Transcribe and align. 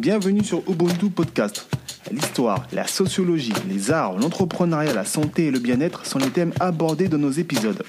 Bienvenue 0.00 0.42
sur 0.42 0.62
Ubuntu 0.66 1.10
Podcast. 1.10 1.68
L'histoire, 2.10 2.66
la 2.72 2.86
sociologie, 2.86 3.52
les 3.68 3.90
arts, 3.90 4.16
l'entrepreneuriat, 4.18 4.94
la 4.94 5.04
santé 5.04 5.48
et 5.48 5.50
le 5.50 5.58
bien-être 5.58 6.06
sont 6.06 6.18
les 6.18 6.30
thèmes 6.30 6.54
abordés 6.58 7.06
dans 7.08 7.18
nos 7.18 7.30
épisodes. 7.30 7.82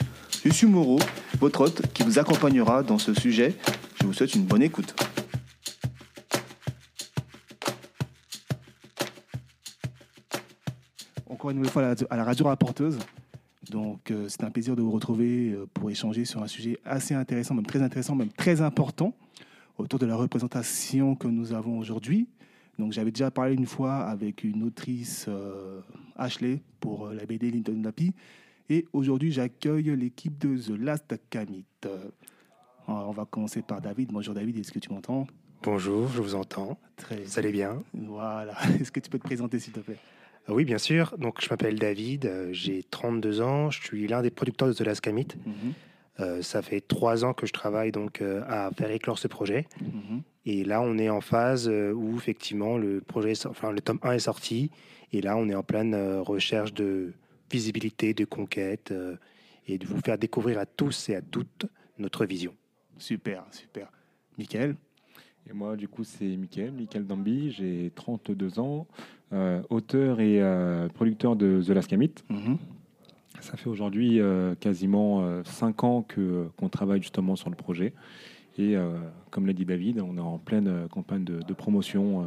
Je 0.43 0.51
suis 0.51 0.67
Moreau, 0.67 0.99
votre 1.39 1.61
hôte 1.61 1.81
qui 1.93 2.03
vous 2.03 2.19
accompagnera 2.19 2.83
dans 2.83 2.97
ce 2.97 3.13
sujet. 3.13 3.55
Je 4.01 4.05
vous 4.05 4.11
souhaite 4.13 4.35
une 4.35 4.43
bonne 4.43 4.61
écoute. 4.61 4.93
Encore 11.29 11.51
une 11.51 11.57
nouvelle 11.57 11.71
fois 11.71 11.93
à 12.09 12.17
la- 12.17 12.23
radio 12.23 12.45
rapporteuse. 12.45 12.99
Donc, 13.69 14.11
euh, 14.11 14.25
c'est 14.27 14.43
un 14.43 14.49
plaisir 14.51 14.75
de 14.75 14.81
vous 14.81 14.91
retrouver 14.91 15.51
euh, 15.51 15.65
pour 15.73 15.89
échanger 15.89 16.25
sur 16.25 16.43
un 16.43 16.47
sujet 16.47 16.77
assez 16.83 17.13
intéressant, 17.13 17.53
même 17.55 17.65
très 17.65 17.81
intéressant, 17.81 18.15
même 18.15 18.31
très 18.31 18.59
important, 18.61 19.13
autour 19.77 19.99
de 19.99 20.05
la 20.05 20.15
représentation 20.15 21.15
que 21.15 21.27
nous 21.27 21.53
avons 21.53 21.77
aujourd'hui. 21.77 22.27
Donc, 22.79 22.93
j'avais 22.93 23.11
déjà 23.11 23.31
parlé 23.31 23.53
une 23.53 23.65
fois 23.65 23.97
avec 23.97 24.43
une 24.43 24.63
autrice, 24.63 25.25
euh, 25.27 25.81
Ashley, 26.15 26.61
pour 26.79 27.07
euh, 27.07 27.13
la 27.13 27.25
BD 27.25 27.51
Linton 27.51 27.81
Lapi. 27.83 28.13
Et 28.69 28.85
aujourd'hui, 28.93 29.31
j'accueille 29.31 29.95
l'équipe 29.95 30.37
de 30.39 30.57
The 30.57 30.79
Last 30.79 31.13
Camit. 31.29 31.65
Euh, 31.85 31.97
on 32.87 33.11
va 33.11 33.25
commencer 33.25 33.61
par 33.61 33.81
David. 33.81 34.11
Bonjour 34.11 34.33
David, 34.33 34.57
est-ce 34.57 34.71
que 34.71 34.79
tu 34.79 34.89
m'entends? 34.89 35.27
Bonjour, 35.63 36.07
je 36.07 36.21
vous 36.21 36.33
entends. 36.35 36.79
Très 36.95 37.21
Vous 37.21 37.37
allez 37.37 37.51
bien? 37.51 37.83
Voilà. 37.93 38.53
Est-ce 38.79 38.91
que 38.91 38.99
tu 38.99 39.09
peux 39.09 39.19
te 39.19 39.23
présenter, 39.23 39.59
s'il 39.59 39.73
te 39.73 39.79
plaît? 39.79 39.97
Oui, 40.47 40.65
bien 40.65 40.79
sûr. 40.79 41.15
Donc, 41.19 41.39
je 41.39 41.49
m'appelle 41.49 41.77
David, 41.77 42.49
j'ai 42.51 42.83
32 42.89 43.41
ans, 43.41 43.69
je 43.69 43.79
suis 43.79 44.07
l'un 44.07 44.23
des 44.23 44.31
producteurs 44.31 44.69
de 44.69 44.73
The 44.73 44.81
Last 44.81 45.01
Camit. 45.01 45.27
Mhm, 45.45 45.73
Euh, 46.19 46.41
ça 46.41 46.61
fait 46.61 46.81
trois 46.81 47.23
ans 47.23 47.33
que 47.33 47.47
je 47.47 47.53
travaille 47.53 47.91
donc 47.91 48.21
euh, 48.21 48.43
à 48.47 48.69
faire 48.71 48.91
éclore 48.91 49.17
ce 49.17 49.27
projet. 49.27 49.67
mhm. 49.81 50.21
Et 50.45 50.63
là, 50.63 50.81
on 50.81 50.97
est 50.97 51.09
en 51.09 51.21
phase 51.21 51.69
euh, 51.69 51.93
où 51.93 52.15
effectivement 52.17 52.77
le 52.77 52.99
projet, 53.01 53.33
enfin 53.45 53.71
le 53.71 53.79
tome 53.79 53.99
1 54.01 54.13
est 54.13 54.19
sorti. 54.19 54.71
Et 55.13 55.21
là, 55.21 55.37
on 55.37 55.47
est 55.49 55.55
en 55.55 55.63
pleine 55.63 55.93
euh, 55.93 56.21
recherche 56.21 56.73
de 56.73 57.13
visibilité, 57.51 58.13
de 58.13 58.25
conquête 58.25 58.91
euh, 58.91 59.15
et 59.67 59.77
de 59.77 59.85
vous 59.85 59.99
faire 60.01 60.17
découvrir 60.17 60.57
à 60.57 60.65
tous 60.65 61.09
et 61.09 61.15
à 61.15 61.21
toutes 61.21 61.65
notre 61.99 62.25
vision. 62.25 62.53
Super, 62.97 63.45
super. 63.51 63.91
Michael 64.37 64.75
Et 65.49 65.53
moi, 65.53 65.75
du 65.75 65.87
coup, 65.87 66.03
c'est 66.03 66.25
Mickaël, 66.37 66.71
Mickaël 66.71 67.05
Dambi, 67.05 67.51
j'ai 67.51 67.91
32 67.95 68.59
ans, 68.59 68.87
euh, 69.33 69.61
auteur 69.69 70.19
et 70.19 70.41
euh, 70.41 70.87
producteur 70.89 71.35
de 71.35 71.61
The 71.61 71.69
Last 71.69 71.89
Camit. 71.89 72.13
Mhm. 72.29 72.57
Ça 73.41 73.57
fait 73.57 73.69
aujourd'hui 73.69 74.19
euh, 74.19 74.55
quasiment 74.59 75.23
5 75.43 75.83
ans 75.83 76.01
que, 76.07 76.47
qu'on 76.57 76.69
travaille 76.69 77.01
justement 77.01 77.35
sur 77.35 77.49
le 77.49 77.55
projet. 77.55 77.93
Et 78.57 78.75
euh, 78.75 78.91
comme 79.29 79.45
l'a 79.47 79.53
dit 79.53 79.65
David, 79.65 79.99
on 80.01 80.17
est 80.17 80.21
en 80.21 80.37
pleine 80.37 80.67
euh, 80.67 80.87
campagne 80.87 81.23
de, 81.23 81.39
de 81.41 81.53
promotion 81.53 82.21
euh, 82.21 82.25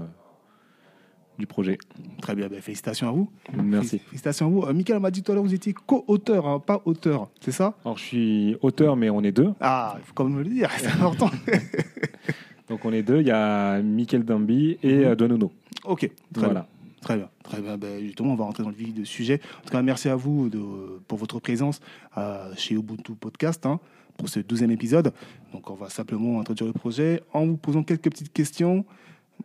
du 1.38 1.46
projet. 1.46 1.76
Très 2.22 2.34
bien, 2.34 2.48
ben, 2.48 2.60
félicitations 2.60 3.08
à 3.08 3.12
vous. 3.12 3.28
Merci. 3.62 3.98
Félicitations 3.98 4.46
à 4.46 4.48
vous. 4.50 4.62
Euh, 4.64 4.72
Michael 4.72 5.00
m'a 5.00 5.10
dit 5.10 5.22
tout 5.22 5.32
à 5.32 5.34
l'heure, 5.34 5.44
vous 5.44 5.54
étiez 5.54 5.72
co-auteur, 5.74 6.46
hein, 6.46 6.60
pas 6.60 6.80
auteur, 6.86 7.28
c'est 7.40 7.50
ça? 7.52 7.74
Alors, 7.84 7.98
je 7.98 8.04
suis 8.04 8.56
auteur, 8.62 8.96
mais 8.96 9.10
on 9.10 9.22
est 9.22 9.32
deux. 9.32 9.52
Ah, 9.60 9.96
il 9.98 10.04
faut 10.04 10.14
quand 10.14 10.24
même 10.24 10.34
me 10.38 10.42
le 10.42 10.48
dire, 10.50 10.70
c'est 10.78 10.88
important. 10.88 11.30
Donc, 12.68 12.84
on 12.84 12.92
est 12.92 13.02
deux. 13.02 13.20
Il 13.20 13.26
y 13.26 13.30
a 13.30 13.82
Mickaël 13.82 14.24
Dambi 14.24 14.78
et 14.82 15.04
euh, 15.04 15.14
Donono. 15.14 15.52
ok, 15.84 16.00
très 16.32 16.44
Voilà. 16.46 16.60
bien. 16.60 16.68
Très 17.04 17.16
bien, 17.16 17.28
très 17.42 17.60
bien. 17.60 17.76
Ben, 17.76 18.00
justement, 18.00 18.32
on 18.32 18.34
va 18.34 18.44
rentrer 18.44 18.62
dans 18.62 18.70
le 18.70 18.74
vif 18.74 18.94
du 18.94 19.04
sujet. 19.04 19.38
En 19.58 19.66
tout 19.66 19.70
cas, 19.70 19.82
merci 19.82 20.08
à 20.08 20.16
vous 20.16 20.48
de, 20.48 20.58
pour 21.06 21.18
votre 21.18 21.38
présence 21.38 21.80
euh, 22.16 22.50
chez 22.56 22.74
Ubuntu 22.74 23.12
Podcast 23.12 23.66
hein, 23.66 23.78
pour 24.16 24.30
ce 24.30 24.40
douzième 24.40 24.70
épisode. 24.70 25.12
Donc, 25.52 25.68
on 25.68 25.74
va 25.74 25.90
simplement 25.90 26.40
introduire 26.40 26.66
le 26.66 26.72
projet 26.72 27.22
en 27.34 27.44
vous 27.44 27.58
posant 27.58 27.82
quelques 27.82 28.08
petites 28.10 28.32
questions. 28.32 28.86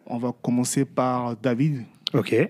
On 0.06 0.18
va 0.18 0.32
commencer 0.42 0.86
par 0.86 1.36
David, 1.36 1.84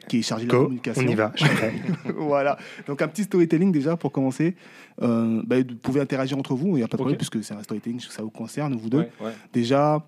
qui 0.07 0.19
est 0.19 0.21
chargé 0.21 0.45
de 0.45 0.51
la 0.51 0.57
go, 0.57 0.63
communication. 0.65 1.03
on 1.03 1.07
y 1.07 1.15
va. 1.15 1.33
voilà. 2.15 2.57
Donc 2.85 3.01
un 3.01 3.07
petit 3.07 3.23
storytelling 3.23 3.71
déjà 3.71 3.97
pour 3.97 4.11
commencer. 4.11 4.55
Euh, 5.01 5.41
ben, 5.43 5.65
vous 5.67 5.75
pouvez 5.75 6.01
interagir 6.01 6.37
entre 6.37 6.53
vous, 6.53 6.67
il 6.69 6.75
n'y 6.75 6.83
a 6.83 6.87
pas 6.87 6.97
de 6.97 7.01
problème 7.01 7.17
puisque 7.17 7.43
c'est 7.43 7.55
un 7.55 7.63
storytelling, 7.63 7.99
ça 7.99 8.21
vous 8.21 8.29
concerne, 8.29 8.75
vous 8.75 8.89
deux. 8.89 8.99
Ouais, 8.99 9.11
ouais. 9.21 9.31
Déjà, 9.53 10.05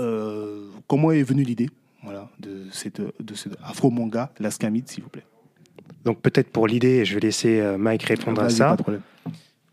euh, 0.00 0.70
comment 0.88 1.12
est 1.12 1.22
venue 1.22 1.44
l'idée? 1.44 1.68
Voilà, 2.02 2.28
de, 2.40 2.64
cette, 2.70 3.00
de 3.00 3.34
ce 3.34 3.48
afro-manga, 3.62 4.32
la 4.38 4.50
Scamid, 4.50 4.88
s'il 4.88 5.02
vous 5.02 5.10
plaît 5.10 5.26
Donc, 6.04 6.20
peut-être 6.20 6.50
pour 6.50 6.66
l'idée, 6.66 7.04
je 7.04 7.14
vais 7.14 7.20
laisser 7.20 7.60
euh, 7.60 7.76
Mike 7.78 8.02
répondre 8.04 8.40
à 8.42 8.50
ça. 8.50 8.70
Pas 8.70 8.76
de 8.76 8.82
problème. 8.82 9.02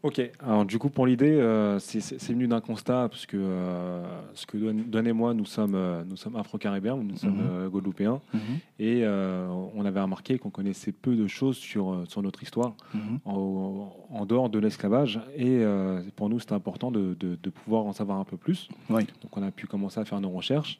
Ok, 0.03 0.21
alors 0.39 0.65
du 0.65 0.77
coup 0.77 0.89
pour 0.89 1.07
l'idée, 1.07 1.31
euh, 1.31 1.79
c'est- 1.79 2.21
venu 2.31 2.47
d'un 2.47 2.61
constat, 2.61 3.07
parce 3.09 3.25
que 3.25 3.37
euh, 3.39 4.03
ce 4.35 4.45
que 4.45 4.55
Don, 4.55 5.03
et 5.03 5.13
moi, 5.13 5.33
nous 5.33 5.45
sommes, 5.45 5.73
euh, 5.73 6.03
nous 6.07 6.15
sommes 6.15 6.35
afro-caribéens, 6.35 6.95
nous 6.97 7.17
sommes 7.17 7.39
euh, 7.41 7.69
guadeloupéens, 7.69 8.21
Mhm, 8.31 8.39
et 8.77 8.99
euh, 9.03 9.47
on 9.73 9.83
avait 9.83 9.99
remarqué 9.99 10.37
qu'on 10.37 10.51
connaissait 10.51 10.91
peu 10.91 11.15
de 11.15 11.25
choses 11.25 11.57
sur, 11.57 12.03
sur 12.07 12.21
notre 12.21 12.43
histoire, 12.43 12.75
mhm, 12.93 13.17
en, 13.25 13.91
en 14.11 14.25
dehors 14.27 14.51
de 14.51 14.59
l'esclavage, 14.59 15.19
et 15.35 15.47
euh, 15.63 16.03
pour 16.15 16.29
nous 16.29 16.39
c'était 16.39 16.53
important 16.53 16.91
de, 16.91 17.15
de- 17.19 17.35
de 17.41 17.49
pouvoir 17.49 17.85
en 17.87 17.93
savoir 17.93 18.19
un 18.19 18.25
peu 18.25 18.37
plus. 18.37 18.69
Oui. 18.91 19.07
Donc 19.23 19.35
on 19.35 19.41
a 19.41 19.49
pu 19.49 19.65
commencer 19.65 19.99
à 19.99 20.05
faire 20.05 20.21
nos 20.21 20.29
recherches, 20.29 20.79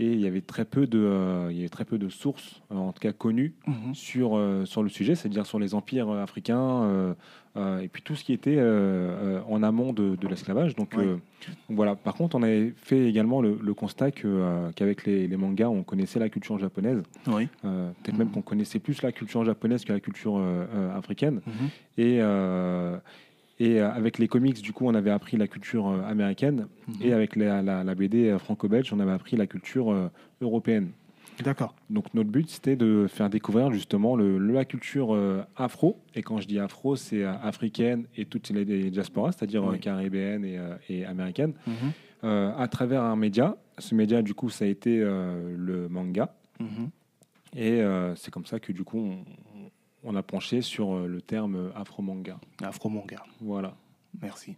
et 0.00 0.12
il 0.12 0.20
y 0.20 0.26
avait 0.26 0.40
très 0.40 0.64
peu 0.64 0.86
de, 0.86 0.98
euh, 0.98 1.48
il 1.50 1.56
y 1.56 1.60
avait 1.60 1.68
très 1.68 1.84
peu 1.84 1.98
de 1.98 2.08
sources, 2.08 2.62
euh, 2.70 2.76
en 2.76 2.92
tout 2.92 3.00
cas 3.00 3.12
connues, 3.12 3.54
mhm. 3.66 3.94
sur, 3.94 4.36
euh, 4.36 4.64
sur 4.64 4.82
le 4.84 4.88
sujet, 4.88 5.16
c'est-à-dire 5.16 5.44
sur 5.44 5.58
les 5.58 5.74
empires 5.74 6.10
africains 6.10 7.14
et 7.82 7.88
puis 7.88 8.02
tout 8.02 8.14
ce 8.14 8.22
qui 8.22 8.32
était 8.32 8.62
en 9.48 9.62
amont 9.64 9.92
de, 9.92 10.14
de 10.14 10.28
l'esclavage. 10.28 10.76
Donc, 10.76 10.94
voilà. 11.68 11.96
Par 11.96 12.14
contre, 12.14 12.36
on 12.36 12.42
avait 12.44 12.72
fait 12.76 13.08
également 13.08 13.42
le, 13.42 13.58
le 13.60 13.74
constat 13.74 14.12
que, 14.12 14.70
qu'avec 14.76 15.04
les, 15.04 15.26
les 15.26 15.36
mangas, 15.36 15.68
on 15.68 15.82
connaissait 15.82 16.20
la 16.20 16.28
culture 16.28 16.56
japonaise. 16.60 17.02
Oui. 17.26 17.48
Peut-être 17.62 18.12
Mhm. 18.12 18.18
même 18.18 18.30
qu'on 18.30 18.42
connaissait 18.42 18.78
plus 18.78 19.02
la 19.02 19.10
culture 19.10 19.44
japonaise 19.44 19.84
que 19.84 19.92
la 19.92 19.98
culture 19.98 20.40
africaine. 20.94 21.40
Mhm. 21.46 21.68
Et, 21.98 22.20
et 23.58 23.80
euh, 23.80 23.90
avec 23.90 24.18
les 24.18 24.28
comics, 24.28 24.60
du 24.62 24.72
coup, 24.72 24.86
on 24.86 24.94
avait 24.94 25.10
appris 25.10 25.36
la 25.36 25.48
culture 25.48 25.88
euh, 25.88 26.02
américaine. 26.04 26.66
Mhm. 26.88 26.94
Et 27.02 27.12
avec 27.12 27.36
la, 27.36 27.62
la- 27.62 27.84
la 27.84 27.94
BD 27.94 28.28
euh, 28.28 28.38
franco-belge, 28.38 28.92
on 28.92 29.00
avait 29.00 29.12
appris 29.12 29.36
la 29.36 29.46
culture 29.46 30.10
européenne. 30.40 30.90
D'accord. 31.44 31.74
Donc 31.88 32.12
notre 32.14 32.30
but, 32.30 32.48
c'était 32.50 32.74
de 32.74 33.06
faire 33.08 33.30
découvrir 33.30 33.70
justement 33.70 34.16
le, 34.16 34.38
la 34.38 34.64
culture 34.64 35.14
euh, 35.14 35.42
afro. 35.56 35.96
Et 36.16 36.22
quand 36.22 36.40
je 36.40 36.48
dis 36.48 36.58
afro, 36.58 36.96
c'est 36.96 37.22
euh, 37.22 37.32
africaine 37.42 38.06
et 38.16 38.24
toutes 38.24 38.50
les, 38.50 38.64
les 38.64 38.90
diasporas, 38.90 39.30
c'est-à-dire 39.32 39.62
euh, 39.64 39.72
Oui. 39.72 39.78
caribéenne 39.78 40.44
et, 40.44 40.58
et 40.88 41.04
américaine, 41.04 41.52
Mhm, 41.66 41.92
à 42.58 42.66
travers 42.68 43.02
un 43.04 43.14
média. 43.14 43.56
Ce 43.78 43.94
média, 43.94 44.22
du 44.22 44.34
coup, 44.34 44.50
ça 44.50 44.64
a 44.64 44.68
été 44.68 44.98
le 44.98 45.86
manga. 45.88 46.34
mhm. 46.58 46.90
Et 47.56 47.80
c'est 48.16 48.30
comme 48.32 48.44
ça 48.44 48.58
que 48.60 48.72
du 48.72 48.82
coup, 48.84 48.98
on, 48.98 49.24
on 50.04 50.14
a 50.16 50.22
penché 50.22 50.62
sur 50.62 50.94
euh, 50.94 51.06
le 51.06 51.20
terme 51.20 51.72
afro-manga. 51.74 52.38
Afro-manga. 52.62 53.22
Voilà. 53.40 53.74
Merci. 54.20 54.56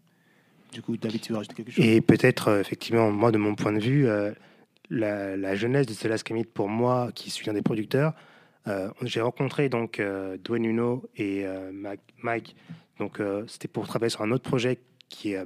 Du 0.73 0.83
coup, 0.83 0.97
David, 0.97 1.21
tu 1.21 1.33
veux 1.33 1.39
rajouter 1.39 1.57
quelque 1.57 1.73
chose? 1.73 1.85
Et 1.85 2.01
peut-être, 2.01 2.49
euh, 2.49 2.61
effectivement, 2.61 3.11
moi, 3.11 3.33
de 3.33 3.39
mon 3.39 3.55
point 3.55 3.73
de 3.73 3.81
vue, 3.81 4.07
euh, 4.07 4.33
la, 4.89 5.37
la 5.37 5.55
jeunesse 5.55 5.87
de 5.87 5.93
Celas 5.93 6.23
Camit, 6.25 6.45
pour 6.45 6.69
moi, 6.69 7.11
qui 7.15 7.31
suis 7.31 7.49
un 7.51 7.55
des 7.55 7.63
producteurs, 7.63 8.15
euh, 8.69 8.91
j'ai 9.03 9.21
rencontré 9.21 9.69
donc 9.69 9.99
euh, 9.99 10.37
Dwayne 10.45 10.63
Nuno 10.63 11.05
et 11.17 11.47
euh, 11.47 11.73
Mike. 12.23 12.55
Donc, 12.99 13.19
euh, 13.19 13.45
c'était 13.49 13.69
pour 13.69 13.87
travailler 13.89 14.11
sur 14.11 14.23
un 14.23 14.31
autre 14.31 14.49
projet 14.49 14.79
qui 15.09 15.33
n'a 15.33 15.45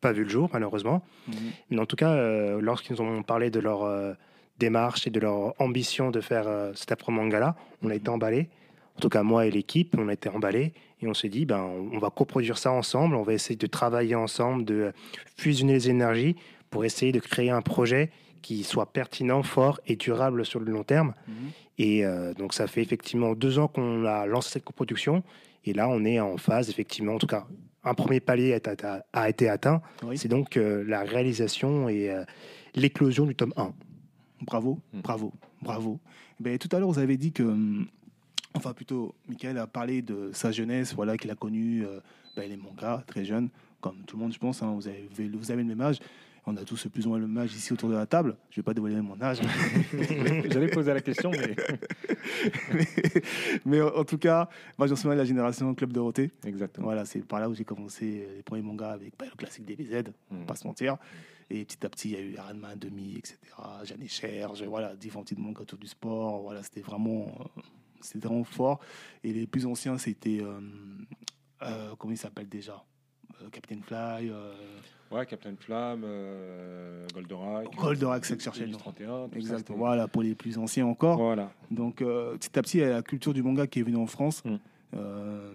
pas 0.00 0.12
vu 0.12 0.24
le 0.24 0.30
jour, 0.30 0.48
malheureusement. 0.52 1.02
Mhm. 1.28 1.34
Mais 1.70 1.78
en 1.80 1.86
tout 1.86 1.96
cas, 1.96 2.12
euh, 2.12 2.60
lorsqu'ils 2.60 2.96
nous 2.96 3.02
ont 3.02 3.22
parlé 3.22 3.50
de 3.50 3.60
leur 3.60 3.82
euh, 3.82 4.14
démarche 4.58 5.06
et 5.06 5.10
de 5.10 5.20
leur 5.20 5.60
ambition 5.60 6.10
de 6.10 6.20
faire 6.20 6.46
euh, 6.46 6.72
cet 6.74 6.92
après-manga-là, 6.92 7.56
on 7.82 7.90
a 7.90 7.94
été 7.94 8.08
emballés. 8.08 8.48
En 8.96 9.00
tout 9.00 9.08
cas, 9.08 9.22
moi 9.22 9.46
et 9.46 9.50
l'équipe, 9.50 9.94
on 9.98 10.08
a 10.08 10.12
été 10.12 10.28
emballés 10.28 10.72
et 11.00 11.06
on 11.06 11.14
s'est 11.14 11.28
dit, 11.28 11.46
ben, 11.46 11.62
on 11.92 11.98
va 11.98 12.10
coproduire 12.10 12.58
ça 12.58 12.70
ensemble, 12.72 13.16
on 13.16 13.22
va 13.22 13.32
essayer 13.32 13.56
de 13.56 13.66
travailler 13.66 14.14
ensemble, 14.14 14.64
de 14.64 14.92
fusionner 15.36 15.74
les 15.74 15.90
énergies 15.90 16.36
pour 16.70 16.84
essayer 16.84 17.12
de 17.12 17.20
créer 17.20 17.50
un 17.50 17.62
projet 17.62 18.10
qui 18.42 18.64
soit 18.64 18.92
pertinent, 18.92 19.42
fort 19.42 19.80
et 19.86 19.96
durable 19.96 20.44
sur 20.44 20.60
le 20.60 20.70
long 20.72 20.84
terme. 20.84 21.14
Mhm. 21.26 21.34
Et 21.78 22.04
euh, 22.04 22.34
donc, 22.34 22.54
ça 22.54 22.66
fait 22.66 22.82
effectivement 22.82 23.34
deux 23.34 23.58
ans 23.58 23.68
qu'on 23.68 24.04
a 24.04 24.26
lancé 24.26 24.50
cette 24.50 24.64
coproduction. 24.64 25.22
Et 25.64 25.72
là, 25.72 25.88
on 25.88 26.04
est 26.04 26.20
en 26.20 26.36
phase, 26.36 26.68
effectivement, 26.68 27.14
en 27.14 27.18
tout 27.18 27.26
cas, 27.26 27.46
un 27.84 27.94
premier 27.94 28.20
palier 28.20 28.56
a, 29.12 29.28
été 29.28 29.48
atteint. 29.48 29.80
Oui. 30.04 30.18
C'est 30.18 30.28
donc 30.28 30.56
euh, 30.56 30.84
la 30.86 31.02
réalisation 31.02 31.88
et 31.88 32.10
euh, 32.10 32.24
l'éclosion 32.74 33.26
du 33.26 33.34
tome 33.34 33.52
1. 33.56 33.72
Bravo, 34.42 34.78
Mm. 34.92 35.00
bravo, 35.00 35.32
bravo. 35.62 36.00
Ben, 36.40 36.58
tout 36.58 36.68
à 36.74 36.78
l'heure, 36.78 36.90
vous 36.90 36.98
avez 36.98 37.16
dit 37.16 37.32
que, 37.32 37.42
hum, 37.42 37.86
enfin 38.54 38.72
plutôt, 38.72 39.14
Michael 39.28 39.58
a 39.58 39.66
parlé 39.66 40.02
de 40.02 40.30
sa 40.32 40.50
jeunesse, 40.52 40.94
voilà, 40.94 41.16
qu'il 41.16 41.30
a 41.30 41.34
connu 41.34 41.84
euh, 41.84 42.00
ben, 42.36 42.48
les 42.48 42.56
mangas 42.56 43.02
très 43.06 43.24
jeune, 43.24 43.48
comme 43.80 44.02
tout 44.06 44.16
le 44.16 44.22
monde, 44.22 44.32
je 44.32 44.38
pense. 44.38 44.62
hein, 44.62 44.72
vous, 44.74 44.88
avez, 44.88 45.08
vous 45.32 45.50
avez 45.50 45.62
le 45.62 45.68
même 45.68 45.80
âge. 45.80 45.98
On 46.44 46.56
a 46.56 46.64
tous 46.64 46.88
plus 46.88 47.06
ou 47.06 47.10
moins 47.10 47.20
le 47.20 47.28
même 47.28 47.38
âge 47.44 47.54
ici 47.54 47.72
autour 47.72 47.88
de 47.88 47.94
la 47.94 48.04
table. 48.04 48.36
Je 48.50 48.58
ne 48.58 48.62
vais 48.62 48.64
pas 48.64 48.74
dévoiler 48.74 49.00
mon 49.00 49.20
âge. 49.22 49.38
J'allais 50.50 50.66
poser 50.68 50.92
la 50.92 51.00
question, 51.00 51.30
mais 51.30 51.54
mais, 52.74 52.86
mais 53.64 53.80
en 53.80 54.04
tout 54.04 54.18
cas, 54.18 54.48
moi, 54.76 54.88
j'en 54.88 54.96
suis 54.96 55.08
de 55.08 55.14
la 55.14 55.24
génération 55.24 55.72
Club 55.74 55.92
Dorothée. 55.92 56.32
exactement. 56.44 56.86
Voilà, 56.86 57.04
c'est 57.04 57.20
par 57.20 57.38
là 57.38 57.48
où 57.48 57.54
j'ai 57.54 57.64
commencé 57.64 58.26
les 58.36 58.42
premiers 58.42 58.62
mangas 58.62 58.90
avec 58.90 59.12
bah, 59.16 59.26
le 59.30 59.36
classique 59.36 59.64
DBZ, 59.64 60.10
on 60.32 60.34
va 60.36 60.42
Mm. 60.42 60.46
pas 60.46 60.56
se 60.56 60.66
mentir. 60.66 60.96
Et 61.48 61.64
petit 61.64 61.84
à 61.84 61.88
petit, 61.88 62.10
il 62.10 62.14
y 62.14 62.16
a 62.16 62.20
eu 62.20 62.36
Aranma 62.36 62.74
Demi, 62.76 63.14
etc. 63.18 63.36
Jeanne 63.84 64.08
Cherge, 64.08 64.64
voilà, 64.64 64.96
différents 64.96 65.22
petits 65.22 65.36
mangas 65.38 65.60
autour 65.62 65.78
du 65.78 65.86
sport. 65.86 66.42
Voilà, 66.42 66.62
c'était 66.64 66.80
vraiment, 66.80 67.26
euh, 67.56 67.60
c'était 68.02 68.26
vraiment 68.28 68.44
fort. 68.44 68.80
Et 69.24 69.32
les 69.32 69.46
plus 69.46 69.66
anciens, 69.66 69.98
c'était, 69.98 70.40
euh, 70.42 70.60
euh, 71.62 71.94
comment 71.98 72.12
il 72.12 72.18
s'appelle 72.18 72.48
déjà? 72.48 72.82
Euh, 73.42 73.48
Captain 73.50 73.80
Fly. 73.82 74.30
Ouais, 75.10 75.26
Captain 75.26 75.54
Flamme, 75.60 76.02
euh, 76.04 77.06
Goldorak. 77.12 77.74
Goldorak, 77.76 78.24
c'est 78.24 78.40
cherchais 78.40 78.64
le 78.64 78.72
nom. 78.72 78.78
31. 78.78 79.28
tout 79.28 79.42
ça, 79.42 79.56
Voilà, 79.68 80.08
pour 80.08 80.22
les 80.22 80.34
plus 80.34 80.56
anciens 80.56 80.86
encore. 80.86 81.18
Voilà. 81.18 81.52
Donc, 81.70 82.00
euh, 82.00 82.34
petit 82.38 82.58
à 82.58 82.62
petit, 82.62 82.78
il 82.78 82.80
y 82.80 82.84
a 82.84 82.88
la 82.90 83.02
culture 83.02 83.34
du 83.34 83.42
manga 83.42 83.66
qui 83.66 83.80
est 83.80 83.82
venue 83.82 83.98
en 83.98 84.06
France, 84.06 84.42
Mm. 84.44 84.56
euh, 84.94 85.52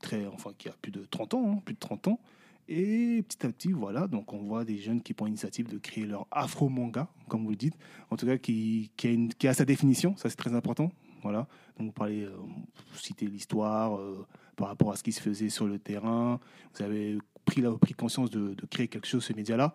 très, 0.00 0.26
enfin, 0.26 0.50
qui 0.56 0.68
a 0.68 0.72
plus 0.80 0.92
de 0.92 1.04
30 1.10 1.34
ans, 1.34 1.52
hein, 1.56 1.62
plus 1.64 1.74
de 1.74 1.80
30 1.80 2.06
ans. 2.08 2.20
Et 2.68 3.24
petit 3.28 3.44
à 3.44 3.50
petit, 3.50 3.72
voilà, 3.72 4.06
donc 4.06 4.32
on 4.32 4.38
voit 4.38 4.64
des 4.64 4.78
jeunes 4.78 5.00
qui 5.02 5.12
prennent 5.12 5.26
l'initiative 5.28 5.68
de 5.68 5.78
créer 5.78 6.06
leur 6.06 6.28
afro-manga, 6.30 7.08
comme 7.28 7.42
vous 7.42 7.50
le 7.50 7.56
dites, 7.56 7.74
en 8.10 8.16
tout 8.16 8.26
cas 8.26 8.38
qui, 8.38 8.92
qui, 8.96 9.08
a, 9.08 9.10
une- 9.10 9.34
qui 9.34 9.48
a 9.48 9.54
sa 9.54 9.64
définition, 9.64 10.16
ça 10.16 10.30
c'est 10.30 10.36
très 10.36 10.54
important. 10.54 10.92
Voilà. 11.22 11.46
Donc 11.78 11.88
vous 11.88 11.92
parlez, 11.92 12.22
euh, 12.24 12.30
vous 12.36 12.98
citez 12.98 13.26
l'histoire 13.26 13.96
euh, 13.98 14.26
par 14.56 14.68
rapport 14.68 14.92
à 14.92 14.96
ce 14.96 15.02
qui 15.02 15.12
se 15.12 15.20
faisait 15.20 15.48
sur 15.48 15.66
le 15.66 15.78
terrain. 15.78 16.38
Vous 16.74 16.82
avez 16.84 17.18
pris, 17.44 17.60
la, 17.60 17.70
pris 17.72 17.94
conscience 17.94 18.30
de, 18.30 18.54
de 18.54 18.66
créer 18.66 18.88
quelque 18.88 19.06
chose, 19.06 19.24
ce 19.24 19.32
média-là. 19.32 19.72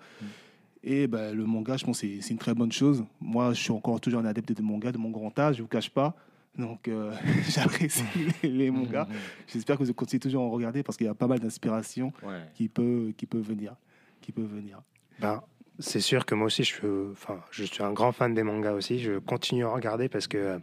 Et 0.83 1.07
ben, 1.07 1.33
le 1.35 1.45
manga, 1.45 1.77
je 1.77 1.85
pense 1.85 1.99
que 2.01 2.07
c'est- 2.07 2.21
c'est 2.21 2.29
une 2.31 2.37
très 2.37 2.53
bonne 2.53 2.71
chose. 2.71 3.03
Moi, 3.19 3.53
je 3.53 3.59
suis 3.61 3.71
encore 3.71 3.99
toujours 3.99 4.19
un 4.21 4.25
adepte 4.25 4.51
de 4.51 4.61
manga, 4.61 4.91
de 4.91 4.97
mon 4.99 5.09
grand 5.09 5.37
âge, 5.39 5.55
je 5.55 5.61
ne 5.61 5.63
vous 5.63 5.69
cache 5.69 5.89
pas. 5.89 6.15
Donc, 6.57 6.87
euh, 6.87 7.11
j'apprécie 7.49 8.03
les, 8.43 8.49
les 8.49 8.71
mangas. 8.71 9.07
J'espère 9.47 9.77
que 9.77 9.83
vous 9.83 9.93
continuez 9.93 10.19
toujours 10.19 10.43
à 10.43 10.45
en 10.45 10.51
regarder 10.51 10.83
parce 10.83 10.95
qu'il 10.97 11.07
y 11.07 11.09
a 11.09 11.15
pas 11.15 11.27
mal 11.27 11.39
d'inspiration 11.39 12.13
Ouais. 12.23 12.41
qui 12.53 12.69
peut, 12.69 13.13
qui 13.17 13.25
peut 13.25 13.39
venir. 13.39 13.75
Qui 14.21 14.31
peut 14.31 14.43
venir. 14.43 14.81
Ben, 15.19 15.41
c'est 15.79 15.99
sûr 15.99 16.25
que 16.25 16.33
moi 16.35 16.45
aussi, 16.47 16.63
je 16.63 16.73
suis, 16.75 16.87
enfin, 17.11 17.39
je 17.51 17.63
suis 17.65 17.83
un 17.83 17.91
grand 17.91 18.11
fan 18.13 18.33
des 18.33 18.43
mangas 18.43 18.73
aussi. 18.73 18.99
Je 18.99 19.17
continue 19.19 19.65
à 19.65 19.69
regarder 19.69 20.07
parce 20.07 20.27
que 20.27 20.37
euh, 20.37 20.59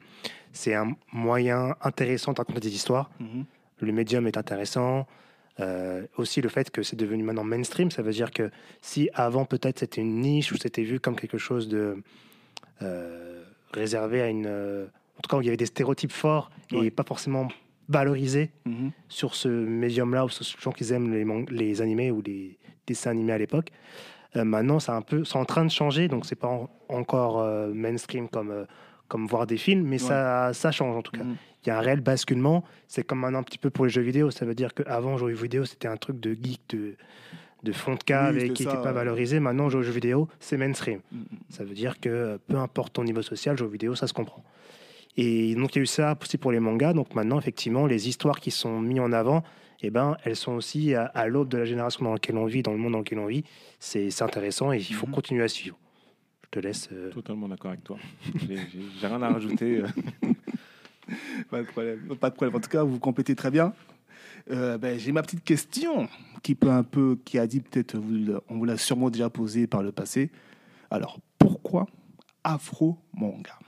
c'est 0.53 0.75
un 0.75 0.95
moyen 1.13 1.75
intéressant 1.83 2.33
de 2.33 2.39
raconter 2.39 2.61
des 2.61 2.75
histoires. 2.75 3.11
Mhm. 3.21 3.45
Le 3.81 3.93
médium 3.93 4.27
est 4.27 4.37
intéressant. 4.37 5.07
Euh, 5.61 6.07
aussi 6.17 6.41
le 6.41 6.49
fait 6.49 6.71
que 6.71 6.83
c'est 6.83 6.97
devenu 6.97 7.23
maintenant 7.23 7.45
mainstream, 7.45 7.91
ça 7.91 8.01
veut 8.03 8.13
dire 8.13 8.31
que 8.31 8.51
si 8.81 9.11
avant 9.13 9.45
peut-être 9.45 9.81
c'était 9.81 10.01
une 10.01 10.21
niche 10.21 10.51
ou 10.51 10.57
c'était 10.57 10.83
vu 10.83 10.99
comme 10.99 11.15
quelque 11.15 11.37
chose 11.37 11.69
de 11.69 12.03
euh, 12.81 13.43
réservé 13.73 14.23
à 14.23 14.29
une, 14.29 14.47
euh, 14.47 14.87
en 15.19 15.21
tout 15.21 15.29
cas 15.29 15.37
où 15.37 15.43
il 15.43 15.47
y 15.47 15.49
avait 15.49 15.57
des 15.59 15.67
stéréotypes 15.67 16.13
forts 16.13 16.51
et 16.73 16.91
pas 16.91 17.03
forcément 17.03 17.49
valorisés 17.89 18.51
Mhm. 18.65 18.93
sur 19.09 19.35
ce 19.35 19.49
médium-là 19.49 20.25
ou 20.25 20.29
sur 20.31 20.45
ce 20.45 20.59
gens 20.59 20.73
qui 20.73 20.91
aiment 20.93 21.13
les, 21.51 21.83
animés 21.83 22.11
ou 22.11 22.23
les 22.23 22.59
dessins 22.87 23.11
animés 23.11 23.33
à 23.35 23.39
l'époque. 23.39 23.69
Maintenant, 24.35 24.79
c'est 24.81 24.93
un 24.93 25.03
peu, 25.03 25.25
c'est 25.25 25.37
en 25.37 25.45
train 25.45 25.67
de 25.67 25.71
changer, 25.71 26.09
donc 26.09 26.25
c'est 26.25 26.35
pas 26.37 26.49
en- 26.49 26.71
encore 26.89 27.47
mainstream 27.75 28.29
comme 28.31 28.67
comme 29.13 29.27
voir 29.27 29.47
des 29.47 29.59
films, 29.59 29.87
mais 29.87 29.99
ça 29.99 30.53
ça 30.55 30.71
change 30.73 30.97
en 30.97 31.03
tout 31.03 31.13
cas. 31.13 31.23
Mhm. 31.25 31.37
Il 31.65 31.69
y 31.69 31.71
a 31.71 31.77
un 31.79 31.83
réel 31.83 32.01
basculement. 32.01 32.65
C'est 32.89 33.05
comme 33.07 33.21
maintenant 33.21 33.41
un 33.41 33.43
petit 33.43 33.59
peu 33.59 33.69
pour 33.69 33.85
les 33.85 33.91
jeux 33.91 34.01
vidéo. 34.03 34.31
Ça 34.31 34.47
veut 34.47 34.55
dire 34.55 34.73
qu'avant, 34.73 35.19
jeux 35.19 35.29
vidéo, 35.33 35.67
c'était 35.67 35.87
un 35.87 35.99
truc 35.99 36.19
de 36.19 36.33
geek, 36.33 36.61
de, 36.71 36.95
de 37.63 37.73
fond 37.73 37.95
de 37.95 38.03
cave 38.03 38.37
Oui, 38.37 38.45
et 38.45 38.51
qui 38.55 38.65
n'était 38.65 38.77
pas 38.79 38.85
ouais. 38.87 38.93
valorisé. 38.93 39.39
Maintenant, 39.39 39.69
jeux 39.69 39.81
vidéo, 39.83 40.29
c'est 40.41 40.57
mainstream. 40.57 41.01
Mhm. 41.13 41.25
Ça 41.51 41.63
veut 41.63 41.75
dire 41.75 42.01
que 42.01 42.09
euh, 42.09 42.39
peu 42.49 42.57
importe 42.57 42.95
ton 42.95 43.05
niveau 43.05 43.21
social, 43.23 43.57
jouer 43.59 43.69
aux 43.69 43.71
vidéo, 43.71 43.95
ça 43.95 44.07
se 44.07 44.15
comprend. 44.15 44.43
Et 45.19 45.55
donc, 45.57 45.75
il 45.75 45.79
y 45.79 45.81
a 45.81 45.83
eu 45.83 45.87
ça 45.87 46.17
aussi 46.21 46.39
pour 46.39 46.53
les 46.53 46.61
mangas. 46.61 46.95
Donc 46.95 47.15
maintenant, 47.15 47.39
effectivement, 47.39 47.87
les 47.87 48.09
histoires 48.09 48.41
qui 48.41 48.51
sont 48.51 48.81
mises 48.81 49.01
en 49.01 49.13
avant, 49.13 49.43
eh 49.83 49.91
ben, 49.91 50.17
elles 50.25 50.37
sont 50.37 50.53
aussi 50.53 50.95
à, 50.95 51.05
à 51.05 51.27
l'aube 51.29 51.49
de 51.49 51.59
la 51.59 51.65
génération 51.67 52.03
dans 52.05 52.13
laquelle 52.15 52.37
on 52.39 52.47
vit, 52.47 52.63
dans 52.63 52.73
le 52.73 52.79
monde 52.79 52.93
dans 52.93 53.01
lequel 53.01 53.19
on 53.19 53.27
vit. 53.27 53.45
C'est 53.79 54.11
c'est 54.11 54.25
intéressant 54.25 54.73
et 54.73 54.79
il 54.79 54.95
faut 54.95 55.07
Mhm. 55.07 55.13
continuer 55.15 55.43
à 55.45 55.49
suivre. 55.49 55.77
Je 56.55 56.61
te 56.61 56.67
laisse. 56.67 56.89
euh, 56.93 57.11
Totalement 57.11 57.49
d'accord 57.49 57.71
avec 57.71 57.83
toi. 57.83 57.97
J'ai- 58.47 59.07
rien 59.07 59.23
à 59.23 59.31
rajouter. 59.31 59.79
euh. 59.81 59.87
Pas 61.51 61.63
de 61.63 61.67
problème. 61.67 62.15
Pas 62.21 62.29
de 62.31 62.35
problème. 62.35 62.57
En 62.57 62.61
tout 62.61 62.69
cas, 62.69 62.83
vous 62.83 62.99
complétez 62.99 63.35
très 63.35 63.51
bien. 63.51 63.73
Euh, 64.51 64.77
ben, 64.77 64.99
J'ai 64.99 65.13
ma 65.13 65.23
petite 65.23 65.45
question 65.45 66.09
qui 66.43 66.55
peut 66.55 66.71
un 66.71 66.83
peu, 66.83 67.19
qui 67.25 67.39
a 67.39 67.47
dit 67.47 67.61
peut-être, 67.61 67.97
on 68.49 68.59
vous 68.59 68.65
l'a 68.67 68.77
sûrement 68.77 69.09
déjà 69.09 69.31
posée 69.31 69.67
par 69.67 69.83
le 69.83 69.93
passé. 69.93 70.31
Alors, 70.91 71.19
pourquoi 71.39 71.87
afro 72.45 72.99
manga 73.15 73.59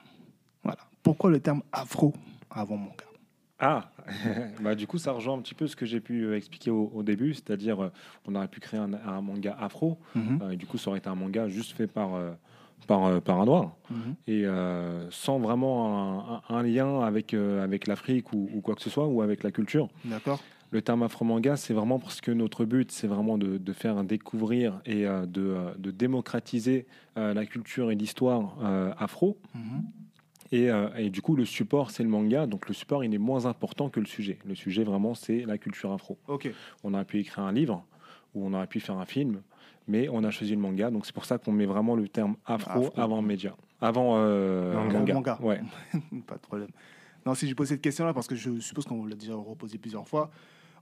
Voilà. 0.63 0.81
Pourquoi 1.03 1.31
le 1.31 1.41
terme 1.41 1.63
afro 1.73 2.13
avant 2.51 2.77
manga? 2.77 3.05
Ah, 3.61 3.91
bah, 4.63 4.75
du 4.75 4.87
coup, 4.87 4.99
ça 4.99 5.13
rejoint 5.13 5.39
un 5.39 5.41
petit 5.41 5.55
peu 5.55 5.67
ce 5.69 5.75
que 5.77 5.87
j'ai 5.87 6.01
pu 6.01 6.35
expliquer 6.35 6.71
au, 6.71 6.91
au 6.95 7.03
début, 7.03 7.33
c'est-à-dire 7.33 7.91
on 8.27 8.35
aurait 8.35 8.49
pu 8.49 8.61
créer 8.61 8.81
un, 8.81 8.93
un 8.93 9.23
manga 9.23 9.57
afro, 9.59 9.99
Mhm. 10.15 10.39
euh, 10.43 10.51
et 10.51 10.57
du 10.57 10.67
coup, 10.67 10.77
ça 10.77 10.91
aurait 10.91 10.99
été 10.99 11.09
un 11.09 11.15
manga 11.15 11.49
juste 11.49 11.73
fait 11.73 11.87
par, 11.87 12.15
euh, 12.15 12.33
par, 12.87 13.05
euh, 13.07 13.21
par 13.21 13.41
un 13.41 13.47
noir, 13.47 13.77
Mhm. 13.91 14.15
et 14.27 14.45
euh, 14.47 15.11
sans 15.11 15.39
vraiment 15.39 16.43
un, 16.49 16.63
lien 16.63 17.01
avec, 17.01 17.33
euh, 17.35 17.63
avec 17.65 17.87
l'Afrique 17.87 18.33
ou, 18.33 18.49
ou 18.55 18.61
quoi 18.61 18.75
que 18.75 18.83
ce 18.83 18.91
soit, 18.91 19.07
ou 19.07 19.23
avec 19.23 19.43
la 19.43 19.51
culture. 19.51 19.89
D'accord 20.05 20.41
Le 20.71 20.83
terme 20.83 21.03
afro-manga, 21.03 21.57
c'est 21.57 21.73
vraiment 21.75 21.99
parce 21.99 22.21
que 22.21 22.31
notre 22.31 22.65
but, 22.65 22.91
c'est 22.91 23.07
vraiment 23.07 23.39
de, 23.39 23.59
de 23.59 23.73
faire 23.73 24.03
découvrir 24.05 24.81
et 24.87 25.05
de, 25.05 25.57
de 25.79 25.91
démocratiser 25.91 26.87
la 27.17 27.47
culture 27.47 27.91
et 27.91 27.95
l'histoire 27.95 28.57
afro. 28.99 29.39
Mhm. 29.55 29.85
Et, 30.53 30.71
euh, 30.71 30.89
et 30.97 31.11
du 31.11 31.23
coup, 31.23 31.37
le 31.37 31.45
support, 31.45 31.91
c'est 31.91 32.03
le 32.03 32.09
manga. 32.09 32.47
Donc, 32.47 32.69
le 32.69 32.75
support, 32.75 33.03
il 33.03 33.13
est 33.15 33.19
moins 33.19 33.47
important 33.47 33.89
que 33.89 33.99
le 33.99 34.07
sujet. 34.07 34.39
Le 34.45 34.55
sujet, 34.55 34.85
vraiment, 34.85 35.15
c'est 35.15 35.45
la 35.47 35.59
culture 35.59 35.91
afro. 35.93 36.19
On 36.85 36.93
aurait 36.95 37.05
pu 37.05 37.19
écrire 37.19 37.45
un 37.45 37.53
livre 37.53 37.85
ou 38.35 38.45
on 38.47 38.53
aurait 38.53 38.67
pu 38.67 38.81
faire 38.81 38.99
un 38.99 39.07
film, 39.07 39.41
mais 39.89 40.09
on 40.09 40.23
a 40.25 40.31
choisi 40.31 40.53
le 40.55 40.61
manga. 40.61 40.91
Donc, 40.91 41.07
c'est 41.07 41.15
pour 41.15 41.25
ça 41.25 41.39
qu'on 41.39 41.53
met 41.53 41.67
vraiment 41.67 41.95
le 41.97 42.09
terme 42.09 42.37
afro, 42.47 42.87
Afro. 42.87 43.01
avant 43.01 43.23
média. 43.23 43.55
Avant 43.81 44.15
euh, 44.19 44.73
Manga. 44.75 44.99
manga. 44.99 45.15
Manga. 45.15 45.39
Ouais. 45.43 45.61
Pas 46.27 46.35
de 46.37 46.41
problème. 46.41 46.69
Non, 47.27 47.35
si 47.35 47.49
je 47.49 47.55
pose 47.55 47.69
cette 47.69 47.81
question-là, 47.83 48.13
parce 48.15 48.27
que 48.27 48.35
je 48.35 48.59
suppose 48.61 48.85
qu'on 48.85 49.05
l'a 49.07 49.17
déjà 49.17 49.35
reposé 49.35 49.79
plusieurs 49.79 50.07
fois, 50.07 50.31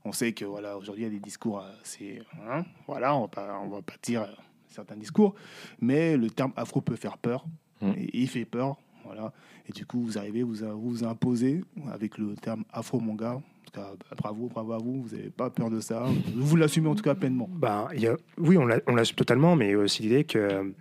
on 0.05 0.11
sait 0.11 0.33
que 0.33 0.43
voilà, 0.45 0.77
aujourd'hui, 0.77 1.03
il 1.03 1.07
y 1.07 1.09
a 1.09 1.13
des 1.13 1.19
discours 1.21 1.63
assez. 1.81 2.21
hein, 2.49 2.63
voilà, 2.87 3.15
on 3.15 3.21
va 3.21 3.27
pas, 3.29 3.59
on 3.63 3.69
va 3.69 3.81
pas 3.81 3.93
dire 4.03 4.27
certains 4.67 4.95
discours, 4.97 5.35
mais 5.79 6.17
le 6.17 6.29
terme 6.29 6.51
afro 6.55 6.81
peut 6.81 6.95
faire 6.95 7.17
peur, 7.17 7.45
Mm. 7.81 7.91
et 7.97 8.19
il 8.21 8.27
fait 8.29 8.45
peur. 8.45 8.77
Voilà. 9.05 9.31
Et 9.67 9.71
du 9.71 9.85
coup, 9.85 10.01
vous 10.01 10.17
arrivez, 10.17 10.43
vous 10.43 10.55
vous, 10.55 10.89
vous 10.89 11.03
imposez 11.03 11.63
avec 11.91 12.17
le 12.17 12.35
terme 12.35 12.63
afro-manga. 12.71 13.33
En 13.35 13.41
tout 13.65 13.71
cas, 13.81 13.91
bah, 14.09 14.15
bravo, 14.17 14.47
bravo 14.49 14.73
à 14.73 14.77
vous, 14.77 15.01
vous 15.03 15.15
n'avez 15.15 15.29
pas 15.29 15.49
peur 15.49 15.69
de 15.69 15.79
ça. 15.79 16.05
Vous 16.35 16.55
l'assumez 16.55 16.89
en 16.89 16.95
tout 16.95 17.03
cas 17.03 17.15
pleinement. 17.15 17.49
Ben, 17.51 17.87
il 17.95 18.01
y 18.01 18.07
a- 18.07 18.17
oui, 18.37 18.57
on 18.57 18.65
l'a- 18.65 18.81
on 18.87 18.95
l'assume 18.95 19.15
totalement, 19.15 19.55
mais 19.55 19.73
aussi 19.75 20.03
l'idée 20.03 20.23
que, 20.25 20.73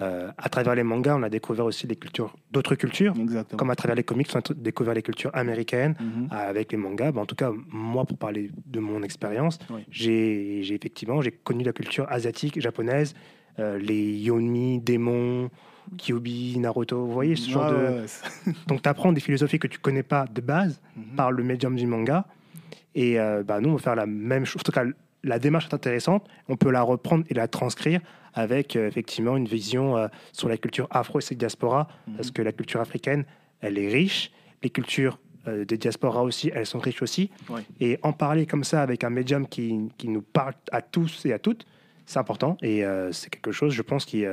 euh, 0.00 0.30
à 0.36 0.48
travers 0.48 0.74
les 0.74 0.82
mangas, 0.82 1.16
on 1.16 1.22
a 1.22 1.28
découvert 1.28 1.64
aussi 1.66 1.86
des 1.86 1.94
cultures, 1.96 2.34
d'autres 2.50 2.74
cultures, 2.74 3.14
Exactement. 3.18 3.56
comme 3.58 3.70
à 3.70 3.76
travers 3.76 3.94
les 3.94 4.02
comics, 4.02 4.28
on 4.34 4.38
a 4.38 4.54
découvert 4.54 4.94
les 4.94 5.02
cultures 5.02 5.30
américaines. 5.34 5.94
Mhm. 6.00 6.28
Avec 6.30 6.72
les 6.72 6.78
mangas, 6.78 7.12
Ben, 7.12 7.22
en 7.22 7.26
tout 7.26 7.36
cas, 7.36 7.52
moi, 7.70 8.04
pour 8.04 8.18
parler 8.18 8.50
de 8.66 8.80
mon 8.80 9.02
expérience, 9.02 9.58
Oui. 9.70 9.82
j'ai 9.90 10.60
effectivement 10.74 11.20
j'ai 11.22 11.30
connu 11.30 11.62
la 11.62 11.72
culture 11.72 12.06
asiatique, 12.10 12.60
japonaise, 12.60 13.14
euh, 13.60 13.78
les 13.78 14.16
yoni, 14.18 14.80
démons, 14.80 15.48
Kyubi, 15.98 16.58
Naruto. 16.58 17.04
Vous 17.06 17.12
voyez 17.12 17.36
ce 17.36 17.50
genre 17.50 17.70
Ouais, 17.70 17.72
de. 17.72 18.00
ouais, 18.00 18.52
Donc, 18.66 18.82
tu 18.82 18.88
apprends 18.88 19.12
des 19.12 19.20
philosophies 19.20 19.58
que 19.58 19.66
tu 19.66 19.78
connais 19.78 20.02
pas 20.02 20.26
de 20.32 20.40
base 20.40 20.80
Mhm. 20.96 21.16
par 21.16 21.30
le 21.32 21.42
médium 21.42 21.76
du 21.76 21.86
manga. 21.86 22.24
Et 22.94 23.18
euh, 23.18 23.42
bah, 23.42 23.60
nous, 23.60 23.70
on 23.70 23.74
va 23.76 23.78
faire 23.82 23.96
la 23.96 24.06
même 24.06 24.44
chose. 24.44 24.60
En 24.60 24.64
tout 24.64 24.72
cas, 24.72 24.84
la 25.22 25.38
démarche 25.38 25.66
est 25.66 25.74
intéressante. 25.74 26.26
On 26.48 26.56
peut 26.56 26.70
la 26.70 26.82
reprendre 26.82 27.24
et 27.28 27.34
la 27.34 27.48
transcrire 27.48 28.00
avec 28.34 28.76
euh, 28.76 28.86
effectivement 28.88 29.36
une 29.36 29.46
vision 29.46 29.96
euh, 29.96 30.08
sur 30.32 30.48
la 30.48 30.56
culture 30.56 30.86
afro 30.90 31.18
et 31.18 31.22
ses 31.22 31.34
diasporas, 31.34 31.88
Mhm. 32.06 32.16
parce 32.16 32.30
que 32.30 32.42
la 32.42 32.52
culture 32.52 32.80
africaine, 32.80 33.24
elle 33.60 33.78
est 33.78 33.88
riche. 33.88 34.30
Les 34.62 34.70
cultures 34.70 35.18
des 35.46 35.76
diasporas 35.76 36.22
aussi, 36.22 36.50
elles 36.54 36.64
sont 36.64 36.78
riches 36.78 37.02
aussi. 37.02 37.30
Ouais. 37.50 37.60
Et 37.78 37.98
en 38.02 38.14
parler 38.14 38.46
comme 38.46 38.64
ça 38.64 38.80
avec 38.80 39.04
un 39.04 39.10
médium 39.10 39.46
qui, 39.46 39.78
qui 39.98 40.08
nous 40.08 40.22
parle 40.22 40.54
à 40.72 40.80
tous 40.80 41.26
et 41.26 41.34
à 41.34 41.38
toutes, 41.38 41.66
c'est 42.06 42.18
important. 42.18 42.56
Et 42.62 42.82
c'est 43.12 43.28
quelque 43.28 43.52
chose, 43.52 43.74
je 43.74 43.82
pense, 43.82 44.06
qui. 44.06 44.24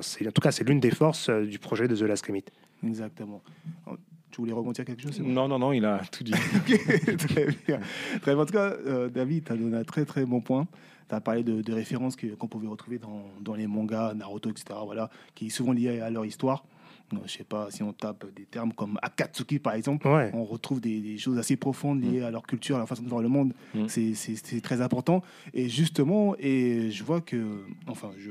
C'est- 0.00 0.26
en 0.26 0.30
tout 0.32 0.40
cas, 0.40 0.50
c'est 0.52 0.64
l'une 0.64 0.80
des 0.80 0.90
forces 0.90 1.28
euh, 1.28 1.44
du 1.44 1.58
projet 1.58 1.88
de 1.88 1.96
The 1.96 2.02
Last 2.02 2.26
Remit. 2.26 2.44
Exactement. 2.86 3.42
Oh, 3.86 3.96
Tu 4.30 4.40
voulais 4.40 4.52
rebondir 4.52 4.84
quelque 4.84 5.02
chose 5.02 5.20
Non, 5.20 5.46
non, 5.48 5.58
non, 5.58 5.72
il 5.72 5.84
a 5.84 6.00
tout 6.10 6.24
dit. 6.24 6.32
Très 7.18 7.46
bien. 7.66 7.80
Très 8.20 8.34
bien. 8.34 8.42
En 8.42 8.46
tout 8.46 8.52
cas, 8.52 8.72
euh, 8.86 9.08
David, 9.08 9.44
tu 9.44 9.52
as 9.52 9.56
donné 9.56 9.76
un 9.76 9.84
très 9.84 10.04
très 10.04 10.24
bon 10.24 10.40
point. 10.40 10.66
Tu 11.08 11.14
as 11.14 11.20
parlé 11.20 11.42
de, 11.42 11.60
de 11.62 11.72
références 11.72 12.16
que- 12.16 12.28
qu'on 12.34 12.48
pouvait 12.48 12.68
retrouver 12.68 12.98
dans, 12.98 13.24
dans 13.40 13.54
les 13.54 13.66
mangas, 13.66 14.14
Naruto, 14.14 14.50
etc., 14.50 14.64
voilà, 14.84 15.10
qui 15.34 15.50
sont 15.50 15.58
souvent 15.58 15.72
liées 15.72 16.00
à 16.00 16.10
leur 16.10 16.24
histoire. 16.24 16.64
Euh, 17.12 17.16
je 17.26 17.32
sais 17.32 17.44
pas, 17.44 17.70
si 17.70 17.82
on 17.82 17.92
tape 17.92 18.24
des 18.34 18.44
termes 18.46 18.72
comme 18.72 18.98
Akatsuki, 19.02 19.58
par 19.58 19.74
exemple, 19.74 20.08
Ouais. 20.08 20.30
on 20.32 20.44
retrouve 20.44 20.80
des, 20.80 20.98
des 21.00 21.18
choses 21.18 21.36
assez 21.36 21.56
profondes 21.56 22.02
liées 22.02 22.22
à 22.22 22.30
leur 22.30 22.46
culture, 22.46 22.76
à 22.76 22.78
leur 22.78 22.88
façon 22.88 23.02
de 23.02 23.08
voir 23.10 23.20
le 23.20 23.28
monde. 23.28 23.52
Mm. 23.74 23.86
C'est 23.88 24.60
très 24.62 24.80
important. 24.80 25.22
Et 25.52 25.68
justement, 25.68 26.34
et 26.38 26.90
je 26.90 27.04
vois 27.04 27.20
que, 27.20 27.64
enfin, 27.86 28.12
je, 28.16 28.30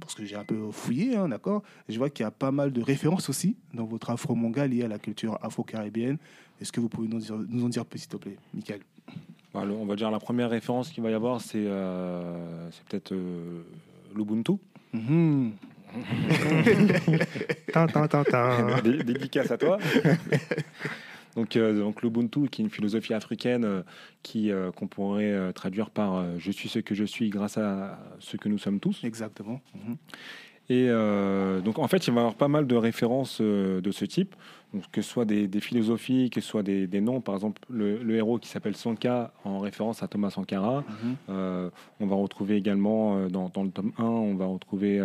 parce 0.00 0.14
que 0.14 0.24
j'ai 0.24 0.36
un 0.36 0.44
peu 0.44 0.70
fouillé, 0.72 1.16
hein, 1.16 1.28
d'accord, 1.28 1.62
je 1.88 1.96
vois 1.98 2.10
qu'il 2.10 2.24
y 2.24 2.26
a 2.26 2.30
pas 2.30 2.50
mal 2.50 2.72
de 2.72 2.82
références 2.82 3.28
aussi 3.28 3.56
dans 3.74 3.84
votre 3.84 4.10
afro-manga 4.10 4.66
liées 4.66 4.84
à 4.84 4.88
la 4.88 4.98
culture 4.98 5.38
afro-caribéenne. 5.42 6.18
Est-ce 6.60 6.72
que 6.72 6.80
vous 6.80 6.88
pouvez 6.88 7.08
nous, 7.08 7.18
dire- 7.18 7.36
nous 7.48 7.64
en 7.64 7.68
dire 7.68 7.84
plus, 7.84 8.00
s'il 8.00 8.08
te 8.08 8.16
plaît, 8.16 8.36
Michael? 8.54 8.80
Bah, 9.54 9.64
le- 9.64 9.72
on 9.74 9.84
va 9.86 9.96
dire 9.96 10.10
la 10.10 10.18
première 10.20 10.50
référence 10.50 10.90
qu'il 10.90 11.02
va 11.02 11.10
y 11.10 11.14
avoir, 11.14 11.40
c'est 11.40 11.58
euh, 11.58 12.70
c'est 12.70 12.84
peut-être 12.84 13.12
euh, 13.12 13.62
l'Ubuntu. 14.14 14.52
Dé- 18.82 19.02
Dédicace 19.04 19.50
à 19.50 19.58
toi. 19.58 19.78
donc, 21.36 21.56
euh, 21.56 21.78
donc 21.78 22.02
l'Ubuntu, 22.02 22.48
qui 22.48 22.62
est 22.62 22.64
une 22.64 22.70
philosophie 22.70 23.14
africaine 23.14 23.64
euh, 23.64 23.82
qui 24.22 24.50
euh, 24.50 24.70
qu'on 24.70 24.86
pourrait 24.86 25.52
traduire 25.54 25.90
par 25.90 26.38
je 26.38 26.50
suis 26.50 26.68
ce 26.68 26.78
que 26.78 26.94
je 26.94 27.04
suis 27.04 27.30
grâce 27.30 27.58
à 27.58 27.98
ce 28.18 28.36
que 28.36 28.48
nous 28.48 28.58
sommes 28.58 28.80
tous. 28.80 29.02
Exactement. 29.04 29.60
Mhm. 29.74 29.96
Et 30.72 30.86
euh, 30.88 31.60
donc 31.60 31.78
en 31.78 31.86
fait, 31.88 32.06
il 32.06 32.12
va 32.14 32.20
y 32.20 32.20
avoir 32.20 32.34
pas 32.34 32.48
mal 32.48 32.66
de 32.66 32.76
références 32.76 33.38
euh, 33.42 33.80
de 33.82 33.90
ce 33.90 34.04
type, 34.06 34.34
donc, 34.72 34.84
que 34.90 35.02
ce 35.02 35.10
soit 35.10 35.26
des, 35.26 35.46
des 35.48 35.60
philosophies, 35.60 36.30
que 36.30 36.40
ce 36.40 36.48
soit 36.48 36.62
des, 36.62 36.86
des 36.86 37.02
noms. 37.02 37.20
Par 37.20 37.34
exemple, 37.34 37.60
le, 37.68 37.98
le 38.02 38.14
héros 38.16 38.38
qui 38.38 38.48
s'appelle 38.48 38.74
Sanka 38.74 39.34
en 39.44 39.58
référence 39.58 40.02
à 40.02 40.08
Thomas 40.08 40.30
Sankara. 40.30 40.78
Mhm. 40.80 41.16
Euh, 41.28 41.68
on 42.00 42.06
va 42.06 42.16
retrouver 42.16 42.56
également 42.56 43.28
dans, 43.28 43.50
dans 43.50 43.64
le 43.64 43.70
tome 43.70 43.92
1, 43.98 44.02
on 44.02 44.34
va 44.34 44.46
retrouver 44.46 44.96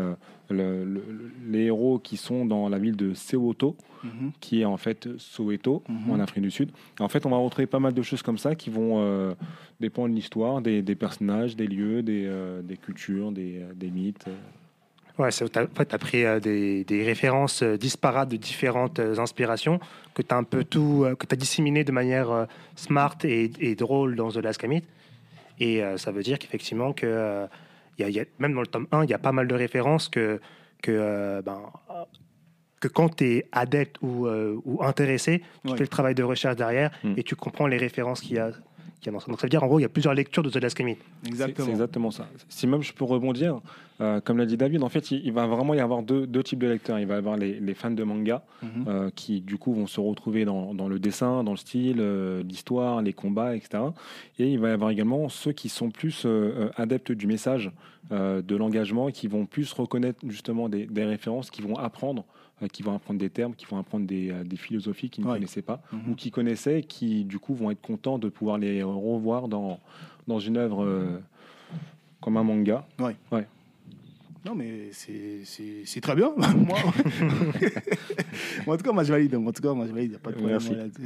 le- 0.49 0.85
le- 0.85 1.03
les 1.49 1.63
héros 1.65 1.99
qui 1.99 2.15
sont 2.15 2.45
dans 2.45 2.69
la 2.69 2.79
ville 2.79 2.95
de 2.95 3.13
Sewoto, 3.13 3.75
Mhm. 4.05 4.31
qui 4.39 4.61
est 4.61 4.65
en 4.65 4.77
fait 4.77 5.09
Soweto, 5.17 5.83
Mhm. 5.89 6.11
en 6.11 6.19
Afrique 6.21 6.43
du 6.43 6.51
Sud. 6.51 6.69
Et 6.99 7.03
en 7.03 7.09
fait, 7.09 7.25
on 7.25 7.29
va 7.31 7.37
retrouver 7.37 7.65
pas 7.67 7.79
mal 7.79 7.93
de 7.93 8.01
choses 8.03 8.21
comme 8.21 8.37
ça 8.37 8.55
qui 8.55 8.69
vont 8.69 9.35
dépendre 9.81 10.09
de 10.11 10.15
l'histoire, 10.15 10.61
des, 10.61 10.81
des 10.81 10.95
personnages, 10.95 11.57
des 11.57 11.67
lieux, 11.67 12.03
des, 12.03 12.77
cultures, 12.81 13.31
des 13.33 13.91
mythes. 13.91 14.27
Ouais, 15.17 15.31
c'est- 15.31 15.57
en 15.57 15.65
fait, 15.75 15.85
tu 15.87 15.95
as 15.95 15.97
pris 15.97 16.23
euh, 16.25 16.39
des, 16.39 16.83
des 16.83 17.03
références 17.03 17.63
euh, 17.63 17.75
disparates 17.77 18.29
de 18.29 18.37
différentes 18.37 18.99
euh, 18.99 19.17
inspirations 19.17 19.79
que 20.13 20.21
tu 20.21 20.33
as 20.33 20.37
un 20.37 20.43
peu 20.43 20.63
tout, 20.63 21.05
que 21.17 21.25
tu 21.25 21.33
as 21.33 21.37
disséminé 21.37 21.83
de 21.83 21.91
manière 21.91 22.47
smart 22.75 23.15
et, 23.23 23.51
et 23.59 23.75
drôle 23.75 24.15
dans 24.15 24.29
The 24.31 24.37
Last 24.37 24.59
Commit. 24.61 24.83
Et 25.59 25.81
ça 25.97 26.11
veut 26.11 26.21
dire 26.21 26.37
qu'effectivement, 26.37 26.93
que, 26.93 27.47
y 27.97 28.03
a- 28.03 28.09
y 28.09 28.19
a- 28.19 28.25
même 28.39 28.53
dans 28.53 28.61
le 28.61 28.67
tome 28.67 28.85
1, 28.91 29.03
il 29.05 29.09
y 29.09 29.13
a 29.13 29.17
pas 29.17 29.31
mal 29.31 29.47
de 29.47 29.55
références 29.55 30.07
que, 30.07 30.39
que, 30.83 31.41
ben, 31.41 31.61
que 32.79 32.87
quand 32.87 33.15
tu 33.15 33.25
es 33.37 33.45
adepte 33.51 33.97
ou, 34.03 34.27
euh, 34.27 34.55
ou 34.65 34.83
intéressé, 34.83 35.41
tu 35.63 35.71
Ouais. 35.71 35.77
fais 35.77 35.83
le 35.83 35.87
travail 35.87 36.13
de 36.15 36.21
recherche 36.23 36.55
derrière 36.57 36.91
Mm. 37.03 37.13
et 37.17 37.23
tu 37.23 37.35
comprends 37.35 37.65
les 37.67 37.77
références 37.77 38.21
qu'il 38.21 38.35
y 38.35 38.39
a. 38.39 38.51
qu'il 38.99 39.07
y 39.07 39.09
a 39.09 39.11
dans 39.13 39.19
ça. 39.19 39.27
Donc 39.27 39.39
ça 39.39 39.45
veut 39.47 39.49
dire, 39.49 39.63
en 39.63 39.67
gros, 39.67 39.79
il 39.79 39.83
y 39.83 39.85
a 39.85 39.89
plusieurs 39.89 40.13
lectures 40.13 40.43
de 40.43 40.49
The 40.49 40.57
Last 40.57 40.77
Commit. 40.77 40.97
Exactement. 41.25 41.65
C'est 41.65 41.71
exactement 41.71 42.11
ça. 42.11 42.27
Si 42.49 42.67
même 42.67 42.81
je 42.83 42.93
peux 42.93 43.03
rebondir, 43.05 43.59
euh, 44.01 44.19
comme 44.21 44.37
l'a 44.37 44.45
dit 44.45 44.57
David, 44.57 44.83
en 44.83 44.89
fait, 44.89 45.11
il, 45.11 45.25
il 45.25 45.31
va 45.33 45.47
vraiment 45.47 45.73
y 45.73 45.79
avoir 45.79 46.03
deux, 46.03 46.27
deux 46.27 46.43
types 46.43 46.59
de 46.59 46.67
lecteurs. 46.67 46.99
Il 46.99 47.07
va 47.07 47.15
y 47.15 47.17
avoir 47.17 47.37
les, 47.37 47.59
les 47.59 47.73
fans 47.73 47.91
de 47.91 48.03
manga 48.03 48.43
Mhm. 48.63 48.85
euh, 48.87 49.09
qui, 49.15 49.41
du 49.41 49.57
coup, 49.57 49.73
vont 49.73 49.87
se 49.87 49.99
retrouver 49.99 50.43
dans, 50.45 50.73
dans 50.73 50.87
le 50.87 50.97
dessin, 50.99 51.43
dans 51.43 51.51
le 51.51 51.57
style, 51.57 51.97
euh, 51.99 52.41
l'histoire, 52.43 53.01
les 53.01 53.13
combats, 53.13 53.55
etc. 53.55 53.83
Et 54.39 54.51
il 54.51 54.59
va 54.59 54.69
y 54.69 54.71
avoir 54.71 54.89
également 54.89 55.29
ceux 55.29 55.51
qui 55.51 55.69
sont 55.69 55.89
plus 55.91 56.25
adeptes 56.75 57.11
du 57.11 57.27
message, 57.27 57.71
euh, 58.11 58.41
de 58.41 58.55
l'engagement, 58.55 59.11
qui 59.11 59.27
vont 59.27 59.45
plus 59.45 59.73
reconnaître 59.73 60.19
justement 60.27 60.69
des, 60.69 60.85
des 60.85 61.03
références, 61.05 61.51
qui 61.51 61.61
vont 61.61 61.75
apprendre, 61.77 62.23
euh, 62.23 62.36
qui 62.71 62.81
vont 62.81 62.95
apprendre 62.95 63.19
des 63.19 63.29
termes, 63.29 63.53
qui 63.53 63.65
vont 63.67 63.77
apprendre 63.77 64.07
des, 64.07 64.31
euh, 64.31 64.43
des 64.43 64.57
philosophies 64.57 65.09
qu'ils 65.11 65.23
ne 65.23 65.29
Ouais. 65.29 65.35
connaissaient 65.35 65.61
pas 65.61 65.81
Mhm. 65.93 66.11
ou 66.11 66.15
qui 66.15 66.31
connaissaient, 66.31 66.81
qui 66.81 67.23
du 67.23 67.37
coup 67.37 67.53
vont 67.53 67.69
être 67.69 67.81
contents 67.81 68.17
de 68.17 68.29
pouvoir 68.29 68.57
les 68.57 68.81
revoir 68.81 69.47
dans, 69.47 69.79
dans 70.27 70.39
une 70.39 70.57
œuvre 70.57 70.83
euh, 70.83 71.19
comme 72.21 72.37
un 72.37 72.43
manga. 72.43 72.87
Non, 74.45 74.55
mais 74.55 74.89
c'est- 74.93 75.99
très 76.01 76.15
bien. 76.15 76.31
moi, 76.37 76.77
en 78.67 78.77
tout 78.77 78.83
cas, 78.83 78.91
moi, 78.91 79.03
je 79.03 79.11
valide. 79.11 79.35
En 79.35 79.51
tout 79.51 79.61
cas, 79.61 79.73
moi, 79.73 79.85
je 79.87 79.91
valide. 79.91 80.07
Il 80.07 80.09
n'y 80.11 80.15
a 80.15 80.19
pas 80.19 80.31
de 80.31 80.37
problème 80.37 80.59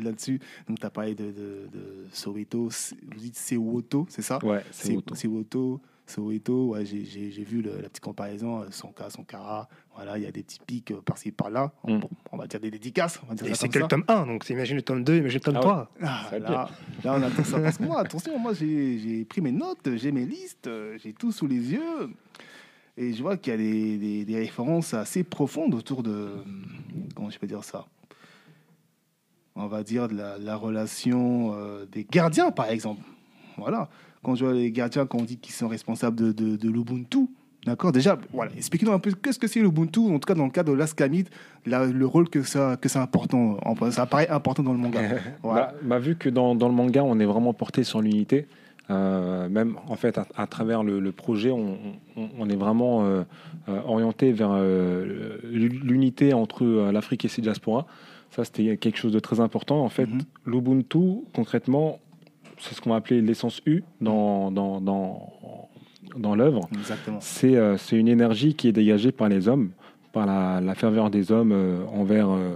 là-dessus. 0.04 0.40
Donc, 0.68 0.80
tu 0.80 0.86
as 0.86 0.90
parlé 0.90 1.16
de, 1.16 1.26
de, 1.26 1.68
de 1.74 2.06
Soweto. 2.14 2.70
c'est- 2.70 2.96
Vous 3.12 3.20
dites 3.20 3.36
Sewoto, 3.38 4.06
c'est 4.10 4.22
ça? 4.22 4.38
Ouais, 4.46 4.62
autant. 4.96 5.16
Sewoto. 5.16 5.82
Soweto, 6.12 6.70
ouais, 6.70 6.86
j'ai- 6.86 7.04
vu 7.44 7.62
le- 7.62 7.76
la 7.82 7.90
petite 7.90 8.02
comparaison, 8.04 8.62
euh, 8.62 8.66
Sonka, 8.72 9.10
Sankara, 9.10 9.68
voilà, 9.96 10.18
il 10.18 10.24
y 10.24 10.28
a 10.28 10.32
des 10.32 10.44
petits 10.44 10.60
pics 10.66 10.92
euh, 10.92 11.02
par-ci 11.02 11.32
par-là, 11.32 11.72
on, 11.84 11.98
Mm. 11.98 12.02
on 12.32 12.38
va 12.38 12.48
dire 12.48 12.60
des 12.60 12.70
dédicaces, 12.72 13.20
on 13.24 13.28
va 13.28 13.36
dire 13.36 13.48
Et 13.48 13.56
c'est 13.56 13.70
que 13.70 13.80
le 13.80 13.88
tome 13.88 14.04
1, 14.08 14.26
donc 14.26 14.50
imagine 14.50 14.76
le 14.76 14.82
tome 14.82 15.04
2, 15.04 15.18
imagine 15.18 15.40
le 15.40 15.52
tome 15.52 15.56
Ah 15.58 15.60
ouais. 15.60 15.64
3. 15.66 15.92
Ah, 16.04 16.30
là, 16.40 16.70
là, 17.04 17.16
on 17.18 17.22
attend 17.24 17.44
ça. 17.44 17.60
Parce 17.60 17.78
que 17.78 17.84
moi, 17.84 18.00
attention, 18.06 18.38
moi, 18.40 18.54
j'ai 18.54 19.26
pris 19.26 19.42
mes 19.42 19.52
notes, 19.52 19.90
j'ai 19.96 20.12
mes 20.12 20.26
listes, 20.26 20.68
euh, 20.68 20.98
j'ai 21.02 21.14
tout 21.14 21.32
sous 21.32 21.48
les 21.48 21.72
yeux. 21.74 22.10
Et 22.98 23.14
je 23.14 23.22
vois 23.22 23.38
qu'il 23.38 23.52
y 23.52 23.54
a 23.54 23.58
des, 23.58 23.98
des- 23.98 24.26
des 24.26 24.36
références 24.36 24.94
assez 24.94 25.24
profondes 25.24 25.74
autour 25.74 26.04
de. 26.04 26.30
Comment 27.16 27.30
je 27.30 27.40
peux 27.40 27.48
dire 27.48 27.64
ça? 27.64 27.86
On 29.56 29.68
va 29.68 29.84
dire 29.84 30.08
de 30.08 30.16
la, 30.16 30.38
la 30.38 30.56
relation 30.56 31.54
euh, 31.54 31.86
des 31.86 32.06
gardiens, 32.10 32.52
par 32.52 32.70
exemple. 32.70 33.02
Voilà. 33.58 33.90
Quand 34.24 34.36
je 34.36 34.46
vois 34.46 34.54
les 34.54 34.72
gardiens, 34.72 35.06
quand 35.06 35.20
on 35.20 35.24
dit 35.24 35.38
qu'ils 35.38 35.54
sont 35.56 35.68
responsables 35.68 36.16
de, 36.16 36.32
de, 36.32 36.56
de 36.56 36.70
l'Ubuntu, 36.70 37.28
d'accord 37.66 37.92
Déjà, 37.92 38.18
voilà, 38.34 38.52
expliquez-nous 38.56 38.92
un 38.92 39.00
peu 39.00 39.12
qu'est-ce 39.12 39.40
que 39.40 39.48
c'est 39.48 39.60
l'Ubuntu, 39.62 40.00
en 40.02 40.20
tout 40.20 40.28
cas 40.28 40.36
dans 40.36 40.46
le 40.46 40.52
cas 40.52 40.64
de 40.64 40.72
l'Askamid, 40.72 41.28
la- 41.66 41.86
le 41.88 42.06
rôle 42.06 42.30
que 42.30 42.44
ça, 42.44 42.78
que 42.80 42.88
c'est 42.90 43.00
important. 43.00 43.58
Ça 43.92 44.06
paraît 44.06 44.30
important 44.30 44.64
dans 44.64 44.74
le 44.74 44.78
manga. 44.80 45.00
Voilà. 45.44 45.68
Bah, 45.68 45.74
bah, 45.84 46.00
vu 46.00 46.16
que 46.16 46.30
dans, 46.30 46.54
dans 46.56 46.68
le 46.68 46.76
manga, 46.76 47.04
on 47.04 47.20
est 47.20 47.26
vraiment 47.26 47.54
porté 47.54 47.84
sur 47.84 48.02
l'unité, 48.02 48.48
euh, 48.92 49.48
même 49.50 49.76
en 49.88 49.96
fait 49.96 50.18
à, 50.18 50.28
à 50.36 50.46
travers 50.48 50.84
le, 50.84 51.00
le 51.00 51.12
projet, 51.12 51.50
on, 51.52 51.78
on- 52.18 52.30
on 52.38 52.50
est 52.50 52.56
vraiment 52.56 53.04
euh, 53.06 53.24
euh, 53.70 53.80
orienté 53.86 54.32
vers 54.34 54.52
euh, 54.52 55.38
l'unité 55.44 56.34
entre 56.34 56.66
l'Afrique 56.92 57.26
et 57.26 57.28
ses 57.28 57.42
diasporas. 57.42 57.86
Ça, 58.32 58.46
c'était 58.46 58.78
quelque 58.78 58.98
chose 58.98 59.12
de 59.12 59.20
très 59.20 59.40
important. 59.40 59.84
En 59.84 59.90
fait, 59.90 60.06
Mhm. 60.06 60.22
l'Ubuntu, 60.46 61.22
concrètement, 61.34 62.00
c'est 62.62 62.74
ce 62.76 62.82
qu'on 62.82 62.92
va 62.92 62.98
appeler 62.98 63.22
l'essence 63.22 63.62
U 63.66 63.84
dans, 64.00 64.52
dans, 64.52 64.80
dans, 64.82 65.30
dans 66.18 66.36
l'œuvre. 66.36 66.70
C'est 67.20 67.56
euh, 67.56 67.76
une 67.92 68.08
énergie 68.08 68.54
qui 68.56 68.68
est 68.68 68.72
dégagée 68.72 69.12
par 69.12 69.30
les 69.30 69.48
hommes, 69.48 69.72
par 70.14 70.26
la, 70.26 70.62
la 70.62 70.76
ferveur 70.76 71.10
des 71.10 71.32
hommes 71.32 71.52
euh, 71.52 71.84
envers, 71.88 72.30
euh, 72.30 72.54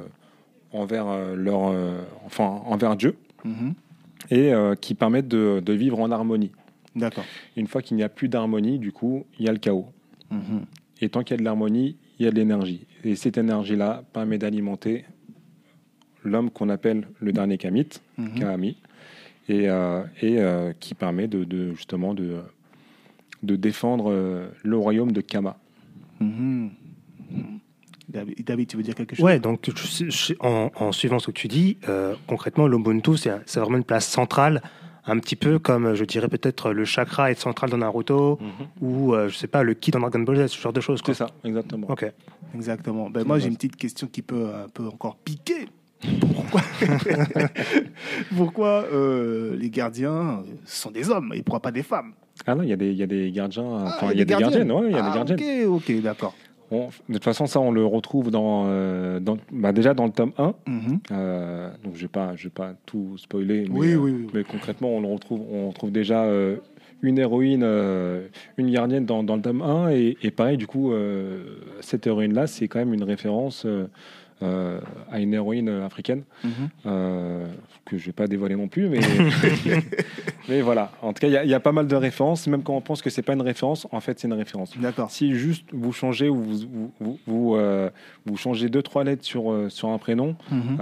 envers, 0.71 1.07
euh, 1.07 1.35
leur, 1.35 1.73
enfin, 2.25 2.61
envers 2.65 2.95
Dieu 2.95 3.15
Mhm. 3.43 3.73
et 4.31 4.51
qui 4.81 4.95
permettent 4.95 5.27
de, 5.27 5.61
de 5.63 5.73
vivre 5.73 5.99
en 5.99 6.09
harmonie. 6.09 6.49
D'accord. 6.95 7.25
Une 7.55 7.67
fois 7.67 7.83
qu'il 7.83 7.95
n'y 7.95 8.01
a 8.01 8.09
plus 8.09 8.27
d'harmonie, 8.27 8.79
du 8.79 8.91
coup, 8.91 9.25
il 9.37 9.45
y 9.45 9.49
a 9.49 9.51
le 9.51 9.59
chaos. 9.59 9.85
Mhm. 10.31 10.65
Et 11.01 11.09
tant 11.09 11.21
qu'il 11.21 11.35
y 11.35 11.37
a 11.37 11.39
de 11.39 11.43
l'harmonie, 11.43 11.95
il 12.17 12.25
y 12.25 12.27
a 12.27 12.31
de 12.31 12.35
l'énergie. 12.35 12.87
Et 13.03 13.15
cette 13.15 13.37
énergie-là 13.37 14.03
permet 14.13 14.39
d'alimenter 14.39 15.05
l'homme 16.23 16.49
qu'on 16.49 16.69
appelle 16.69 17.07
le 17.19 17.31
dernier 17.33 17.57
Kamit, 17.59 17.89
Mhm. 18.17 18.39
Kaami, 18.39 18.77
et, 19.47 19.69
euh, 19.69 20.01
et 20.21 20.39
euh, 20.39 20.73
qui 20.79 20.93
permet 20.93 21.27
de, 21.27 21.43
de- 21.43 21.73
justement 21.73 22.13
de, 22.13 22.37
de 23.43 23.55
défendre 23.55 24.11
euh, 24.11 24.47
le 24.63 24.77
royaume 24.77 25.11
de 25.11 25.21
Kama. 25.21 25.57
Mhm. 26.19 26.71
Mhm. 27.31 27.59
David, 28.07 28.67
tu 28.67 28.77
veux 28.77 28.83
dire 28.83 28.95
quelque 28.95 29.15
chose? 29.15 29.25
Ouais, 29.25 29.39
donc 29.39 29.69
je- 29.75 30.09
je- 30.09 30.33
en, 30.39 30.71
en 30.75 30.91
suivant 30.91 31.19
ce 31.19 31.27
que 31.27 31.31
tu 31.31 31.47
dis, 31.47 31.77
euh, 31.89 32.15
concrètement, 32.27 32.67
l'Ubuntu, 32.67 33.17
c'est 33.17 33.59
vraiment 33.59 33.77
une 33.77 33.83
place 33.83 34.07
centrale, 34.07 34.61
un 35.07 35.19
petit 35.19 35.35
peu 35.35 35.59
comme, 35.59 35.95
je 35.95 36.03
dirais 36.05 36.27
peut-être, 36.29 36.71
le 36.71 36.85
chakra 36.85 37.31
est 37.31 37.39
central 37.39 37.69
dans 37.71 37.77
Naruto, 37.77 38.39
ou, 38.79 39.13
euh, 39.13 39.27
je 39.27 39.35
sais 39.35 39.47
pas, 39.47 39.63
le 39.63 39.73
ki 39.73 39.91
dans 39.91 39.99
Dragon 39.99 40.19
Ball 40.19 40.37
Z, 40.47 40.51
ce 40.53 40.61
genre 40.61 40.71
de 40.73 40.81
choses. 40.81 41.01
C'est 41.05 41.13
ça, 41.15 41.27
exactement. 41.43 41.87
Ok. 41.89 42.05
Exactement. 42.53 43.09
Ben, 43.09 43.25
moi, 43.25 43.37
j'ai 43.39 43.47
une 43.49 43.55
petite 43.55 43.75
question 43.75 44.07
qui 44.07 44.21
peut 44.21 44.47
un 44.55 44.69
peu 44.69 44.85
encore 44.87 45.17
piquer. 45.17 45.67
Pourquoi, 46.19 46.61
Pourquoi 48.35 48.85
euh, 48.91 49.55
les 49.57 49.69
gardiens 49.69 50.11
euh, 50.39 50.53
sont 50.65 50.91
des 50.91 51.09
hommes 51.09 51.31
et 51.35 51.41
pourquoi 51.41 51.61
pas 51.61 51.71
des 51.71 51.83
femmes? 51.83 52.13
Ah 52.45 52.55
non, 52.55 52.63
il 52.63 52.69
y, 52.69 52.73
a 52.73 52.75
des- 52.75 52.91
il 52.91 52.97
y 52.97 53.03
a 53.03 53.07
des 53.07 53.31
gardiens, 53.31 53.85
Ah, 53.87 54.09
il 54.11 54.19
y 54.19 54.21
a 54.21 54.25
des 54.25 54.35
gardiennes, 54.35 54.71
ouais, 54.71 54.87
il 54.89 54.91
y 54.91 54.95
a 54.95 55.03
Ah, 55.03 55.09
des 55.09 55.15
gardiennes. 55.15 55.67
Ok, 55.67 55.87
ok, 55.89 56.01
d'accord. 56.01 56.35
De 56.71 57.13
toute 57.13 57.23
façon, 57.23 57.45
ça, 57.45 57.59
on 57.61 57.71
le 57.71 57.85
retrouve 57.85 58.31
dans, 58.31 58.65
euh, 58.67 59.19
dans- 59.19 59.37
bah, 59.51 59.71
déjà 59.71 59.93
dans 59.93 60.05
le 60.05 60.11
tome 60.11 60.33
1. 60.37 60.53
Mhm. 60.67 60.99
Euh, 61.11 61.69
donc, 61.83 61.93
je 61.93 61.99
ne 61.99 62.01
vais, 62.03 62.07
pas- 62.09 62.35
je 62.35 62.45
vais 62.45 62.49
pas 62.49 62.73
tout 62.85 63.17
spoiler, 63.17 63.65
mais, 63.71 63.79
Oui, 63.79 63.95
oui, 63.95 64.11
oui. 64.11 64.27
mais 64.33 64.43
concrètement, 64.43 64.89
on, 64.89 65.01
le 65.01 65.07
retrouve, 65.07 65.41
on 65.49 65.69
retrouve 65.69 65.91
déjà 65.91 66.25
une 67.01 67.19
héroïne, 67.19 67.61
euh, 67.63 68.27
une 68.57 68.71
gardienne 68.71 69.05
dans, 69.05 69.23
dans 69.23 69.35
le 69.37 69.41
tome 69.41 69.61
1. 69.61 69.89
Et, 69.91 70.17
et 70.23 70.31
pareil, 70.31 70.57
du 70.57 70.67
coup, 70.67 70.91
euh, 70.91 71.43
cette 71.81 72.05
héroïne-là, 72.07 72.47
c'est 72.47 72.67
quand 72.67 72.79
même 72.79 72.93
une 72.93 73.03
référence 73.03 73.63
euh, 73.65 73.87
euh, 74.43 74.79
à 75.11 75.19
une 75.19 75.33
héroïne 75.33 75.69
africaine. 75.69 76.23
Mhm. 76.43 76.51
euh, 76.85 77.47
que 77.85 77.97
je 77.97 78.01
ne 78.03 78.05
vais 78.07 78.13
pas 78.13 78.25
dévoiler 78.27 78.55
non 78.55 78.67
plus, 78.67 78.89
mais, 78.89 78.99
mais 80.49 80.61
voilà. 80.61 80.91
En 81.03 81.13
tout 81.13 81.19
cas, 81.21 81.27
il 81.27 81.33
y 81.33 81.37
a- 81.37 81.43
il 81.43 81.49
y, 81.49 81.53
a 81.53 81.59
pas 81.59 81.71
mal 81.71 81.87
de 81.87 81.95
références. 81.95 82.47
Même 82.47 82.63
quand 82.63 82.75
on 82.75 82.81
pense 82.81 83.01
que 83.03 83.09
c'est 83.11 83.21
pas 83.21 83.33
une 83.33 83.41
référence, 83.43 83.87
en 83.91 83.99
fait, 83.99 84.19
c'est 84.19 84.27
une 84.27 84.33
référence. 84.33 84.75
D'accord. 84.77 85.11
Si 85.11 85.33
juste 85.35 85.65
vous 85.71 85.91
changez 85.93 86.27
ou 86.27 86.35
vous, 86.35 86.91
vous, 86.99 87.19
vous, 87.27 87.55
euh, 87.55 87.89
vous 88.25 88.37
changez 88.37 88.69
deux 88.69 88.81
trois 88.81 89.03
lettres 89.03 89.23
sur, 89.23 89.65
sur 89.69 89.89
un 89.89 89.97
prénom, 89.99 90.35
Mhm. 90.51 90.77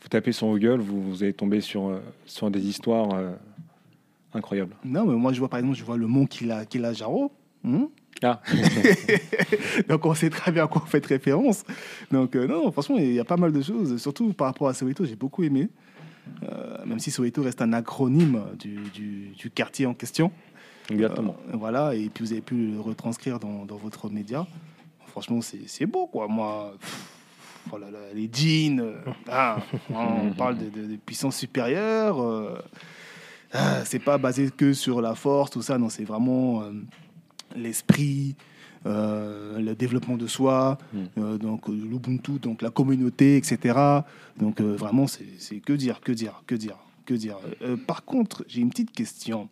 vous 0.00 0.08
tapez 0.08 0.30
sur 0.32 0.46
Google, 0.46 0.78
vous, 0.80 1.02
vous 1.02 1.22
allez 1.24 1.32
tomber 1.32 1.60
sur, 1.60 2.00
sur 2.24 2.50
des 2.50 2.66
histoires 2.68 3.08
incroyables. 4.34 4.74
Non, 4.84 5.04
mais 5.06 5.14
moi, 5.16 5.32
je 5.32 5.38
vois 5.40 5.48
par 5.48 5.58
exemple, 5.58 5.76
je 5.76 5.84
vois 5.84 5.96
le 5.96 6.06
mont 6.06 6.26
qu'il 6.26 6.50
a, 6.52 6.64
qu'il 6.64 6.84
a 6.84 6.92
Jaro. 6.92 7.32
Mhm. 7.64 7.88
Ah, 8.22 8.40
Donc, 9.88 10.04
on 10.06 10.14
sait 10.14 10.30
très 10.30 10.50
bien 10.50 10.64
à 10.64 10.66
quoi 10.66 10.80
vous 10.80 10.88
faites 10.88 11.06
référence. 11.06 11.64
Donc, 12.10 12.34
euh, 12.34 12.46
non, 12.46 12.70
franchement, 12.72 12.96
il 12.98 13.12
y 13.12 13.20
a 13.20 13.24
pas 13.24 13.36
mal 13.36 13.52
de 13.52 13.62
choses. 13.62 14.00
Surtout 14.00 14.32
par 14.32 14.48
rapport 14.48 14.68
à 14.68 14.74
Soweto, 14.74 15.04
j'ai 15.04 15.14
beaucoup 15.16 15.44
aimé. 15.44 15.68
Euh, 16.42 16.84
même 16.84 16.98
si 16.98 17.10
Soweto 17.10 17.42
reste 17.42 17.62
un 17.62 17.72
acronyme 17.72 18.42
du, 18.58 18.76
du- 18.92 19.28
du 19.38 19.50
quartier 19.50 19.86
en 19.86 19.94
question. 19.94 20.30
Exactement. 20.90 21.36
Euh, 21.52 21.56
voilà, 21.56 21.94
et 21.94 22.08
puis 22.08 22.24
vous 22.24 22.32
avez 22.32 22.40
pu 22.40 22.54
le 22.72 22.80
retranscrire 22.80 23.38
dans, 23.38 23.64
dans 23.64 23.76
votre 23.76 24.10
média. 24.10 24.46
Franchement, 25.06 25.40
c'est 25.40 25.86
beau, 25.86 26.06
quoi. 26.06 26.26
Moi, 26.28 26.74
pff, 26.80 27.72
là, 27.80 27.86
les 28.14 28.28
jeans, 28.32 28.94
ah, 29.28 29.58
on 29.90 30.30
parle 30.36 30.58
de, 30.58 30.68
de- 30.70 30.86
de 30.86 30.96
puissance 30.96 31.36
supérieure. 31.36 32.18
ah, 33.52 33.84
c'est 33.84 33.98
pas 34.00 34.18
basé 34.18 34.50
que 34.50 34.72
sur 34.72 35.00
la 35.00 35.14
force, 35.14 35.50
tout 35.50 35.62
ça. 35.62 35.78
Non, 35.78 35.88
c'est 35.88 36.04
vraiment 36.04 36.64
l'esprit, 37.56 38.36
euh, 38.86 39.58
le 39.58 39.74
développement 39.74 40.16
de 40.16 40.26
soi, 40.26 40.78
Mm. 40.92 40.98
euh, 41.18 41.38
donc 41.38 41.68
euh, 41.68 41.72
l'Ubuntu, 41.72 42.38
donc 42.38 42.62
la 42.62 42.70
communauté, 42.70 43.36
etc. 43.36 43.78
Donc 44.38 44.60
euh, 44.60 44.76
vraiment, 44.76 45.06
c'est 45.06 45.60
que 45.60 45.72
dire, 45.72 46.00
que 46.00 46.12
dire, 46.12 46.42
que 46.46 46.54
dire, 46.54 46.76
que 47.04 47.14
dire. 47.14 47.38
Par 47.86 48.04
contre, 48.04 48.44
j'ai 48.48 48.60
une 48.60 48.70
petite 48.70 48.92
question. 48.92 49.48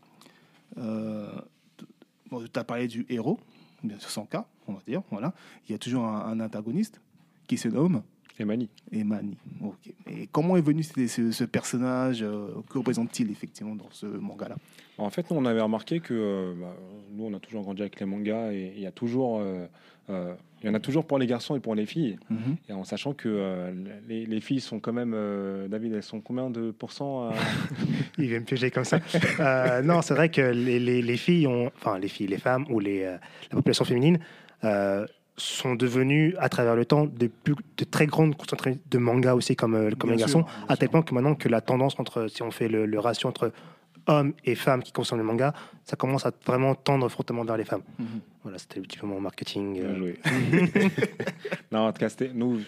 Bon, 0.76 2.43
tu 2.53 2.59
as 2.59 2.65
parlé 2.65 2.88
du 2.88 3.07
héros, 3.09 3.38
bien 3.83 3.99
sûr, 3.99 4.11
sans 4.11 4.25
cas, 4.26 4.47
on 4.67 4.73
va 4.75 4.81
dire. 4.87 5.03
Voilà. 5.11 5.33
Il 5.69 5.73
y 5.73 5.75
a 5.75 5.79
toujours 5.79 6.05
un, 6.05 6.26
un 6.33 6.41
antagoniste 6.41 7.00
qui 7.47 7.57
se 7.57 7.69
nomme 7.69 8.03
Et 8.38 8.45
Mani. 8.45 8.69
Emani. 8.93 9.37
Ok. 9.62 9.93
Et 10.11 10.28
comment 10.31 10.57
est 10.57 10.61
venu 10.61 10.83
ce, 10.83 11.07
ce- 11.07 11.31
ce 11.33 11.45
personnage 11.45 12.23
euh, 12.23 12.49
Que 12.71 12.78
représente-t-il 12.78 13.31
effectivement 13.31 13.75
dans 13.75 13.88
ce 13.90 14.05
manga-là? 14.07 14.57
En 14.99 15.09
fait, 15.11 15.31
nous, 15.31 15.37
on 15.38 15.45
avait 15.47 15.61
remarqué 15.61 16.00
que 16.00 16.12
euh, 16.14 16.55
bah, 16.61 16.75
nous, 17.14 17.25
on 17.25 17.35
a 17.35 17.38
toujours 17.40 17.62
grandi 17.62 17.83
avec 17.83 17.99
les 18.00 18.07
mangas 18.07 18.52
et 18.52 18.73
il 18.76 18.83
y 18.83 18.87
a 18.87 18.90
toujours, 18.93 19.40
euh, 19.40 19.66
euh, 20.11 20.35
il 20.62 20.66
y 20.66 20.71
en 20.71 20.75
a 20.75 20.81
toujours 20.81 21.07
pour 21.07 21.19
les 21.19 21.26
garçons 21.26 21.57
et 21.57 21.61
pour 21.61 21.75
les 21.75 21.87
filles. 21.87 22.19
Mhm. 22.31 22.57
Et 22.69 22.73
en 22.73 22.85
sachant 22.85 23.12
que 23.14 23.28
euh, 23.28 23.73
les, 24.09 24.26
les 24.26 24.40
filles 24.40 24.61
sont 24.61 24.81
quand 24.81 24.93
même, 24.93 25.12
euh, 25.14 25.66
David, 25.69 25.95
elles 25.95 26.02
sont 26.02 26.21
combien 26.21 26.50
de 26.50 26.71
pourcents 26.73 27.31
Il 28.19 28.28
vient 28.28 28.40
me 28.40 28.45
piéger 28.45 28.71
comme 28.71 28.85
ça. 28.85 29.00
Euh, 29.40 29.83
non, 29.83 30.02
c'est 30.02 30.14
vrai 30.14 30.28
que 30.31 30.40
les, 30.43 30.78
les- 30.78 31.02
les 31.02 31.16
filles 31.16 31.47
ont, 31.47 31.71
enfin 31.76 31.99
les 31.99 32.09
filles, 32.09 32.26
les 32.28 32.38
femmes 32.38 32.66
ou 32.71 32.81
les, 32.81 33.02
euh, 33.02 33.16
la 33.50 33.57
population 33.57 33.85
féminine 33.85 34.19
euh, 34.64 35.07
sont 35.37 35.75
devenues 35.75 36.35
à 36.38 36.49
travers 36.49 36.75
le 36.76 36.85
temps 36.85 37.07
de, 37.07 37.26
plus- 37.26 37.55
de 37.76 37.85
très 37.85 38.07
grandes 38.07 38.37
concentrées 38.37 38.78
de 38.90 38.99
mangas 38.99 39.35
aussi 39.35 39.55
comme, 39.57 39.75
euh, 39.75 39.90
comme 39.90 40.09
Bien 40.11 40.16
les 40.16 40.21
garçons, 40.21 40.45
à 40.69 40.76
tel 40.76 40.88
point 40.88 41.02
que 41.02 41.12
maintenant 41.14 41.35
que 41.35 41.49
la 41.49 41.61
tendance 41.61 41.99
entre, 42.00 42.26
si 42.28 42.43
on 42.43 42.50
fait 42.50 42.69
le, 42.69 42.87
le 42.87 42.99
ratio 42.99 43.28
entre 43.28 43.52
hommes 44.07 44.33
et 44.45 44.55
femmes 44.55 44.83
qui 44.83 44.93
consomment 44.93 45.19
le 45.21 45.26
manga, 45.26 45.52
ça 45.85 45.97
commence 45.97 46.25
à 46.26 46.33
vraiment 46.47 46.75
tendre 46.75 47.09
fortement 47.09 47.45
vers 47.45 47.57
les 47.57 47.64
femmes. 47.64 47.83
Mhm. 47.99 48.07
Voilà, 48.45 48.59
c'était 48.59 48.78
un 48.78 48.83
petit 48.83 48.99
peu 48.99 49.07
mon 49.07 49.21
marketing. 49.21 49.81
Euh, 49.83 50.12
non, 51.73 51.81
en 51.88 51.93
tout 51.93 51.99
cas, 51.99 52.09
nous, 52.33 52.61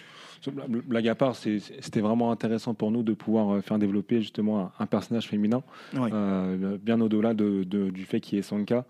blague 0.87 1.07
à 1.07 1.15
part, 1.15 1.35
c'était 1.35 2.01
vraiment 2.01 2.31
intéressant 2.31 2.73
pour 2.73 2.91
nous 2.91 3.03
de 3.03 3.13
pouvoir 3.13 3.49
euh, 3.55 3.61
faire 3.61 3.79
développer 3.79 4.21
justement 4.21 4.59
un, 4.61 4.71
un 4.79 4.85
personnage 4.85 5.27
féminin, 5.27 5.61
euh, 6.13 6.77
bien 6.81 6.99
au-delà 7.01 7.33
de, 7.33 7.63
de- 7.63 7.89
du 7.89 8.03
fait 8.05 8.19
qu'il 8.19 8.37
y 8.37 8.39
ait 8.39 8.43
Sanka, 8.43 8.85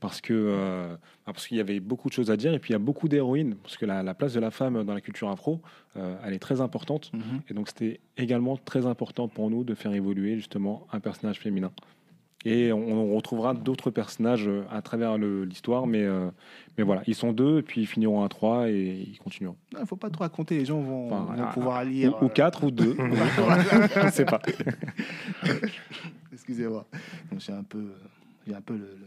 parce 0.00 0.20
que 0.20 0.32
euh, 0.34 0.96
parce 1.24 1.46
qu'il 1.46 1.56
y 1.56 1.60
avait 1.60 1.80
beaucoup 1.80 2.08
de 2.08 2.14
choses 2.14 2.30
à 2.30 2.36
dire 2.36 2.52
et 2.52 2.58
puis 2.58 2.70
il 2.70 2.74
y 2.74 2.76
a 2.76 2.78
beaucoup 2.80 3.08
d'héroïnes, 3.08 3.54
parce 3.62 3.76
que 3.76 3.86
la, 3.86 4.02
la 4.02 4.14
place 4.14 4.34
de 4.34 4.40
la 4.40 4.50
femme 4.50 4.84
dans 4.84 4.94
la 4.94 5.00
culture 5.00 5.28
afro, 5.30 5.60
euh, 5.96 6.14
elle 6.24 6.34
est 6.34 6.38
très 6.38 6.60
importante. 6.60 7.10
Mhm. 7.14 7.40
Et 7.48 7.54
donc 7.54 7.68
c'était 7.68 8.00
également 8.16 8.56
très 8.56 8.84
important 8.86 9.28
pour 9.28 9.50
nous 9.50 9.64
de 9.64 9.74
faire 9.74 9.92
évoluer 9.94 10.36
justement 10.36 10.86
un 10.92 11.00
personnage 11.00 11.38
féminin. 11.38 11.70
Et 12.46 12.72
on, 12.72 12.92
on 13.12 13.16
retrouvera 13.16 13.54
d'autres 13.54 13.90
personnages 13.90 14.46
euh, 14.48 14.64
à 14.70 14.82
travers 14.82 15.16
l'histoire, 15.16 15.86
mais, 15.86 16.02
euh, 16.02 16.28
mais 16.76 16.84
voilà, 16.84 17.02
ils 17.06 17.14
sont 17.14 17.32
deux, 17.32 17.58
et 17.60 17.62
puis 17.62 17.80
ils 17.82 17.86
finiront 17.86 18.22
à 18.22 18.28
trois 18.28 18.68
et 18.70 19.06
ils 19.10 19.18
continueront. 19.18 19.56
Il 19.72 19.78
ne 19.78 19.84
faut 19.86 19.96
pas 19.96 20.10
trop 20.10 20.24
raconter, 20.24 20.58
les 20.58 20.64
gens 20.66 20.80
vont, 20.80 21.06
Enfin, 21.10 21.34
vont 21.34 21.42
ah, 21.42 21.52
pouvoir 21.54 21.82
Ou, 21.84 21.88
lire. 21.88 22.22
ou 22.22 22.26
euh, 22.26 22.28
quatre 22.28 22.64
ou 22.64 22.70
deux, 22.70 22.94
on 23.98 24.04
ne 24.04 24.10
sait 24.10 24.26
pas. 24.26 24.40
Excusez-moi. 26.32 26.86
Donc, 27.30 27.40
J'ai 27.40 27.52
un 27.52 27.62
peu, 27.62 27.92
j'ai 28.46 28.54
un 28.54 28.60
peu 28.60 28.74
le, 28.76 28.98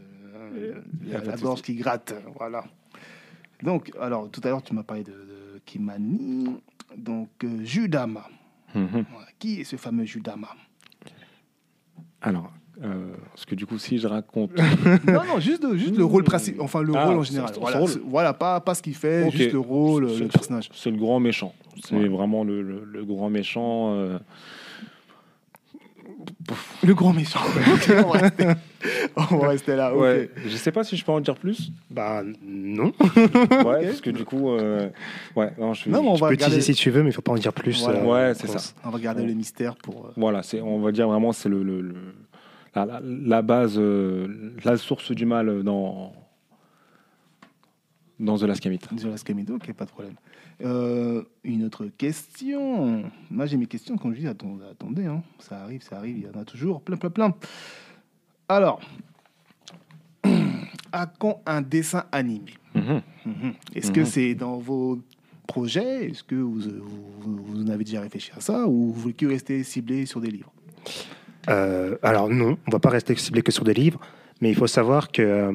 le- 0.53 0.83
le- 1.03 1.09
Y 1.09 1.15
a 1.15 1.21
la, 1.23 1.35
gorge 1.37 1.61
qui 1.61 1.75
gratte. 1.75 2.13
Voilà. 2.37 2.63
Donc, 3.61 3.91
alors, 3.99 4.29
tout 4.29 4.41
à 4.43 4.47
l'heure, 4.49 4.63
tu 4.63 4.73
m'as 4.73 4.83
parlé 4.83 5.03
de, 5.03 5.11
de 5.11 5.61
Kimani. 5.65 6.57
Donc, 6.97 7.29
euh, 7.43 7.63
Judama. 7.63 8.27
Mhm. 8.75 9.05
Qui 9.39 9.61
est 9.61 9.63
ce 9.63 9.75
fameux 9.75 10.05
Judama? 10.05 10.49
Alors, 12.21 12.51
euh, 12.83 13.07
parce 13.33 13.45
que 13.45 13.55
du 13.55 13.65
coup, 13.65 13.77
si 13.79 13.97
je 13.97 14.07
raconte. 14.07 14.51
Non, 15.07 15.23
non, 15.27 15.39
juste, 15.39 15.63
de- 15.63 15.75
juste 15.77 15.97
le 15.97 16.05
rôle 16.05 16.23
principal. 16.23 16.61
Enfin, 16.61 16.81
le 16.81 16.93
Ah, 16.95 17.05
rôle 17.07 17.17
en 17.17 17.23
général. 17.23 17.51
Voilà, 17.59 17.79
rôle. 17.79 17.89
c'est- 17.89 17.99
voilà 18.05 18.33
pas, 18.33 18.59
pas 18.59 18.75
ce 18.75 18.81
qu'il 18.81 18.95
fait, 18.95 19.29
juste 19.31 19.51
le 19.53 19.59
rôle, 19.59 20.05
le 20.19 20.27
personnage. 20.27 20.69
C'est 20.73 20.91
le 20.91 20.97
grand 20.97 21.19
méchant. 21.19 21.53
C'est 21.83 21.95
Ouais. 21.95 22.07
vraiment 22.07 22.43
le, 22.43 22.61
le- 22.61 22.83
le 22.91 23.05
grand 23.05 23.29
méchant. 23.29 23.93
euh, 23.93 24.17
Le 26.83 26.93
grand 26.93 27.13
méchant. 27.13 27.39
On, 28.05 28.09
va 28.11 28.19
rester, 28.19 28.45
on 29.31 29.37
va 29.37 29.47
rester 29.49 29.75
là. 29.75 29.93
ok. 29.93 29.99
Ouais, 30.01 30.29
je 30.45 30.55
sais 30.55 30.71
pas 30.71 30.83
si 30.83 30.95
je 30.95 31.03
peux 31.03 31.11
en 31.11 31.19
dire 31.19 31.35
plus. 31.35 31.71
Bah 31.89 32.23
non. 32.43 32.93
Ouais, 33.65 33.85
parce 33.87 34.01
que 34.01 34.09
du 34.11 34.23
coup, 34.23 34.51
euh, 34.51 34.89
ouais, 35.35 35.51
non, 35.59 35.73
je, 35.73 35.89
Non, 35.89 35.99
on 36.11 36.15
Je 36.15 36.21
va 36.21 36.27
peux 36.27 36.33
regarder, 36.35 36.55
utiliser 36.55 36.73
si 36.73 36.79
tu 36.79 36.89
veux, 36.91 37.03
mais 37.03 37.09
il 37.09 37.13
faut 37.13 37.21
pas 37.21 37.31
en 37.33 37.35
dire 37.37 37.53
plus. 37.53 37.81
Voilà. 37.83 38.03
Ouais, 38.05 38.33
c'est 38.35 38.49
on- 38.49 38.57
ça. 38.57 38.73
on 38.85 38.89
va 38.91 38.99
garder 38.99 39.25
le 39.25 39.33
mystère 39.33 39.75
pour. 39.75 40.11
Voilà, 40.15 40.43
c'est, 40.43 40.61
on 40.61 40.79
va 40.79 40.91
dire 40.91 41.07
vraiment, 41.07 41.33
c'est 41.33 41.49
le, 41.49 41.63
le- 41.63 41.81
le- 41.81 41.95
la, 42.75 42.85
la- 42.85 43.01
la 43.03 43.41
base, 43.41 43.75
euh, 43.77 44.53
la 44.63 44.77
source 44.77 45.11
du 45.11 45.25
mal 45.25 45.63
dans, 45.63 46.13
dans 48.19 48.37
The 48.37 48.43
Last 48.43 48.61
Camit. 48.61 48.79
Sur 48.97 49.09
la 49.09 49.17
Scamido, 49.17 49.55
ok, 49.55 49.73
pas 49.73 49.85
de 49.85 49.89
problème. 49.91 50.15
Euh, 50.63 51.23
une 51.43 51.63
autre 51.65 51.85
question. 51.85 53.03
Moi, 53.29 53.45
j'ai 53.45 53.57
mes 53.57 53.67
questions 53.67 53.95
quand 53.97 54.11
je 54.13 54.19
dis 54.19 54.27
attendez, 54.27 54.65
attendez 54.71 55.05
hein, 55.05 55.21
ça 55.39 55.61
arrive, 55.61 55.83
ça 55.83 55.97
arrive, 55.97 56.17
il 56.17 56.23
y 56.23 56.27
en 56.27 56.39
a 56.39 56.45
toujours 56.45 56.81
plein, 56.81 56.97
plein, 56.97 57.11
plein. 57.11 57.35
Alors, 58.49 58.81
à 60.91 61.05
quand 61.05 61.41
un 61.45 61.61
dessin 61.61 62.05
animé? 62.11 62.53
Mhm. 62.73 63.01
Mhm. 63.25 63.53
Est-ce 63.75 63.91
que 63.91 63.99
Mhm. 64.01 64.05
c'est 64.05 64.35
dans 64.35 64.57
vos 64.57 64.99
projets? 65.45 66.09
Est-ce 66.09 66.23
que 66.23 66.35
vous, 66.35 66.59
vous, 66.59 67.37
vous 67.43 67.63
en 67.63 67.67
avez 67.67 67.83
déjà 67.83 68.01
réfléchi 68.01 68.31
à 68.35 68.39
ça? 68.41 68.67
Ou 68.67 68.91
vous 68.91 69.01
voulez 69.01 69.13
que 69.13 69.25
rester 69.25 69.63
ciblé 69.63 70.05
sur 70.05 70.21
des 70.21 70.31
livres? 70.31 70.51
Euh, 71.49 71.95
alors 72.03 72.29
non, 72.29 72.57
on 72.67 72.71
va 72.71 72.79
pas 72.79 72.89
rester 72.89 73.15
ciblé 73.15 73.41
que 73.41 73.51
sur 73.51 73.63
des 73.63 73.73
livres, 73.73 73.99
mais 74.41 74.49
il 74.49 74.55
faut 74.55 74.67
savoir 74.67 75.11
que 75.11 75.21
euh, 75.21 75.51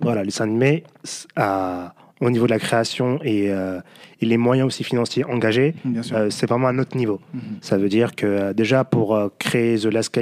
voilà, 0.00 0.20
les 0.22 0.26
dessins 0.26 0.44
animés, 0.44 0.84
s- 1.04 1.26
à- 1.36 1.94
au 2.20 2.30
niveau 2.30 2.46
de 2.46 2.50
la 2.50 2.58
création 2.58 3.18
et, 3.22 3.50
euh, 3.50 3.78
et 4.22 4.26
les 4.26 4.38
moyens 4.38 4.66
aussi 4.66 4.84
financiers 4.84 5.24
engagés, 5.24 5.74
euh, 6.16 6.30
c'est 6.30 6.48
vraiment 6.48 6.68
un 6.68 6.78
autre 6.78 6.96
niveau. 6.96 7.20
Mhm. 7.34 7.40
Ça 7.60 7.76
veut 7.76 7.88
dire 7.90 8.14
que 8.16 8.26
euh, 8.26 8.52
déjà 8.54 8.84
pour 8.84 9.18
créer 9.38 9.78
The 9.78 9.86
Last 9.86 10.16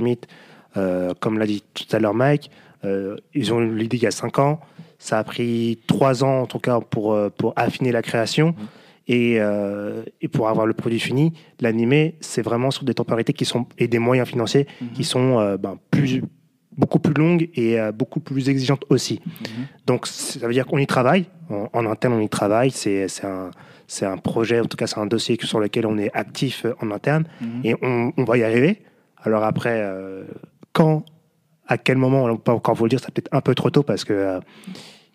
euh, 0.77 1.13
comme 1.21 1.39
l'a 1.39 1.47
dit 1.47 1.63
tout 1.73 1.85
à 1.93 1.99
l'heure 2.01 2.15
Mike, 2.15 2.51
ils 3.35 3.55
ont 3.55 3.61
eu 3.63 3.75
l'idée 3.75 3.97
il 3.97 4.03
y 4.03 4.07
a 4.07 4.11
cinq 4.11 4.39
ans. 4.39 4.61
Ça 4.99 5.19
a 5.19 5.25
pris 5.25 5.79
trois 5.87 6.23
ans 6.23 6.43
en 6.43 6.47
tout 6.47 6.59
cas 6.59 6.81
pour, 6.81 7.17
pour 7.39 7.53
affiner 7.57 7.93
la 7.93 8.03
création. 8.03 8.55
Et, 9.07 9.37
euh, 9.39 10.03
et 10.23 10.29
pour 10.29 10.49
avoir 10.49 10.67
le 10.67 10.73
produit 10.73 10.99
fini, 11.01 11.33
l'animé, 11.61 12.17
c'est 12.21 12.41
vraiment 12.43 12.71
sur 12.71 12.85
des 12.85 12.95
temporalités 12.95 13.35
qui 13.35 13.45
sont, 13.45 13.67
et 13.79 13.87
des 13.87 13.99
moyens 13.99 14.27
financiers 14.29 14.67
Mhm. 14.81 14.89
qui 14.95 15.05
sont 15.05 15.39
euh, 15.41 15.57
ben, 15.59 15.77
plus, 15.91 16.23
beaucoup 16.77 16.99
plus 16.99 17.13
longues 17.15 17.51
et 17.55 17.79
euh, 17.79 17.93
beaucoup 17.93 18.21
plus 18.21 18.49
exigeantes 18.49 18.85
aussi. 18.89 19.21
Mhm. 19.27 19.67
Donc 19.87 20.07
ça 20.07 20.47
veut 20.47 20.53
dire 20.55 20.67
qu'on 20.67 20.79
y 20.79 20.87
travaille, 20.87 21.27
en, 21.51 21.69
en 21.73 21.87
interne 21.87 22.15
on 22.15 22.21
y 22.21 22.29
travaille, 22.31 22.71
c'est 22.71 23.07
un, 23.25 24.17
projet, 24.17 24.61
en 24.61 24.65
tout 24.65 24.77
cas 24.79 24.87
c'est 24.87 24.99
un 24.99 25.07
dossier 25.07 25.39
sur 25.43 25.61
lequel 25.61 25.85
on 25.87 25.99
est 25.99 26.11
actif 26.15 26.65
en 26.81 26.91
interne 26.91 27.25
Mhm. 27.43 27.61
et 27.65 27.75
on, 27.83 28.13
on 28.17 28.25
va 28.25 28.39
y 28.39 28.43
arriver. 28.43 28.83
Alors 29.23 29.45
après, 29.45 29.87
quand, 30.73 31.05
à 31.67 31.77
quel 31.79 31.97
moment, 31.99 32.25
on 32.25 32.29
ne 32.29 32.33
peut 32.35 32.39
pas 32.43 32.53
encore 32.55 32.75
vous 32.75 32.85
le 32.85 32.91
dire, 32.91 33.01
c'est 33.01 33.13
peut-être 33.13 33.33
un 33.33 33.41
peu 33.43 33.55
trop 33.55 33.69
tôt 33.71 33.83
parce 33.83 34.05
que... 34.05 34.41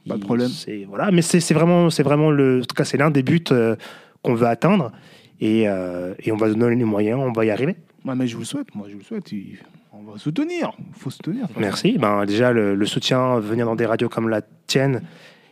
Pas 0.10 0.17
de 0.17 0.24
problème. 0.24 0.50
Voilà, 0.88 1.12
mais 1.12 1.22
c'est 1.22 1.54
vraiment, 1.54 1.89
c'est 1.89 2.04
vraiment 2.04 2.32
le, 2.32 2.60
en 2.62 2.65
tout 2.65 2.76
cas 2.76 2.84
c'est 2.84 2.98
l'un 2.98 3.12
des 3.12 3.24
buts 3.24 3.43
euh, 3.52 3.76
qu'on 4.24 4.34
veut 4.34 4.48
atteindre 4.48 4.91
et, 5.39 5.69
euh, 5.69 6.13
et 6.19 6.32
on 6.32 6.38
va 6.38 6.50
se 6.50 6.56
donner 6.56 6.76
les 6.76 6.84
moyens, 6.84 7.19
on 7.19 7.32
va 7.32 7.45
y 7.45 7.52
arriver. 7.52 7.76
Ouais, 8.04 8.15
mais 8.15 8.28
je 8.28 8.34
vous 8.34 8.41
le 8.41 8.45
souhaite, 8.45 8.74
moi 8.76 8.88
je 8.88 8.93
vous 8.93 9.00
le 9.00 9.06
souhaite. 9.06 9.32
On 9.93 10.12
va 10.12 10.17
soutenir, 10.17 10.72
il 10.80 11.00
faut 11.00 11.10
soutenir. 11.10 11.45
Merci. 11.58 11.98
Ben, 11.98 12.26
déjà, 12.26 12.52
le, 12.52 12.76
le 12.76 12.86
soutien, 12.86 13.39
venir 13.39 13.65
dans 13.65 13.76
des 13.76 13.86
radios 13.86 14.10
comme 14.10 14.30
la 14.30 14.41
tienne, 14.67 15.02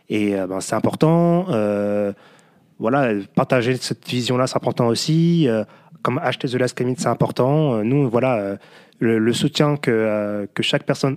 et 0.08 0.34
euh, 0.34 0.46
ben, 0.46 0.60
c'est 0.60 0.74
important. 0.74 1.46
Euh, 1.50 2.12
voilà, 2.78 3.12
partager 3.34 3.76
cette 3.76 4.06
vision-là, 4.08 4.46
c'est 4.46 4.56
important 4.56 4.86
aussi. 4.86 5.48
Comme 6.02 6.18
acheter 6.18 6.48
The 6.48 6.54
Last 6.54 6.76
Camille, 6.76 6.94
c'est 6.96 7.08
important. 7.08 7.82
Nous, 7.82 8.08
voilà, 8.08 8.56
le, 9.00 9.18
le 9.18 9.32
soutien 9.32 9.76
que, 9.76 10.48
que 10.54 10.62
chaque 10.62 10.84
personne 10.84 11.16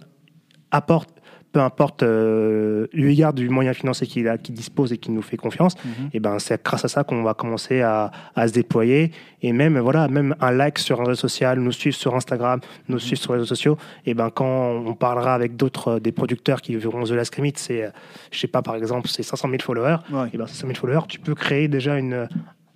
apporte, 0.72 1.21
peu 1.52 1.60
importe 1.60 2.04
euh, 2.04 2.88
eu 2.94 3.10
égard 3.10 3.34
du 3.34 3.50
moyen 3.50 3.74
financier 3.74 4.08
qu'il 4.08 4.28
a, 4.28 4.38
qu'il 4.38 4.56
dispose 4.56 4.94
et 4.94 4.98
qui 4.98 5.12
nous 5.12 5.22
fait 5.22 5.38
confiance, 5.38 5.76
Mhm. 5.84 6.10
et 6.14 6.20
ben 6.20 6.40
c'est 6.40 6.64
grâce 6.64 6.86
à 6.86 6.88
ça 6.88 7.04
qu'on 7.04 7.24
va 7.24 7.34
commencer 7.34 7.82
à, 7.82 8.12
à 8.36 8.48
se 8.48 8.54
déployer 8.54 9.12
et 9.42 9.52
même 9.52 9.78
voilà 9.80 10.08
même 10.08 10.36
un 10.40 10.52
like 10.52 10.78
sur 10.80 11.02
un 11.02 11.06
réseau 11.06 11.16
social 11.28 11.60
nous 11.60 11.72
suivre 11.72 11.96
sur 11.96 12.16
Instagram 12.16 12.60
nous 12.88 13.00
suivre 13.00 13.22
sur 13.22 13.34
les 13.34 13.40
réseaux 13.40 13.48
sociaux 13.56 13.78
et 14.06 14.14
ben 14.14 14.30
quand 14.30 14.46
on 14.86 14.94
parlera 14.94 15.34
avec 15.34 15.56
d'autres 15.58 15.88
euh, 15.96 16.00
des 16.00 16.12
producteurs 16.12 16.62
qui 16.62 16.76
verront 16.76 17.04
The 17.04 17.12
Last 17.12 17.36
Commit 17.36 17.54
c'est 17.56 17.84
euh, 17.84 17.90
je 18.32 18.40
sais 18.40 18.48
pas 18.48 18.62
par 18.62 18.76
exemple 18.76 19.10
c'est 19.10 19.24
500 19.24 19.50
000 19.50 19.62
followers 19.62 19.98
Ouais. 20.12 20.30
et 20.34 20.38
ben 20.38 20.48
500 20.48 20.68
000 20.68 20.80
followers 20.80 21.06
tu 21.10 21.20
peux 21.20 21.36
créer 21.36 21.68
déjà 21.68 21.98
une 21.98 22.28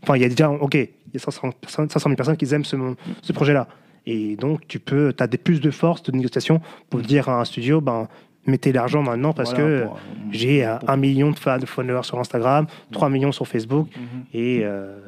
enfin 0.03 0.15
il 0.17 0.21
y 0.21 0.25
a 0.25 0.29
déjà 0.29 0.49
ok 0.49 0.73
il 0.75 0.89
y 1.13 1.17
a 1.17 1.19
500 1.19 1.51
personnes 1.61 1.89
500 1.89 2.09
000 2.09 2.15
personnes 2.17 2.37
qui 2.37 2.53
aiment 2.53 2.65
ce, 2.65 2.75
ce 3.21 3.31
projet 3.31 3.53
là 3.53 3.67
et 4.07 4.35
donc 4.35 4.67
tu 4.67 4.79
peux 4.79 5.13
as 5.19 5.27
des 5.27 5.37
plus 5.37 5.59
de 5.61 5.71
force 5.71 6.03
de 6.03 6.11
négociation 6.11 6.61
pour 6.89 6.99
dire 7.01 7.29
à 7.29 7.39
un 7.39 7.45
studio 7.45 7.79
ben 7.81 8.07
mettez 8.47 8.71
l'argent 8.71 9.01
maintenant 9.03 9.33
parce 9.33 9.53
Voilà, 9.53 9.65
que 9.81 9.83
pour- 9.85 9.99
j'ai 10.31 10.65
euh, 10.65 10.77
pour- 10.77 10.89
un 10.89 10.97
million 10.97 11.31
de 11.31 11.39
fans- 11.39 11.57
de 11.59 11.65
followers 11.65 12.03
sur 12.03 12.19
Instagram, 12.19 12.67
3 12.91 13.09
millions 13.09 13.31
sur 13.31 13.47
Facebook 13.47 13.87
Mhm. 13.95 14.23
et 14.33 14.61
euh, 14.63 14.99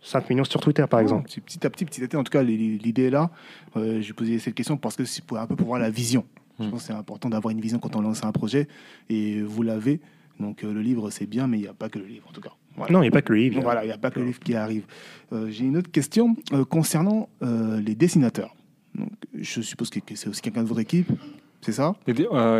5 0.00 0.28
millions 0.30 0.44
sur 0.44 0.60
Twitter, 0.60 0.84
par 0.88 0.98
Ouais, 0.98 1.04
exemple. 1.04 1.24
petit, 1.28 1.64
à 1.66 1.70
petit, 1.70 1.84
petit 1.84 2.02
à 2.02 2.06
petit. 2.08 2.16
En 2.16 2.24
tout 2.24 2.32
cas, 2.32 2.42
l'idée 2.42 3.04
est 3.04 3.10
là. 3.10 3.30
Euh, 3.76 4.00
je 4.02 4.12
posais 4.12 4.38
cette 4.38 4.54
question 4.54 4.76
parce 4.76 4.96
que 4.96 5.04
c'est 5.04 5.24
pour 5.24 5.38
un 5.38 5.46
peu 5.46 5.54
pour 5.56 5.68
voir 5.68 5.78
la 5.80 5.90
vision. 5.90 6.24
Je 6.58 6.64
Mm. 6.66 6.70
pense 6.70 6.80
que 6.82 6.86
c'est 6.88 6.92
important 6.92 7.28
d'avoir 7.30 7.52
une 7.52 7.60
vision 7.60 7.78
quand 7.78 7.94
on 7.96 8.00
lance 8.00 8.24
un 8.24 8.32
projet 8.32 8.68
et 9.08 9.40
vous 9.42 9.62
l'avez. 9.62 10.00
Donc 10.40 10.64
euh, 10.64 10.72
le 10.72 10.80
livre, 10.82 11.10
c'est 11.10 11.26
bien, 11.26 11.46
mais 11.46 11.58
il 11.58 11.62
n'y 11.62 11.68
a 11.68 11.72
pas 11.74 11.88
que 11.88 11.98
le 11.98 12.06
livre, 12.06 12.26
en 12.28 12.32
tout 12.32 12.40
cas. 12.40 12.52
Voilà. 12.76 12.92
Non, 12.92 12.98
il 13.00 13.02
n'y 13.02 13.08
a 13.08 13.12
pas 13.12 13.22
que 13.22 13.32
le 13.32 13.38
livre. 13.38 13.54
Donc, 13.56 13.64
voilà, 13.64 13.84
il 13.84 13.88
n'y 13.88 13.92
a 13.92 13.98
pas 13.98 14.10
que 14.10 14.18
le 14.18 14.26
livre 14.26 14.40
qui 14.40 14.54
arrive. 14.54 14.84
Euh, 15.32 15.50
J'ai 15.50 15.64
une 15.64 15.76
autre 15.76 15.90
question 15.90 16.34
euh, 16.52 16.64
concernant 16.64 17.28
euh, 17.42 17.80
les 17.80 17.94
dessinateurs. 17.94 18.56
Donc, 18.94 19.10
je 19.38 19.60
suppose 19.60 19.90
que 19.90 20.00
c'est 20.14 20.28
aussi 20.28 20.40
quelqu'un 20.40 20.62
de 20.62 20.68
votre 20.68 20.80
équipe, 20.80 21.10
c'est 21.62 21.72
ça 21.72 21.94
euh, 22.08 22.12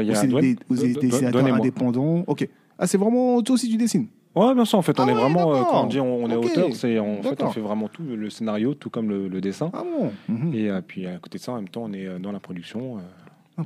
il 0.02 0.08
y 0.08 0.12
Ou 0.12 0.36
a 0.36 0.40
des, 0.40 0.54
des 0.70 0.94
dessinateurs 0.94 1.54
indépendants? 1.54 2.24
Ok. 2.26 2.48
Ah, 2.78 2.86
c'est 2.86 2.98
vraiment 2.98 3.40
toi 3.42 3.54
aussi 3.54 3.68
tu 3.68 3.76
dessines? 3.76 4.06
Ouais, 4.34 4.54
bien 4.54 4.64
sûr. 4.64 4.78
En 4.78 4.82
fait, 4.82 4.98
on 4.98 5.02
Ah 5.02 5.10
est 5.10 5.12
ouais, 5.12 5.20
vraiment, 5.20 5.54
euh, 5.54 5.62
quand 5.70 5.84
on 5.84 5.86
dit 5.86 6.00
on, 6.00 6.24
on 6.24 6.30
est 6.30 6.36
auteur, 6.36 6.68
c'est 6.72 6.98
en 6.98 7.22
fait 7.22 7.42
on 7.42 7.50
fait 7.50 7.60
vraiment 7.60 7.88
tout, 7.88 8.02
le 8.02 8.30
scénario, 8.30 8.72
tout 8.74 8.88
comme 8.88 9.08
le, 9.10 9.28
le 9.28 9.40
dessin. 9.42 9.70
Ah 9.74 9.82
bon? 9.84 10.10
Mhm. 10.28 10.54
Et 10.54 10.70
euh, 10.70 10.80
puis 10.80 11.06
à 11.06 11.18
côté 11.18 11.36
de 11.38 11.42
ça, 11.42 11.52
en 11.52 11.56
même 11.56 11.68
temps, 11.68 11.82
on 11.84 11.92
est 11.92 12.06
euh, 12.06 12.18
dans 12.18 12.32
la 12.32 12.40
production. 12.40 12.96
euh. 12.98 13.00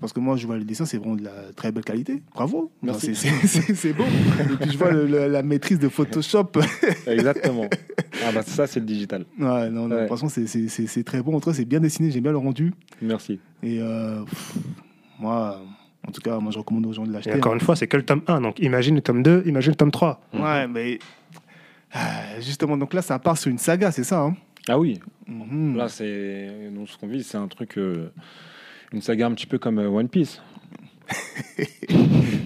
Parce 0.01 0.13
que 0.13 0.19
moi, 0.19 0.37
je 0.37 0.45
vois 0.49 0.57
le 0.59 0.65
dessin, 0.65 0.85
c'est 0.85 0.99
vraiment 0.99 1.15
de 1.15 1.23
la 1.23 1.53
très 1.55 1.71
belle 1.71 1.85
qualité. 1.85 2.21
Bravo. 2.35 2.73
Merci. 2.83 3.15
C'est- 3.15 3.93
beau. 3.93 4.03
Et 4.03 4.57
puis, 4.61 4.73
je 4.73 4.77
vois 4.77 4.91
le- 4.91 5.07
le- 5.07 5.29
la 5.29 5.45
maîtrise 5.45 5.79
de 5.79 5.89
Photoshop. 5.89 6.51
Exactement. 7.07 7.67
ah 8.27 8.33
bah 8.35 8.43
ça, 8.43 8.67
c'est 8.67 8.81
le 8.81 8.87
digital. 8.87 9.25
Ouais, 9.39 9.71
non, 9.71 9.87
non, 9.87 9.95
Ouais. 9.95 10.07
franchement, 10.07 10.29
c'est- 10.29 10.49
c'est 10.49 10.67
c'est- 10.69 10.89
c'est 10.89 11.05
très 11.05 11.23
bon. 11.23 11.37
En 11.37 11.41
tout 11.41 11.51
cas, 11.51 11.55
c'est 11.57 11.65
bien 11.65 11.79
dessiné. 11.79 12.11
J'aime 12.11 12.25
bien 12.25 12.33
le 12.33 12.39
rendu. 12.39 12.75
Merci. 13.01 13.39
Et 13.63 13.79
euh, 13.81 14.25
pff, 14.25 14.57
moi, 15.19 15.61
en 16.07 16.11
tout 16.13 16.21
cas, 16.21 16.39
moi, 16.39 16.53
je 16.53 16.59
recommande 16.59 16.87
aux 16.87 16.93
gens 16.93 17.05
de 17.05 17.11
Et 17.11 17.13
l'acheter. 17.15 17.35
encore 17.35 17.55
une 17.55 17.61
fois, 17.61 17.77
c'est 17.77 17.87
que 17.89 17.97
le 17.97 18.05
tome 18.05 18.23
1. 18.27 18.41
Donc 18.41 18.59
imagine 18.61 18.95
le 18.97 19.01
tome 19.03 19.23
2, 19.23 19.43
imagine 19.47 19.73
le 19.73 19.77
tome 19.77 19.91
3. 19.91 20.21
Ouais, 20.35 20.67
mais 20.67 20.99
ah, 21.93 22.41
justement, 22.41 22.77
donc 22.77 22.93
là, 22.95 23.03
ça 23.03 23.19
part 23.19 23.37
sur 23.39 23.51
une 23.51 23.59
saga, 23.59 23.91
c'est 23.93 24.05
ça 24.05 24.21
hein 24.21 24.37
Ah 24.69 24.79
oui, 24.79 25.01
Mhm. 25.29 25.77
là, 25.77 25.89
c'est 25.89 26.69
nous, 26.71 26.87
ce 26.87 26.97
qu'on 26.99 27.09
vit, 27.09 27.23
c'est 27.25 27.37
un 27.39 27.49
truc, 27.49 27.79
euh, 27.79 28.11
une 28.93 29.01
saga 29.03 29.27
un 29.27 29.33
petit 29.33 29.47
peu 29.47 29.59
comme 29.59 29.79
euh, 29.79 29.89
One 29.89 30.09
Piece. 30.09 30.41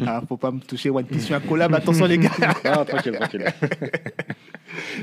Ah, 0.07 0.23
faut 0.27 0.37
pas 0.39 0.51
me 0.51 0.61
toucher 0.61 0.89
One 0.91 1.05
Piece 1.05 1.27
sur 1.27 1.37
un 1.37 1.41
collab. 1.41 1.75
Attention, 1.75 2.07
les 2.07 2.17
gars. 2.19 2.31
Ah, 2.65 2.85
tranquille, 2.87 3.13
tranquille. 3.13 3.45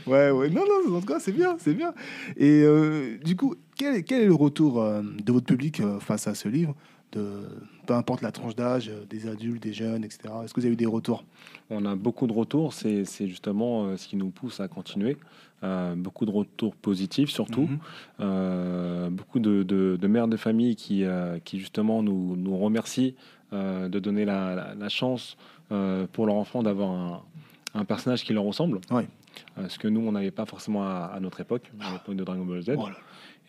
Ouais, 0.08 0.32
ouais. 0.32 0.49
Non, 0.49 0.62
non, 0.88 0.95
en 0.97 0.99
tout 1.01 1.06
cas, 1.06 1.19
c'est 1.19 1.32
bien, 1.34 1.58
c'est 1.60 1.73
bien. 1.73 1.93
Et 2.38 2.62
euh, 2.63 3.17
du 3.23 3.36
coup, 3.36 3.56
quel 3.75 3.95
est, 3.97 4.03
quel 4.03 4.21
est 4.21 4.25
le 4.27 4.34
retour 4.34 4.82
euh, 4.82 5.01
de 5.23 5.32
votre 5.32 5.45
public 5.45 5.82
euh, 5.82 5.99
face 5.99 6.25
à 6.27 6.36
ce 6.36 6.47
livre? 6.47 6.73
De, 7.17 7.41
Peu 7.86 7.93
importe 7.93 8.21
la 8.21 8.32
tranche 8.32 8.56
d'âge, 8.56 8.89
euh, 8.89 9.06
des 9.10 9.27
adultes, 9.27 9.62
des 9.63 9.73
jeunes, 9.73 10.03
etc. 10.03 10.19
Est-ce 10.43 10.53
que 10.53 10.60
vous 10.60 10.65
avez 10.65 10.73
eu 10.73 10.77
des 10.77 10.86
retours? 10.86 11.23
On 11.69 11.86
a 11.86 11.95
beaucoup 11.95 12.27
de 12.27 12.34
retours, 12.34 12.73
c'est 12.73 13.06
justement 13.27 13.86
euh, 13.86 13.97
ce 13.97 14.08
qui 14.08 14.15
nous 14.15 14.30
pousse 14.30 14.60
à 14.60 14.67
continuer. 14.67 15.17
Euh, 15.63 15.95
beaucoup 15.95 16.25
de 16.25 16.32
retours 16.32 16.75
positifs 16.75 17.30
surtout. 17.32 17.62
Mhm. 17.67 17.80
Euh, 18.19 19.10
beaucoup 19.10 19.39
de, 19.39 19.63
de- 19.63 19.97
de 19.99 20.08
mères 20.08 20.27
de 20.27 20.38
famille 20.38 20.75
qui, 20.75 21.03
euh, 21.03 21.39
qui 21.43 21.60
justement 21.60 22.03
nous, 22.03 22.36
nous 22.36 22.58
remercient 22.58 23.15
de 23.53 23.99
donner 23.99 24.25
la, 24.25 24.56
la- 24.56 24.75
la 24.75 24.89
chance 24.89 25.38
pour 26.12 26.25
leur 26.25 26.36
enfant 26.36 26.63
d'avoir 26.63 26.91
un, 26.91 27.21
un 27.75 27.86
personnage 27.86 28.23
qui 28.25 28.34
leur 28.34 28.43
ressemble. 28.43 28.80
Ouais. 28.91 29.08
Ce 29.69 29.80
que 29.80 29.88
nous, 29.88 30.01
on 30.01 30.12
n'avait 30.12 30.32
pas 30.32 30.45
forcément 30.45 30.84
à, 30.84 31.12
à 31.15 31.19
notre 31.21 31.39
époque, 31.39 31.71
à 31.80 31.93
l'époque 31.93 32.15
de 32.15 32.23
Dragon 32.25 32.43
Ball 32.43 32.62
Z. 32.62 32.71
Voilà. 32.71 32.97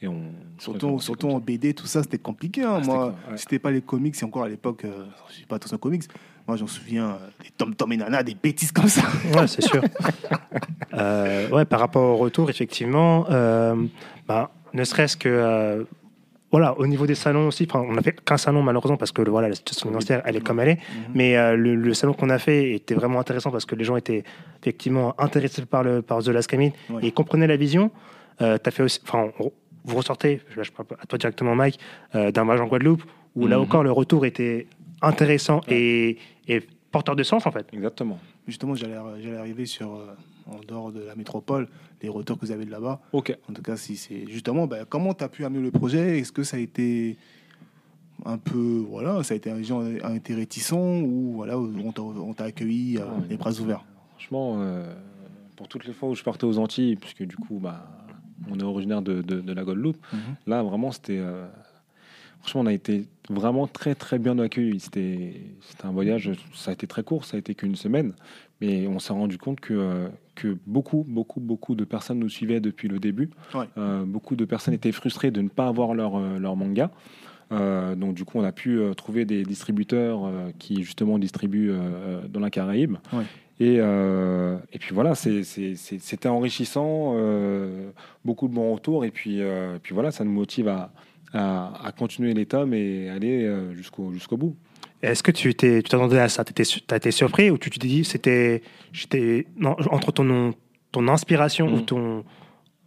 Et 0.00 0.06
on, 0.08 0.22
Surtout, 0.58 1.00
surtout 1.00 1.28
en 1.28 1.38
BD, 1.40 1.74
tout 1.74 1.86
ça, 1.86 2.02
c'était 2.02 2.18
compliqué. 2.18 2.62
hein. 2.62 2.78
Ah, 2.82 2.86
Moi, 2.86 3.06
ouais. 3.08 3.36
c'était 3.36 3.58
pas 3.58 3.70
les 3.72 3.80
comics, 3.80 4.14
c'est 4.14 4.24
encore 4.24 4.44
à 4.44 4.48
l'époque, 4.48 4.84
euh, 4.84 5.04
je 5.28 5.34
suis 5.34 5.44
pas 5.46 5.56
attention 5.56 5.76
aux 5.76 5.80
comics. 5.80 6.04
Moi, 6.46 6.56
j'en 6.56 6.66
souviens 6.68 7.10
euh, 7.10 7.16
des 7.42 7.50
Tom 7.56 7.74
Tom 7.74 7.92
et 7.92 7.96
Nana, 7.96 8.22
des 8.22 8.34
bêtises 8.34 8.70
comme 8.72 8.88
ça. 8.88 9.02
Ouais, 9.34 9.46
c'est 9.46 9.62
sûr. 9.62 9.82
Euh, 10.94 11.48
ouais, 11.50 11.64
par 11.64 11.80
rapport 11.80 12.02
au 12.02 12.16
retour, 12.16 12.48
effectivement, 12.50 13.26
euh, 13.30 13.76
bah, 14.26 14.50
ne 14.72 14.84
serait-ce 14.84 15.16
que. 15.16 15.28
euh, 15.28 15.84
voilà, 16.50 16.76
au 16.78 16.86
niveau 16.86 17.06
des 17.06 17.14
salons 17.14 17.48
aussi, 17.48 17.66
enfin, 17.68 17.84
on 17.86 17.92
n'a 17.92 18.00
fait 18.00 18.18
qu'un 18.24 18.38
salon 18.38 18.62
malheureusement 18.62 18.96
parce 18.96 19.12
que 19.12 19.20
le- 19.20 19.30
voilà, 19.30 19.50
la 19.50 19.54
situation 19.54 19.88
financière 19.90 20.22
elle 20.24 20.36
est 20.36 20.40
comme 20.40 20.60
elle 20.60 20.70
est. 20.70 20.78
Mais 21.14 21.36
euh, 21.36 21.54
le, 21.56 21.74
le 21.74 21.92
salon 21.92 22.14
qu'on 22.14 22.30
a 22.30 22.38
fait 22.38 22.72
était 22.72 22.94
vraiment 22.94 23.20
intéressant 23.20 23.50
parce 23.50 23.66
que 23.66 23.74
les 23.74 23.84
gens 23.84 23.96
étaient 23.96 24.24
effectivement 24.62 25.14
intéressés 25.20 25.66
par, 25.66 25.82
le, 25.84 26.00
par 26.00 26.22
The 26.22 26.28
Last 26.28 26.48
Camille 26.48 26.72
et 27.02 27.12
comprenaient 27.12 27.46
la 27.46 27.58
vision. 27.58 27.90
Euh, 28.40 28.56
t'as 28.56 28.70
fait 28.70 28.82
aussi, 28.82 28.98
enfin, 29.04 29.28
on- 29.38 29.52
vous 29.84 29.96
ressortez, 29.96 30.40
là, 30.56 30.62
je 30.62 30.70
parle 30.70 30.86
à 31.00 31.06
toi 31.06 31.18
directement 31.18 31.54
Mike, 31.54 31.78
euh, 32.14 32.30
d'un 32.30 32.44
voyage 32.44 32.60
en 32.60 32.66
Guadeloupe 32.66 33.02
où 33.36 33.46
là 33.46 33.56
Mhm. 33.56 33.62
encore 33.62 33.82
le 33.82 33.92
retour 33.92 34.26
était 34.26 34.66
intéressant 35.02 35.60
et, 35.68 36.18
et 36.48 36.60
porteur 36.90 37.14
de 37.16 37.22
sens 37.22 37.46
en 37.46 37.52
fait. 37.52 37.66
Exactement. 37.72 38.18
Justement, 38.46 38.74
j'allais 38.74 38.96
j'allais 39.22 39.36
arriver 39.36 39.66
sur, 39.66 39.94
euh, 39.94 40.14
en 40.50 40.58
dehors 40.66 40.90
de 40.90 41.00
la 41.00 41.14
métropole, 41.14 41.68
les 42.02 42.08
retours 42.08 42.38
que 42.38 42.46
vous 42.46 42.52
avez 42.52 42.64
de 42.64 42.70
là-bas. 42.70 43.00
Ok. 43.12 43.36
En 43.48 43.52
tout 43.52 43.62
cas, 43.62 43.76
si 43.76 43.96
c'est 43.96 44.24
justement, 44.28 44.66
ben, 44.66 44.84
comment 44.88 45.12
tu 45.14 45.22
as 45.24 45.28
pu 45.28 45.44
amener 45.44 45.60
le 45.62 45.70
projet? 45.70 46.18
Est-ce 46.18 46.32
que 46.32 46.42
ça 46.42 46.56
a 46.56 46.60
été 46.60 47.16
un 48.24 48.38
peu, 48.38 48.84
voilà, 48.88 49.22
ça 49.22 49.34
a 49.34 49.36
été 49.36 49.50
un 49.50 49.62
gens 49.62 49.80
ont 49.82 50.14
été 50.14 50.34
réticents 50.34 51.00
ou 51.00 51.32
voilà, 51.36 51.56
on 51.58 52.32
t'a- 52.32 52.44
accueilli 52.44 52.98
euh, 52.98 53.04
les 53.28 53.36
bras 53.36 53.52
ouverts? 53.60 53.84
Franchement, 54.16 54.56
euh, 54.58 54.92
pour 55.56 55.68
toutes 55.68 55.86
les 55.86 55.92
fois 55.92 56.08
où 56.08 56.14
je 56.14 56.24
partais 56.24 56.44
aux 56.44 56.58
Antilles, 56.58 56.96
puisque 56.96 57.22
du 57.22 57.36
coup, 57.36 57.58
bah, 57.60 57.86
on 58.50 58.58
est 58.58 58.62
originaire 58.62 59.02
de, 59.02 59.22
de- 59.22 59.40
de 59.40 59.52
la 59.52 59.64
Guadeloupe, 59.64 59.98
là, 60.46 60.62
vraiment, 60.62 60.90
c'était. 60.92 61.18
euh, 61.18 61.46
franchement, 62.40 62.60
on 62.62 62.66
a 62.66 62.72
été 62.72 63.06
vraiment 63.28 63.66
très, 63.66 63.94
très 63.94 64.18
bien 64.18 64.38
accueillis. 64.38 64.80
C'était 64.80 65.40
un 65.84 65.90
voyage, 65.90 66.30
ça 66.54 66.70
a 66.70 66.74
été 66.74 66.86
très 66.86 67.02
court, 67.02 67.24
ça 67.24 67.36
a 67.36 67.40
été 67.40 67.54
qu'une 67.54 67.74
semaine, 67.76 68.12
mais 68.60 68.86
on 68.86 68.98
s'est 69.00 69.12
rendu 69.12 69.38
compte 69.38 69.60
que, 69.60 69.74
euh, 69.74 70.08
que 70.34 70.56
beaucoup, 70.66 71.04
beaucoup, 71.08 71.40
beaucoup 71.40 71.74
de 71.74 71.84
personnes 71.84 72.20
nous 72.20 72.28
suivaient 72.28 72.60
depuis 72.60 72.88
le 72.88 72.98
début. 73.00 73.30
Ouais. 73.54 73.66
Euh, 73.76 74.04
beaucoup 74.04 74.36
de 74.36 74.44
personnes 74.44 74.74
étaient 74.74 74.92
frustrées 74.92 75.30
de 75.30 75.42
ne 75.42 75.48
pas 75.48 75.66
avoir 75.66 75.94
leur, 75.94 76.18
leur 76.38 76.54
manga. 76.56 76.90
Euh, 77.50 77.94
donc 77.94 78.14
du 78.14 78.24
coup, 78.24 78.38
on 78.38 78.44
a 78.44 78.52
pu 78.52 78.78
euh, 78.78 78.92
trouver 78.94 79.24
des 79.24 79.42
distributeurs 79.42 80.24
euh, 80.26 80.50
qui 80.58 80.82
justement 80.84 81.18
distribuent 81.18 81.72
dans 82.28 82.40
la 82.40 82.50
Caraïbe. 82.50 82.96
Ouais. 83.12 83.24
Et, 83.60 83.78
euh, 83.80 84.56
et 84.72 84.78
puis 84.78 84.94
voilà, 84.94 85.14
c'était 85.14 86.28
enrichissant, 86.28 87.14
euh, 87.16 87.90
beaucoup 88.24 88.48
de 88.48 88.54
bons 88.54 88.72
retours. 88.72 89.04
Et 89.04 89.10
puis, 89.10 89.40
euh, 89.40 89.76
et 89.76 89.78
puis 89.80 89.94
voilà, 89.94 90.10
ça 90.10 90.24
nous 90.24 90.30
motive 90.30 90.68
à, 90.68 90.92
à, 91.32 91.86
à 91.86 91.92
continuer 91.92 92.34
les 92.34 92.46
tomes 92.46 92.72
et 92.74 93.08
aller 93.10 93.50
jusqu'au 93.74 94.12
jusqu'au 94.12 94.36
bout. 94.36 94.56
Est-ce 95.02 95.22
que 95.22 95.30
tu 95.30 95.54
t'attendais 95.54 96.18
à 96.18 96.28
ça? 96.28 96.44
Tu 96.44 96.52
as 96.90 96.96
été 96.96 97.10
surpris 97.10 97.50
ou 97.50 97.58
tu 97.58 97.70
t'es 97.70 97.86
dit 97.86 98.04
c'était 98.04 98.62
entre 99.90 100.12
ton 100.12 100.54
ton 100.90 101.08
inspiration 101.08 101.68
Mm. 101.68 101.74
ou 101.74 101.80
ton 101.82 102.24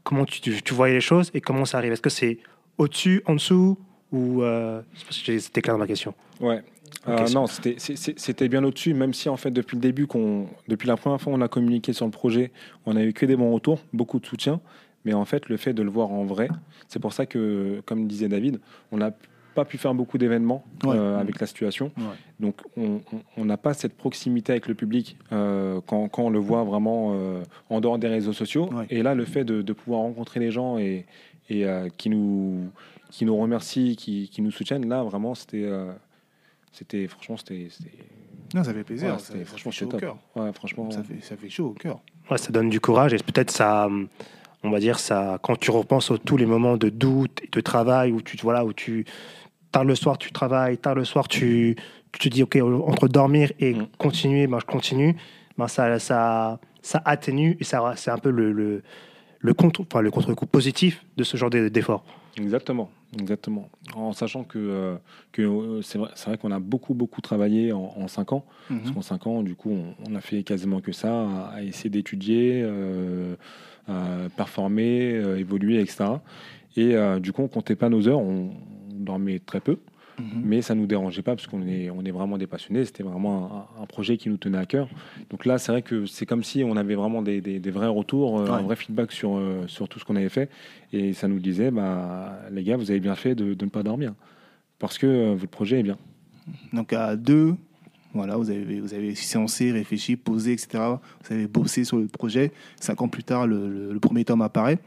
comment 0.04 0.26
tu, 0.26 0.42
tu, 0.42 0.74
voyais 0.74 0.96
les 0.96 1.02
choses 1.02 1.32
et 1.34 1.42
comment 1.42 1.66
ça 1.66 1.78
arrive? 1.78 1.92
Est-ce 1.92 2.02
que 2.02 2.10
c'est 2.10 2.40
au-dessus, 2.78 3.22
en 3.28 3.36
dessous 3.36 3.78
ou 4.12 4.42
euh, 4.44 4.82
je 4.94 5.00
sais 5.00 5.06
pas 5.06 5.12
si 5.12 5.42
c'était 5.42 5.62
clair 5.62 5.76
dans 5.76 5.80
ma 5.80 5.88
question. 5.88 6.14
Ouais. 6.40 6.62
Euh, 7.08 7.26
c'est- 7.26 7.34
non, 7.34 7.46
c'était- 7.48 8.48
bien 8.50 8.64
au-dessus, 8.64 8.94
même 8.94 9.14
si 9.14 9.30
en 9.30 9.38
fait 9.38 9.52
depuis 9.52 9.76
le 9.76 9.82
début, 9.82 10.08
qu'on, 10.08 10.48
depuis 10.68 10.88
la 10.88 10.98
première 10.98 11.20
fois 11.20 11.34
on 11.34 11.42
a 11.42 11.48
communiqué 11.48 11.94
sur 11.94 12.06
le 12.06 12.12
projet, 12.12 12.52
on 12.86 12.96
a 12.96 13.04
eu 13.04 13.14
que 13.14 13.26
des 13.26 13.36
bons 13.36 13.54
retours, 13.54 13.80
beaucoup 13.94 14.20
de 14.20 14.26
soutien, 14.26 14.60
mais 15.06 15.14
en 15.14 15.26
fait 15.26 15.50
le 15.50 15.58
fait 15.58 15.74
de 15.74 15.82
le 15.84 15.90
voir 15.90 16.12
en 16.12 16.26
vrai, 16.26 16.50
c'est 16.88 17.00
pour 17.00 17.14
ça 17.14 17.26
que, 17.26 17.82
comme 17.86 18.08
disait 18.08 18.28
David, 18.28 18.60
on 18.92 18.98
n'a 18.98 19.12
pas 19.56 19.66
pu 19.66 19.78
faire 19.78 19.94
beaucoup 19.94 20.18
d'événements 20.18 20.64
Ouais. 20.86 20.96
euh, 20.96 21.20
avec 21.20 21.40
la 21.42 21.48
situation, 21.48 21.92
Ouais. 21.98 22.04
donc 22.40 22.56
on 22.78 23.46
n'a 23.46 23.58
pas 23.58 23.74
cette 23.74 23.96
proximité 23.98 24.54
avec 24.54 24.68
le 24.68 24.76
public 24.76 25.18
euh, 25.34 25.82
quand, 25.88 26.08
quand 26.08 26.24
on 26.24 26.30
le 26.30 26.40
voit 26.40 26.64
vraiment 26.64 27.12
euh, 27.16 27.42
en 27.70 27.82
dehors 27.82 27.98
des 28.00 28.08
réseaux 28.08 28.32
sociaux, 28.34 28.70
Ouais. 28.74 28.86
et 28.90 29.02
là 29.04 29.14
le 29.16 29.26
fait 29.26 29.44
de, 29.44 29.62
de 29.62 29.74
pouvoir 29.74 30.02
rencontrer 30.02 30.40
les 30.40 30.52
gens 30.52 30.78
et, 30.78 31.06
et 31.50 31.66
euh, 31.66 31.90
qui 31.98 32.10
nous 32.10 32.70
qui 33.10 33.26
nous 33.26 33.36
remercient, 33.36 33.98
qui, 33.98 34.30
qui 34.30 34.42
nous 34.42 34.52
soutiennent, 34.52 34.88
là 34.88 35.04
vraiment 35.04 35.36
c'était 35.36 35.64
euh, 35.66 35.92
c'était 36.72 37.08
franchement 37.08 37.38
c'était 37.38 37.68
Non, 38.54 38.64
ça 38.64 38.74
fait 38.74 38.84
plaisir. 38.84 39.14
Ouais, 39.14 39.20
ça, 39.20 39.26
c'était- 39.34 39.40
ça 39.40 39.46
franchement 39.46 39.72
fait 39.72 39.78
chaud 39.78 39.86
au 39.88 39.98
cœur. 39.98 40.18
Ouais, 40.36 40.52
franchement. 40.54 40.92
Ça 40.92 41.04
fait, 41.04 41.22
ça 41.22 41.36
fait 41.38 41.50
chaud 41.50 41.68
au 41.68 41.74
cœur. 41.74 42.00
Ouais, 42.30 42.38
ça 42.38 42.52
donne 42.52 42.70
du 42.70 42.80
courage 42.80 43.14
et 43.14 43.18
peut-être 43.18 43.52
ça, 43.52 43.88
on 44.64 44.70
va 44.70 44.80
dire 44.80 45.00
ça, 45.00 45.40
quand 45.42 45.56
tu 45.58 45.72
repenses 45.72 46.12
à 46.12 46.18
tous 46.18 46.38
les 46.38 46.46
moments 46.46 46.78
de 46.78 46.90
doute 46.90 47.42
et 47.44 47.50
de 47.52 47.62
travail 47.62 48.12
où 48.12 48.22
tu, 48.22 48.38
voilà, 48.38 48.64
où 48.66 48.74
tu, 48.74 49.06
tard 49.72 49.86
le 49.86 49.96
soir 49.96 50.18
tu 50.18 50.32
travailles, 50.32 50.78
tard 50.78 50.96
le 50.96 51.06
soir 51.06 51.28
tu, 51.28 51.76
tu 52.12 52.20
te 52.20 52.28
dis 52.34 52.44
ok 52.44 52.58
entre 52.58 53.08
dormir 53.08 53.52
et 53.60 53.74
Mm. 53.74 53.88
continuer, 53.98 54.48
ben 54.48 54.60
je 54.60 54.66
continue, 54.66 55.16
ben 55.58 55.68
ça, 55.68 55.98
ça, 56.00 56.60
ça 56.82 57.02
atténue 57.06 57.58
et 57.60 57.64
ça, 57.64 57.94
c'est 57.96 58.12
un 58.12 58.18
peu 58.18 58.30
le, 58.32 58.52
le, 58.52 58.84
le 59.40 59.54
contre, 59.54 59.82
enfin 59.82 60.02
le 60.02 60.12
contre-coup 60.12 60.46
positif 60.46 61.06
de 61.18 61.24
ce 61.24 61.38
genre 61.38 61.50
d'e- 61.50 61.70
d'effort. 61.70 62.04
Exactement, 62.38 62.90
exactement. 63.20 63.70
En 63.96 64.14
sachant 64.14 64.44
que, 64.44 64.58
euh, 64.60 64.96
que 65.32 65.42
euh, 65.42 65.82
c'est 65.82 65.98
vrai, 65.98 66.38
qu'on 66.38 66.52
a 66.52 66.60
beaucoup 66.60 66.94
beaucoup 66.94 67.22
travaillé 67.22 67.72
en, 67.74 67.94
en 67.98 68.08
cinq 68.08 68.34
ans. 68.34 68.46
Parce 68.70 68.82
Mhm. 68.90 68.94
qu'en 68.94 69.02
cinq 69.02 69.28
ans, 69.28 69.44
du 69.44 69.56
coup, 69.56 69.72
on, 69.72 69.96
on 70.10 70.16
a 70.16 70.22
fait 70.22 70.44
quasiment 70.44 70.80
que 70.82 70.92
ça, 70.92 71.12
à, 71.14 71.54
à 71.56 71.62
essayer 71.64 71.90
d'étudier, 71.90 72.62
euh, 72.64 73.36
à 73.88 74.30
performer, 74.36 75.14
euh, 75.16 75.38
évoluer, 75.38 75.80
etc. 75.82 76.06
Et 76.78 76.96
du 77.20 77.34
coup, 77.34 77.42
on 77.42 77.50
comptait 77.50 77.76
pas 77.76 77.90
nos 77.90 78.08
heures, 78.08 78.20
on, 78.20 78.52
on 78.92 78.96
dormait 79.04 79.40
très 79.40 79.60
peu. 79.60 79.78
Mhm. 80.22 80.42
mais 80.44 80.62
ça 80.62 80.76
nous 80.76 80.86
dérangeait 80.86 81.22
pas 81.22 81.36
parce 81.36 81.48
qu'on 81.48 81.62
est, 81.68 81.90
on 81.90 82.04
est 82.06 82.12
vraiment 82.12 82.38
des 82.38 82.48
passionnés. 82.48 82.86
C'était 82.86 83.04
vraiment 83.04 83.68
un, 83.78 83.84
un 83.84 83.86
projet 83.86 84.18
qui 84.18 84.30
nous 84.30 84.38
tenait 84.38 84.58
à 84.58 84.66
cœur. 84.66 84.88
Donc 85.30 85.46
là, 85.46 85.58
c'est 85.58 85.72
vrai 85.72 85.82
que 85.82 86.06
c'est 86.06 86.26
comme 86.26 86.44
si 86.44 86.64
on 86.64 86.76
avait 86.78 86.96
vraiment 86.96 87.22
des, 87.22 87.42
des- 87.42 87.60
des 87.60 87.72
vrais 87.72 87.88
retours, 87.88 88.40
euh, 88.40 88.46
Ouais. 88.46 88.52
un 88.52 88.62
vrai 88.62 88.76
feedback 88.76 89.12
sur, 89.12 89.36
euh, 89.38 89.66
sur 89.68 89.88
tout 89.90 90.00
ce 90.00 90.06
qu'on 90.06 90.16
avait 90.16 90.30
fait. 90.30 90.50
Et 90.94 91.14
ça 91.14 91.28
nous 91.28 91.40
disait, 91.40 91.72
bah, 91.72 92.40
les 92.52 92.64
gars, 92.64 92.78
vous 92.78 92.92
avez 92.92 93.00
bien 93.00 93.16
fait 93.16 93.36
de, 93.36 93.54
de 93.54 93.66
ne 93.66 93.70
pas 93.70 93.84
dormir 93.84 94.14
parce 94.80 94.98
que 94.98 95.08
euh, 95.08 95.36
votre 95.36 95.52
projet 95.52 95.80
est 95.80 95.84
bien. 95.84 95.98
Donc 96.74 96.92
à 96.94 97.16
deux, 97.16 97.56
voilà, 98.14 98.36
vous 98.36 98.50
avez, 98.50 98.80
vous 98.80 98.94
avez 98.94 99.16
séancé, 99.16 99.72
réfléchi, 99.72 100.16
posé, 100.18 100.54
etc. 100.54 100.84
Vous 101.24 101.34
avez 101.34 101.48
bossé 101.48 101.84
sur 101.86 101.98
le 101.98 102.08
projet. 102.08 102.52
Cinq 102.80 103.02
ans 103.02 103.08
plus 103.08 103.24
tard, 103.24 103.48
le, 103.48 103.70
le- 103.70 103.94
le 103.94 104.00
premier 104.00 104.26
tome 104.26 104.42
apparaît. 104.42 104.80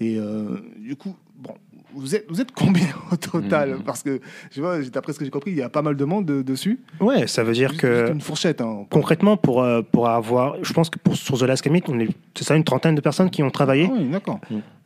Et 0.00 0.16
euh, 0.18 0.56
du 0.78 0.96
coup, 0.96 1.14
bon, 1.36 1.52
vous 1.94 2.14
êtes, 2.14 2.24
vous 2.28 2.40
êtes 2.40 2.52
combien 2.52 2.86
au 3.12 3.16
total 3.16 3.70
Mhm. 3.76 3.82
Parce 3.82 4.02
que, 4.02 4.20
je 4.50 4.60
vois, 4.60 4.78
d'après 4.80 5.12
ce 5.12 5.18
que 5.18 5.24
j'ai 5.24 5.30
compris, 5.30 5.50
il 5.52 5.56
y 5.58 5.62
a 5.62 5.68
pas 5.68 5.82
mal 5.82 5.96
de 5.96 6.04
monde 6.04 6.24
de- 6.26 6.42
dessus. 6.42 6.80
Ouais, 7.00 7.26
ça 7.26 7.42
veut 7.42 7.52
dire 7.52 7.70
Juste- 7.70 7.80
que 7.80 8.00
juste 8.00 8.12
une 8.14 8.20
fourchette. 8.20 8.60
Hein. 8.60 8.86
concrètement, 8.90 9.36
pour, 9.36 9.62
euh, 9.62 9.82
pour 9.82 10.08
avoir, 10.08 10.56
je 10.62 10.72
pense 10.72 10.90
que 10.90 10.98
pour, 10.98 11.16
sur 11.16 11.38
The 11.38 11.42
Last 11.42 11.62
Commit, 11.62 11.82
on 11.88 11.98
est, 12.00 12.08
c'est 12.34 12.44
ça, 12.44 12.56
une 12.56 12.64
trentaine 12.64 12.94
de 12.94 13.00
personnes 13.00 13.30
qui 13.30 13.42
ont 13.42 13.50
travaillé. 13.50 13.88
Ah 13.90 13.94
oui, 13.98 14.08
d'accord. 14.08 14.40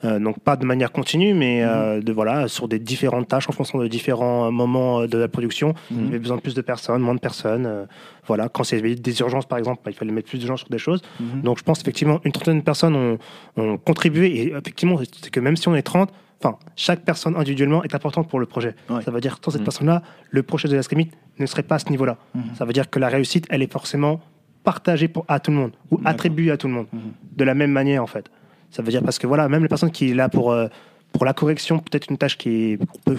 Euh, 0.05 0.19
donc 0.19 0.39
pas 0.41 0.57
de 0.57 0.67
manière 0.67 0.93
continue, 0.93 1.33
mais 1.33 1.63
euh, 1.63 2.03
de 2.03 2.13
voilà 2.13 2.47
sur 2.49 2.69
des 2.69 2.79
différentes 2.79 3.27
tâches 3.29 3.49
en 3.49 3.53
fonction 3.53 3.79
de 3.79 3.87
différents 3.89 4.53
moments 4.53 5.07
de 5.07 5.17
la 5.17 5.29
production. 5.29 5.73
Il 5.91 6.05
y 6.05 6.09
avait 6.09 6.19
besoin 6.19 6.37
de 6.37 6.43
plus 6.43 6.55
de 6.55 6.61
personnes, 6.61 7.01
moins 7.01 7.15
de 7.15 7.21
personnes. 7.21 7.87
voilà, 8.27 8.49
quand 8.49 8.71
il 8.71 8.77
y 8.77 8.79
avait 8.79 8.95
des 8.97 9.21
urgences 9.21 9.47
par 9.47 9.59
exemple, 9.59 9.81
bah, 9.85 9.91
il 9.91 9.95
fallait 9.95 10.13
mettre 10.13 10.29
plus 10.29 10.39
de 10.39 10.47
gens 10.47 10.57
sur 10.59 10.69
des 10.69 10.79
choses. 10.79 11.01
Donc 11.43 11.59
je 11.59 11.63
pense 11.63 11.81
effectivement 11.81 12.21
une 12.25 12.33
trentaine 12.33 12.59
de 12.59 12.65
personnes 12.65 12.95
ont, 12.97 13.19
ont 13.57 13.79
contribué 13.79 14.27
et 14.43 14.53
effectivement 14.53 14.99
c'est 14.99 15.31
que 15.31 15.41
même 15.41 15.57
si 15.57 15.69
on 15.69 15.75
est 15.75 15.83
30, 15.83 16.11
enfin 16.43 16.59
chaque 16.77 17.01
personne 17.01 17.37
individuellement 17.37 17.83
est 17.85 17.95
importante 17.95 18.29
pour 18.29 18.39
le 18.41 18.47
projet. 18.47 18.75
Ouais. 18.91 19.03
Ça 19.03 19.11
veut 19.11 19.21
dire 19.21 19.39
que 19.39 19.45
sans 19.45 19.51
cette 19.53 19.61
Mhm. 19.61 19.65
personne-là, 19.65 20.03
le 20.31 20.43
projet 20.43 20.69
de 20.69 20.77
la 20.77 20.83
Scamit 20.83 21.11
ne 21.39 21.47
serait 21.47 21.63
pas 21.63 21.77
à 21.77 21.79
ce 21.79 21.89
niveau-là. 21.91 22.17
Mhm. 22.35 22.43
Ça 22.57 22.65
veut 22.65 22.73
dire 22.73 22.91
que 22.91 22.99
la 22.99 23.09
réussite, 23.09 23.47
elle 23.51 23.63
est 23.63 23.73
forcément 23.73 24.21
partagée 24.63 25.09
pour, 25.09 25.25
à 25.29 25.41
tout 25.41 25.51
le 25.51 25.57
monde 25.59 25.73
ou 25.91 26.01
attribuée 26.05 26.51
à 26.51 26.57
tout 26.57 26.69
le 26.69 26.75
monde 26.75 26.87
Mhm. 26.93 27.01
de 27.37 27.45
la 27.45 27.55
même 27.55 27.71
manière 27.73 28.03
en 28.03 28.07
fait. 28.07 28.31
Ça 28.71 28.83
veut 28.83 28.91
dire 28.91 29.03
parce 29.03 29.19
que 29.19 29.27
voilà, 29.27 29.49
même 29.49 29.63
les 29.63 29.69
personnes 29.69 29.91
qui 29.91 30.11
est 30.11 30.15
là 30.15 30.29
pour 30.29 30.53
euh, 30.53 30.69
pour 31.15 31.25
la 31.25 31.33
correction, 31.33 31.79
peut-être 31.79 32.11
une 32.11 32.19
tâche 32.19 32.37
qui 32.37 32.73
est, 32.73 32.79
peut 33.05 33.17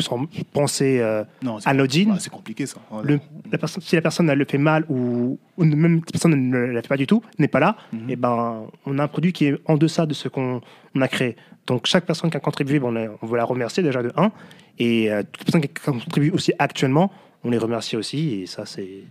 penser 0.53 0.99
euh, 0.99 1.23
Non, 1.41 1.59
c'est 1.59 1.69
anodine. 1.69 2.15
c'est 2.19 2.29
compliqué 2.29 2.65
ça. 2.65 2.77
Voilà. 2.91 3.09
Le- 3.13 3.19
la 3.51 3.57
personne, 3.57 3.81
si 3.81 3.95
la 3.95 4.01
personne 4.01 4.29
elle 4.29 4.37
le 4.37 4.45
fait 4.45 4.57
mal 4.59 4.85
ou, 4.89 5.39
ou 5.57 5.63
même 5.63 5.95
si 5.99 6.05
la 6.07 6.11
personne 6.11 6.49
ne 6.49 6.57
la 6.57 6.81
fait 6.81 6.87
pas 6.89 6.97
du 6.97 7.07
tout, 7.07 7.23
n'est 7.39 7.47
pas 7.47 7.59
là, 7.59 7.77
Mhm. 7.93 8.09
et 8.09 8.15
ben 8.15 8.65
on 8.85 8.99
a 8.99 9.03
un 9.03 9.07
produit 9.07 9.31
qui 9.33 9.45
est 9.47 9.57
en 9.65 9.77
deçà 9.77 10.05
de 10.05 10.13
ce 10.13 10.27
qu'on 10.27 10.61
on 10.93 11.01
a 11.01 11.07
créé. 11.07 11.35
Donc 11.67 11.87
chaque 11.87 12.05
personne 12.05 12.29
qui 12.29 12.37
a 12.37 12.39
contribué, 12.41 12.79
ben, 12.79 12.87
on, 12.89 12.95
a- 12.95 13.17
on 13.21 13.25
veut 13.25 13.37
la 13.37 13.45
remercier 13.45 13.81
déjà 13.81 14.03
de 14.03 14.11
1 14.17 14.31
et 14.77 15.09
euh, 15.11 15.23
toutes 15.31 15.53
les 15.55 15.67
personnes 15.67 15.99
qui 15.99 16.01
contribuent 16.03 16.31
aussi 16.31 16.51
actuellement, 16.59 17.11
on 17.43 17.49
les 17.49 17.57
remercie 17.57 17.95
aussi 17.95 18.41
et 18.41 18.45
ça 18.45 18.65
c'est 18.65 19.03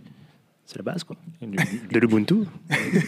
c'est 0.67 0.77
la 0.77 0.83
base 0.83 1.03
quoi. 1.03 1.15
Et 1.41 1.45
du- 1.47 1.57
du- 1.57 1.87
De 1.91 1.99
l'Ubuntu. 1.99 2.35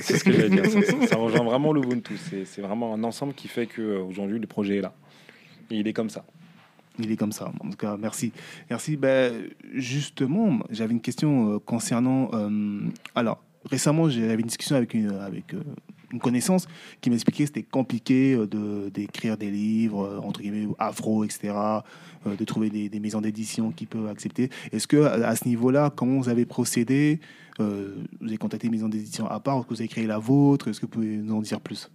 C'est 0.01 0.17
ce 0.17 0.23
que 0.23 0.31
j'allais 0.31 0.49
dire. 0.49 0.65
Ça, 0.67 0.81
ça- 0.83 1.07
ça 1.07 1.15
rejoint 1.17 1.43
vraiment 1.43 1.73
l'Ubuntu. 1.73 2.15
C'est 2.17 2.45
c'est 2.45 2.61
vraiment 2.61 2.93
un 2.93 3.03
ensemble 3.03 3.33
qui 3.33 3.47
fait 3.47 3.65
qu'aujourd'hui, 3.67 4.37
le 4.39 4.47
projet 4.47 4.77
est 4.77 4.81
là. 4.81 4.93
Il 5.69 5.87
est 5.87 5.93
comme 5.93 6.09
ça. 6.09 6.25
Il 6.99 7.11
est 7.11 7.17
comme 7.17 7.31
ça. 7.31 7.51
En 7.59 7.69
tout 7.69 7.77
cas, 7.77 7.95
merci. 7.97 8.31
Merci. 8.69 8.97
Ben, 8.97 9.49
justement, 9.73 10.59
j'avais 10.69 10.93
une 10.93 11.01
question 11.01 11.53
euh, 11.53 11.59
concernant. 11.59 12.29
euh, 12.33 12.89
alors, 13.13 13.43
récemment, 13.69 14.09
j'avais 14.09 14.35
une 14.35 14.47
discussion 14.47 14.75
avec 14.75 14.93
une, 14.93 15.11
avec, 15.11 15.53
euh, 15.53 15.61
une 16.11 16.19
connaissance 16.19 16.67
qui 17.01 17.09
m'expliquait 17.09 17.43
que 17.43 17.49
c'était 17.49 17.63
compliqué 17.63 18.35
de, 18.35 18.89
d'écrire 18.89 19.37
des 19.37 19.51
livres, 19.51 20.21
entre 20.23 20.41
guillemets, 20.41 20.67
afro, 20.79 21.23
etc., 21.25 21.53
de 22.25 22.45
trouver 22.45 22.69
des, 22.69 22.87
des 22.89 22.99
maisons 22.99 23.19
d'édition 23.19 23.71
qui 23.71 23.85
peuvent 23.85 24.07
accepter. 24.07 24.49
Est-ce 24.71 24.87
que, 24.87 25.03
à, 25.03 25.35
ce 25.35 25.45
niveau-là, 25.47 25.91
comment 25.93 26.17
vous 26.17 26.29
avez 26.29 26.45
procédé 26.45 27.19
Vous 27.59 27.65
avez 28.25 28.37
contacté 28.37 28.67
une 28.67 28.73
maison 28.73 28.87
d'édition 28.87 29.27
à 29.27 29.41
part 29.41 29.57
Est-ce 29.57 29.65
que 29.65 29.73
vous 29.73 29.81
avez 29.81 29.89
créé 29.89 30.07
la 30.07 30.17
vôtre? 30.17 30.69
Est-ce 30.69 30.79
que 30.79 30.85
vous 30.85 30.91
pouvez 30.91 31.17
nous 31.17 31.35
en 31.35 31.41
dire 31.41 31.59
plus? 31.59 31.91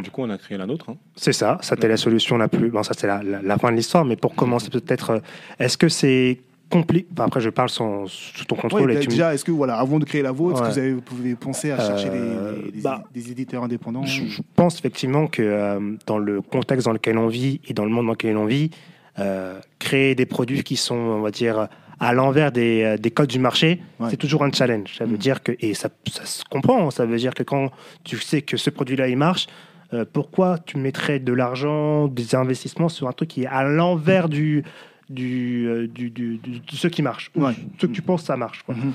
Du 0.00 0.10
coup, 0.10 0.22
on 0.22 0.30
a 0.30 0.38
créé 0.38 0.56
la 0.58 0.66
nôtre. 0.66 0.86
hein. 0.90 0.96
C'est 1.16 1.32
ça, 1.32 1.58
ça 1.62 1.74
c'était 1.74 1.88
la 1.88 1.96
solution 1.96 2.36
la 2.38 2.48
plus. 2.48 2.70
Bon, 2.70 2.82
ça 2.82 2.94
c'est 2.96 3.06
la, 3.06 3.22
la- 3.22 3.42
la 3.42 3.58
fin 3.58 3.70
de 3.70 3.76
l'histoire, 3.76 4.04
mais 4.04 4.16
pour 4.16 4.34
commencer 4.34 4.70
peut-être, 4.70 5.10
euh, 5.10 5.18
est-ce 5.58 5.76
que 5.76 5.88
c'est 5.88 6.38
compliqué 6.70 7.06
enfin, 7.12 7.26
Après, 7.26 7.40
je 7.42 7.50
parle 7.50 7.68
sans, 7.68 8.06
sous 8.06 8.44
ton 8.46 8.56
contrôle. 8.56 8.86
Ouais, 8.90 8.94
et 8.96 9.00
tu 9.00 9.08
me- 9.08 9.10
déjà, 9.10 9.34
est-ce 9.34 9.44
que, 9.44 9.50
voilà, 9.50 9.76
avant 9.76 9.98
de 9.98 10.04
créer 10.06 10.22
la 10.22 10.32
vôtre, 10.32 10.56
est-ce 10.62 10.68
que 10.68 10.72
vous, 10.72 10.78
avez, 10.78 10.92
vous 10.94 11.02
pouvez 11.02 11.34
penser 11.34 11.70
à 11.70 11.76
chercher 11.78 12.08
des- 12.08 12.16
Euh, 12.16 12.62
des, 12.64 12.70
des- 12.72 12.80
bah, 12.80 13.02
des 13.12 13.30
éditeurs 13.30 13.62
indépendants 13.64 14.04
Je, 14.04 14.24
je 14.24 14.40
pense 14.56 14.78
effectivement 14.78 15.26
que 15.26 15.42
euh, 15.42 15.78
dans 16.06 16.18
le 16.18 16.40
contexte 16.40 16.86
dans 16.86 16.92
lequel 16.94 17.18
on 17.18 17.28
vit 17.28 17.60
et 17.68 17.74
dans 17.74 17.84
le 17.84 17.90
monde 17.90 18.06
dans 18.06 18.12
lequel 18.12 18.36
on 18.38 18.46
vit, 18.46 18.70
euh, 19.18 19.58
créer 19.78 20.14
des 20.14 20.24
produits 20.24 20.62
qui 20.62 20.76
sont, 20.76 20.94
on 20.94 21.20
va 21.20 21.30
dire, 21.30 21.68
à 22.00 22.14
l'envers 22.14 22.50
des, 22.50 22.96
des 22.98 23.10
codes 23.10 23.28
du 23.28 23.38
marché, 23.38 23.80
Ouais. 24.00 24.08
c'est 24.10 24.16
toujours 24.16 24.42
un 24.42 24.50
challenge. 24.50 24.96
Ça 24.96 25.04
veut 25.04 25.12
Mhm. 25.12 25.16
dire 25.18 25.42
que, 25.42 25.52
et 25.60 25.74
ça, 25.74 25.88
ça 26.10 26.24
se 26.24 26.42
comprend, 26.50 26.90
ça 26.90 27.04
veut 27.04 27.18
dire 27.18 27.34
que 27.34 27.42
quand 27.42 27.70
tu 28.02 28.18
sais 28.18 28.40
que 28.42 28.56
ce 28.56 28.70
produit-là, 28.70 29.08
il 29.08 29.16
marche, 29.18 29.46
euh, 29.92 30.04
pourquoi 30.10 30.58
tu 30.58 30.78
mettrais 30.78 31.18
de 31.18 31.32
l'argent, 31.32 32.08
des 32.08 32.34
investissements 32.34 32.88
sur 32.88 33.08
un 33.08 33.12
truc 33.12 33.28
qui 33.30 33.42
est 33.42 33.46
à 33.46 33.62
l'envers 33.64 34.28
du, 34.28 34.64
du, 35.10 35.66
euh, 35.68 35.86
du, 35.86 36.10
de 36.10 36.38
ce 36.70 36.88
qui 36.88 37.02
marche 37.02 37.30
ou 37.34 37.44
Ouais. 37.44 37.52
Ce 37.78 37.86
que 37.86 37.92
tu 37.92 38.02
penses, 38.02 38.22
ça 38.24 38.36
marche. 38.36 38.62
quoi. 38.62 38.74
Mhm. 38.74 38.92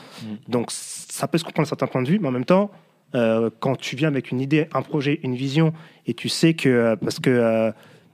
Donc 0.47 0.67
ça 0.71 1.27
peut 1.27 1.37
se 1.37 1.43
comprendre 1.43 1.65
d'un 1.67 1.69
certain 1.69 1.87
point 1.87 2.01
de 2.01 2.07
vue, 2.07 2.19
mais 2.19 2.27
en 2.27 2.31
même 2.31 2.45
temps, 2.45 2.71
euh, 3.15 3.49
quand 3.59 3.75
tu 3.77 3.95
viens 3.95 4.07
avec 4.09 4.31
une 4.31 4.41
idée, 4.41 4.67
un 4.73 4.81
projet, 4.81 5.19
une 5.23 5.35
vision, 5.35 5.73
et 6.07 6.13
tu 6.13 6.29
sais 6.29 6.53
que 6.53 6.95
parce 6.95 7.19
que 7.19 7.29
euh, 7.29 7.71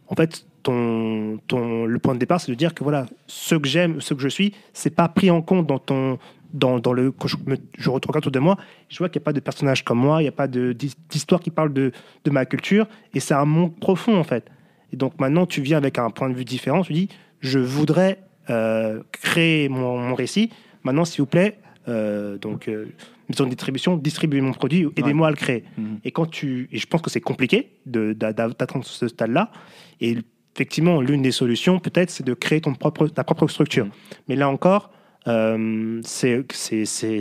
en 0.07 0.15
fait 0.15 0.45
ton, 0.61 1.39
ton 1.47 1.85
le 1.85 1.99
point 1.99 2.13
de 2.13 2.19
départ, 2.19 2.39
c'est 2.39 2.51
de 2.51 2.57
dire 2.57 2.73
que 2.73 2.83
voilà, 2.83 3.05
ce 3.27 3.55
que 3.55 3.67
j'aime, 3.67 4.01
ce 4.01 4.13
que 4.13 4.21
je 4.21 4.29
suis, 4.29 4.53
c'est 4.73 4.95
pas 4.95 5.07
pris 5.09 5.29
en 5.31 5.41
compte 5.41 5.67
dans 5.67 5.79
ton 5.79 6.19
dans, 6.53 6.79
dans 6.79 6.93
le 6.93 7.11
quand 7.11 7.27
je, 7.27 7.37
me, 7.45 7.57
je 7.77 7.89
regarde 7.89 8.17
autour 8.17 8.31
de 8.31 8.39
moi, 8.39 8.57
je 8.89 8.97
vois 8.97 9.09
qu'il 9.09 9.19
n'y 9.19 9.23
a 9.23 9.25
pas 9.25 9.33
de 9.33 9.39
personnage 9.39 9.83
comme 9.83 9.99
moi, 9.99 10.21
il 10.21 10.25
n'y 10.25 10.29
a 10.29 10.33
pas 10.33 10.47
d'histoire 10.47 11.41
qui 11.41 11.51
parle 11.51 11.73
de, 11.73 11.91
de 12.23 12.31
ma 12.31 12.45
culture, 12.45 12.87
et 13.13 13.19
c'est 13.19 13.33
un 13.33 13.45
monde 13.45 13.75
profond 13.79 14.15
en 14.17 14.23
fait. 14.23 14.49
Et 14.91 14.97
donc 14.97 15.19
maintenant, 15.19 15.45
tu 15.45 15.61
viens 15.61 15.77
avec 15.77 15.97
un 15.97 16.09
point 16.09 16.29
de 16.29 16.35
vue 16.35 16.45
différent, 16.45 16.83
tu 16.83 16.93
dis, 16.93 17.09
je 17.39 17.59
voudrais 17.59 18.19
euh, 18.49 19.01
créer 19.11 19.69
mon, 19.69 19.97
mon 19.97 20.15
récit. 20.15 20.51
Maintenant, 20.83 21.05
s'il 21.05 21.21
vous 21.21 21.27
plaît, 21.27 21.59
euh, 21.87 22.37
donc 22.37 22.67
euh, 22.67 22.93
maison 23.29 23.45
de 23.45 23.49
distribution, 23.49 23.97
distribuez 23.97 24.41
mon 24.41 24.53
produit, 24.53 24.87
aidez-moi 24.95 25.27
à 25.27 25.31
le 25.31 25.35
créer. 25.35 25.63
Mhm. 25.77 25.99
Et 26.03 26.11
quand 26.11 26.25
tu, 26.25 26.69
et 26.71 26.77
je 26.77 26.87
pense 26.87 27.01
que 27.01 27.09
c'est 27.09 27.21
compliqué 27.21 27.79
d'atteindre 27.85 28.85
ce 28.85 29.07
stade-là. 29.07 29.51
Et 30.01 30.17
effectivement, 30.55 31.01
l'une 31.01 31.21
des 31.21 31.31
solutions, 31.31 31.79
peut-être, 31.79 32.09
c'est 32.09 32.25
de 32.25 32.33
créer 32.33 32.61
ton 32.61 32.73
propre, 32.73 33.07
ta 33.07 33.23
propre 33.23 33.47
structure. 33.47 33.87
Mais 34.27 34.35
là 34.35 34.49
encore, 34.49 34.91
c'est 36.03 36.43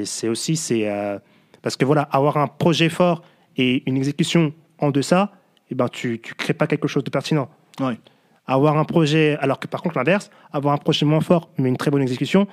c'est- 0.05 0.29
aussi, 0.29 0.57
c'est 0.57 0.89
euh, 0.91 1.19
parce 1.63 1.77
que 1.77 1.85
voilà, 1.85 2.03
avoir 2.03 2.37
un 2.37 2.47
projet 2.49 2.89
fort 2.89 3.23
et 3.57 3.83
une 3.89 3.97
exécution 3.97 4.53
en 4.79 4.91
deçà, 4.91 5.33
eh 5.71 5.75
ben, 5.75 5.89
tu 5.89 6.11
ne 6.13 6.17
crées 6.17 6.55
pas 6.55 6.67
quelque 6.67 6.89
chose 6.89 7.05
de 7.05 7.11
pertinent. 7.11 7.49
Ouais. 7.81 7.99
Avoir 8.47 8.77
un 8.77 8.85
projet, 8.85 9.37
alors 9.41 9.61
que 9.61 9.69
par 9.69 9.83
contre 9.83 9.97
l'inverse, 9.97 10.31
avoir 10.53 10.75
un 10.75 10.79
projet 10.79 11.07
moins 11.07 11.21
fort 11.21 11.51
mais 11.59 11.69
une 11.69 11.77
très 11.77 11.91
bonne 11.91 12.03
exécution, 12.03 12.47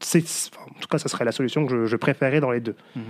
c'est, 0.00 0.22
en 0.58 0.80
tout 0.80 0.88
cas, 0.88 0.98
ça 0.98 1.08
serait 1.08 1.24
la 1.24 1.32
solution 1.32 1.66
que 1.66 1.72
je, 1.72 1.86
je 1.86 1.96
préférais 1.96 2.40
dans 2.40 2.50
les 2.50 2.60
deux. 2.60 2.76
Mhm. 2.96 3.02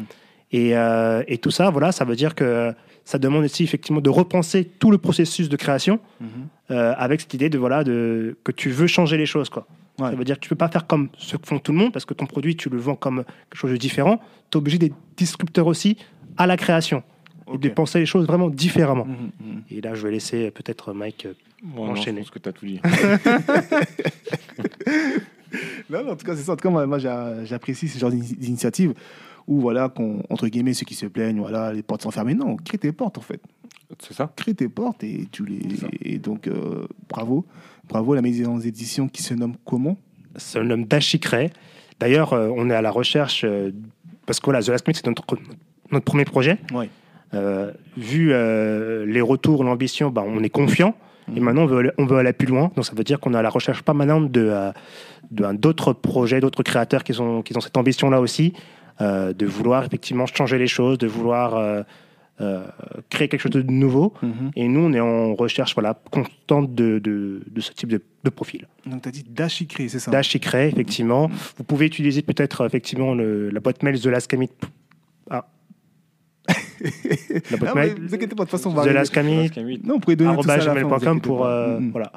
Et, 0.53 0.77
euh, 0.77 1.23
et 1.29 1.39
tout 1.39 1.51
ça, 1.53 1.71
voilà, 1.71 1.93
ça 1.93 2.05
veut 2.05 2.17
dire 2.17 2.35
que 2.35 2.73
ça 3.05 3.19
demande 3.19 3.45
aussi 3.45 3.63
effectivement 3.65 4.01
de 4.01 4.11
repenser 4.11 4.65
tout 4.65 4.91
le 4.91 4.99
processus 4.99 5.49
de 5.49 5.57
création 5.57 6.01
Mhm. 6.21 6.29
euh, 6.73 6.95
avec 6.97 7.21
cette 7.21 7.35
idée 7.35 7.49
de 7.51 7.59
voilà 7.59 7.83
de 7.85 8.37
que 8.45 8.53
tu 8.53 8.71
veux 8.71 8.87
changer 8.89 9.17
les 9.17 9.27
choses 9.27 9.49
quoi. 9.49 9.67
Ouais. 10.01 10.11
Ça 10.11 10.17
veut 10.17 10.25
dire 10.25 10.37
que 10.37 10.41
tu 10.41 10.49
peux 10.49 10.55
pas 10.57 10.69
faire 10.69 10.87
comme 10.87 11.09
ce 11.19 11.37
que 11.37 11.47
font 11.47 11.59
tout 11.59 11.73
le 11.73 11.79
monde 11.79 11.93
parce 11.93 12.05
que 12.05 12.15
ton 12.15 12.27
produit 12.27 12.57
tu 12.57 12.69
le 12.71 12.79
vends 12.79 12.97
comme 12.97 13.25
quelque 13.25 13.57
chose 13.61 13.71
de 13.73 13.77
différent. 13.77 14.19
Tu 14.51 14.57
es 14.57 14.59
obligé 14.59 14.79
d'être 14.79 14.97
disrupteur 15.17 15.67
aussi 15.67 15.97
à 16.37 16.47
la 16.47 16.57
création 16.57 17.03
et 17.53 17.59
de 17.59 17.69
penser 17.69 17.99
les 17.99 18.07
choses 18.07 18.27
vraiment 18.27 18.49
différemment. 18.49 19.05
Mhm, 19.07 19.31
mhm. 19.41 19.63
Et 19.71 19.81
là, 19.81 19.95
je 19.95 20.03
vais 20.07 20.13
laisser 20.13 20.47
euh, 20.47 20.51
peut-être 20.51 20.93
Mike. 20.93 21.27
euh, 21.27 21.35
Bon, 21.63 21.85
non, 21.87 21.95
je 21.95 22.01
Enchaîner. 22.01 22.21
pense 22.21 22.31
que 22.31 22.39
tu 22.39 22.49
as 22.49 22.53
tout 22.53 22.65
dit. 22.67 22.81
Non, 25.91 26.05
non, 26.05 26.13
en 26.13 26.17
tout 26.17 26.25
cas, 26.25 26.37
c'est 26.37 26.43
ça. 26.45 26.53
En 26.53 26.57
tout 26.57 26.63
cas, 26.63 26.71
moi, 26.71 26.87
moi, 26.87 26.99
j'a- 27.01 27.45
j'apprécie 27.45 27.89
ce 27.89 27.99
genre 27.99 28.11
d'ini- 28.11 28.37
d'initiative 28.37 28.95
où, 29.49 29.61
voilà, 29.61 29.89
qu'on, 29.89 30.23
entre 30.31 30.47
guillemets, 30.47 30.75
ceux 30.75 30.85
qui 30.85 30.95
se 30.95 31.07
plaignent, 31.07 31.41
voilà, 31.41 31.73
les 31.73 31.83
portes 31.83 32.03
sont 32.03 32.13
fermées. 32.13 32.35
Non, 32.35 32.55
crée 32.57 32.79
tes 32.79 32.93
portes, 32.93 33.19
en 33.19 33.23
fait. 33.23 33.41
C'est 33.99 34.15
ça 34.15 34.33
Crée 34.37 34.55
tes 34.55 34.69
portes 34.69 35.03
et 35.03 35.27
tu 35.33 35.45
les. 35.45 35.61
Et 36.03 36.19
donc, 36.19 36.47
euh, 36.47 36.87
bravo. 37.09 37.45
Bravo, 37.91 38.15
la 38.15 38.23
maison 38.23 38.57
d'édition 38.57 39.09
qui 39.09 39.23
se 39.23 39.35
nomme 39.35 39.55
comment? 39.65 39.97
C'est 40.37 40.61
un 40.61 40.71
homme 40.71 40.85
d'Achicray. 40.85 41.51
D'ailleurs, 41.99 42.33
euh, 42.33 42.49
on 42.57 42.71
est 42.71 42.75
à 42.75 42.83
la 42.83 42.93
recherche 42.93 43.43
euh, 43.45 43.73
parce 44.27 44.39
que 44.39 44.45
voilà, 44.45 44.63
The 44.63 44.69
Last 44.69 44.87
Minute, 44.87 44.97
c'est 45.05 45.07
notre, 45.09 45.25
notre 45.91 46.05
premier 46.05 46.25
projet. 46.25 46.59
Euh, 47.35 47.73
vu 47.97 48.31
euh, 48.33 49.05
les 49.07 49.21
retours, 49.21 49.65
l'ambition, 49.65 50.11
bah, 50.11 50.25
on 50.25 50.41
est 50.43 50.49
confiant. 50.51 50.95
Et 51.29 51.39
Mhm. 51.41 51.45
maintenant, 51.45 51.63
on 51.63 51.67
veut, 51.67 51.79
aller- 51.79 51.91
on 51.99 52.07
veut 52.07 52.17
aller 52.19 52.33
plus 52.33 52.47
loin. 52.47 52.71
Donc, 52.77 52.85
ça 52.85 52.93
veut 52.95 53.05
dire 53.05 53.19
qu'on 53.19 53.35
est 53.35 53.39
à 53.39 53.43
la 53.43 53.51
recherche 53.51 53.83
permanente 53.83 54.31
de, 54.31 54.41
euh, 54.49 54.73
euh, 55.41 55.53
d'autres 55.53 55.93
projets, 55.93 56.41
d'autres 56.41 56.63
créateurs 56.63 57.03
qui, 57.03 57.13
sont, 57.13 57.43
qui 57.43 57.57
ont 57.57 57.61
cette 57.61 57.77
ambition-là 57.77 58.21
aussi, 58.21 58.53
de 59.01 59.47
vouloir 59.47 59.85
effectivement 59.87 60.27
changer 60.27 60.59
les 60.59 60.67
choses, 60.67 60.99
de 60.99 61.07
vouloir 61.07 61.85
euh, 62.41 62.65
euh, 62.65 63.01
créer 63.11 63.29
quelque 63.29 63.41
chose 63.43 63.53
de 63.53 63.63
nouveau. 63.63 64.15
Mhm. 64.23 64.51
Et 64.57 64.67
nous, 64.69 64.81
on 64.81 64.93
est 64.93 65.01
en 65.01 65.35
recherche 65.35 65.75
voilà, 65.75 66.01
constante 66.11 66.75
de, 66.75 66.99
de, 66.99 67.43
de 67.51 67.61
ce 67.61 67.73
type 67.73 67.89
de, 67.91 68.03
de 68.25 68.31
profil. 68.31 68.67
Donc, 68.87 69.03
tu 69.03 69.09
as 69.09 69.13
dit 69.13 69.25
Dashikri, 69.29 69.89
c'est 69.91 69.99
ça? 69.99 70.11
Dash 70.11 70.39
Crée, 70.39 70.69
effectivement. 70.69 71.29
Mhm. 71.29 71.35
Vous 71.59 71.65
pouvez 71.65 71.87
utiliser 71.87 72.23
peut-être 72.23 72.65
effectivement 72.67 73.15
le- 73.15 73.51
la 73.51 73.61
boîte 73.61 73.83
mail 73.83 74.01
The 74.01 74.07
Last 74.07 74.31
Commit. 74.31 74.51
Ah. 75.31 75.47
la 77.51 77.57
boîte 77.57 77.71
Ah, 77.73 77.75
mail 77.75 77.95
vous 78.01 78.15
inquiétez 78.15 78.35
pas, 78.35 78.45
de 78.45 78.51
toute 78.51 78.59
façon, 78.59 78.71
on 78.71 78.75
va 78.75 78.85
The. 78.85 78.93
Last 78.93 79.15
Commit. 79.15 79.51
Non, 79.85 79.95
vous 79.95 80.01
pouvez 80.01 80.17
donner 80.17 80.35
tout 80.37 80.43
ça 80.43 80.55
à 80.55 80.57
la 80.75 80.99
fin, 80.99 81.19
pour, 81.19 81.41
pas. 81.41 81.51
euh, 81.51 81.81
voilà, 81.93 82.11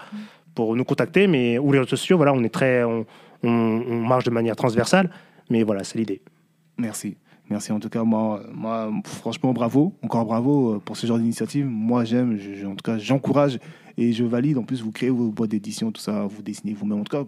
pour 0.56 0.76
nous 0.76 0.84
contacter, 0.86 1.28
mais 1.28 1.58
ou 1.60 1.72
les 1.72 1.80
réseaux 1.80 1.90
sociaux, 1.90 2.18
voilà, 2.18 2.34
on 2.34 2.44
est 2.44 2.50
très, 2.54 2.84
on, 2.84 3.06
on- 3.44 3.50
on 3.50 4.00
marche 4.08 4.24
de 4.24 4.30
manière 4.32 4.56
transversale, 4.56 5.10
mais 5.50 5.64
voilà, 5.64 5.84
c'est 5.84 5.98
l'idée. 6.00 6.22
Merci. 6.78 7.18
Merci. 7.54 7.72
En 7.72 7.80
tout 7.80 7.90
cas, 7.90 8.04
moi, 8.04 8.42
moi, 8.52 8.92
franchement, 9.06 9.54
bravo. 9.54 9.94
Encore 10.02 10.26
bravo 10.26 10.74
euh, 10.74 10.80
pour 10.80 10.98
ce 10.98 11.06
genre 11.06 11.20
d'initiative. 11.20 11.68
Moi, 11.68 12.04
j'aime. 12.04 12.40
en 12.66 12.72
tout 12.76 12.84
cas, 12.84 12.98
j'encourage 12.98 13.60
et 13.96 14.12
je 14.12 14.24
valide. 14.24 14.58
En 14.58 14.64
plus, 14.64 14.82
vous 14.82 14.92
créez 14.92 15.12
vos 15.12 15.30
boîtes 15.30 15.52
d'édition, 15.52 15.92
tout 15.92 16.02
ça. 16.02 16.26
Vous 16.26 16.42
dessinez 16.42 16.74
vous-même. 16.74 17.02
En 17.02 17.04
tout 17.04 17.16
cas, 17.16 17.26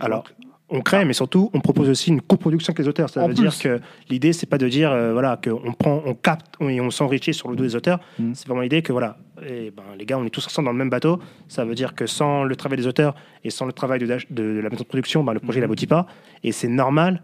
Alors, 0.00 0.24
on 0.68 0.80
crée, 0.80 1.04
mais 1.04 1.12
surtout, 1.12 1.48
on 1.54 1.60
propose 1.60 1.88
aussi 1.88 2.10
une 2.10 2.20
coproduction 2.20 2.72
avec 2.72 2.80
les 2.80 2.88
auteurs. 2.88 3.08
Ça 3.08 3.22
En 3.22 3.28
veut 3.28 3.34
plus. 3.34 3.42
dire 3.42 3.56
que 3.56 3.80
l'idée, 4.10 4.32
c'est 4.32 4.46
pas 4.46 4.58
de 4.58 4.68
dire, 4.68 4.90
euh, 4.90 5.12
voilà, 5.12 5.38
qu'on 5.42 5.72
prend, 5.74 6.02
on 6.04 6.14
capte 6.14 6.56
et 6.60 6.80
on 6.80 6.90
s'enrichit 6.90 7.32
sur 7.32 7.48
le 7.48 7.54
dos 7.54 7.62
des 7.62 7.76
auteurs. 7.76 8.00
Mhm. 8.18 8.34
C'est 8.34 8.48
vraiment 8.48 8.62
l'idée 8.62 8.82
que, 8.82 8.90
voilà, 8.90 9.16
eh 9.48 9.70
ben, 9.70 9.84
les 9.96 10.06
gars, 10.06 10.18
on 10.18 10.24
est 10.24 10.30
tous 10.30 10.44
ensemble 10.44 10.66
dans 10.66 10.72
le 10.72 10.78
même 10.78 10.90
bateau. 10.90 11.20
Ça 11.46 11.64
veut 11.64 11.76
dire 11.76 11.94
que 11.94 12.06
sans 12.06 12.42
le 12.42 12.56
travail 12.56 12.78
des 12.78 12.88
auteurs 12.88 13.14
et 13.44 13.50
sans 13.50 13.64
le 13.64 13.72
travail 13.72 14.00
de, 14.00 14.06
la 14.06 14.70
maison 14.70 14.82
de 14.82 14.88
production, 14.88 15.22
ben, 15.22 15.34
le 15.34 15.40
projet 15.40 15.60
n'aboutit 15.60 15.86
pas. 15.86 16.08
Et 16.42 16.50
c'est 16.50 16.66
normal 16.66 17.22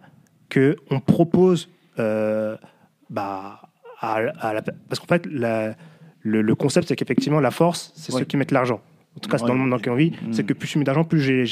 qu'on 0.52 1.00
propose, 1.00 1.68
euh, 1.98 2.56
bah, 3.10 3.60
à, 4.00 4.14
à 4.16 4.52
la- 4.54 4.62
parce 4.62 4.98
qu'en 5.00 5.06
fait, 5.06 5.26
la- 5.26 5.74
le, 6.22 6.40
le 6.42 6.54
concept, 6.54 6.88
c'est 6.88 6.96
qu'effectivement, 6.96 7.40
la 7.40 7.50
force, 7.50 7.92
c'est 7.94 8.12
Ouais. 8.12 8.20
ceux 8.20 8.24
qui 8.24 8.36
mettent 8.36 8.50
l'argent. 8.52 8.80
En 9.16 9.20
tout 9.20 9.28
cas, 9.28 9.36
c'est 9.38 9.44
Ouais. 9.44 9.48
dans 9.48 9.54
le 9.54 9.60
monde 9.60 9.70
dans 9.70 9.76
lequel 9.76 9.92
on 9.92 9.96
vit. 9.96 10.12
C'est 10.32 10.44
que 10.44 10.52
plus 10.54 10.68
tu 10.68 10.78
mets 10.78 10.84
d'argent, 10.84 11.04
plus 11.04 11.20
j'ai 11.20 11.44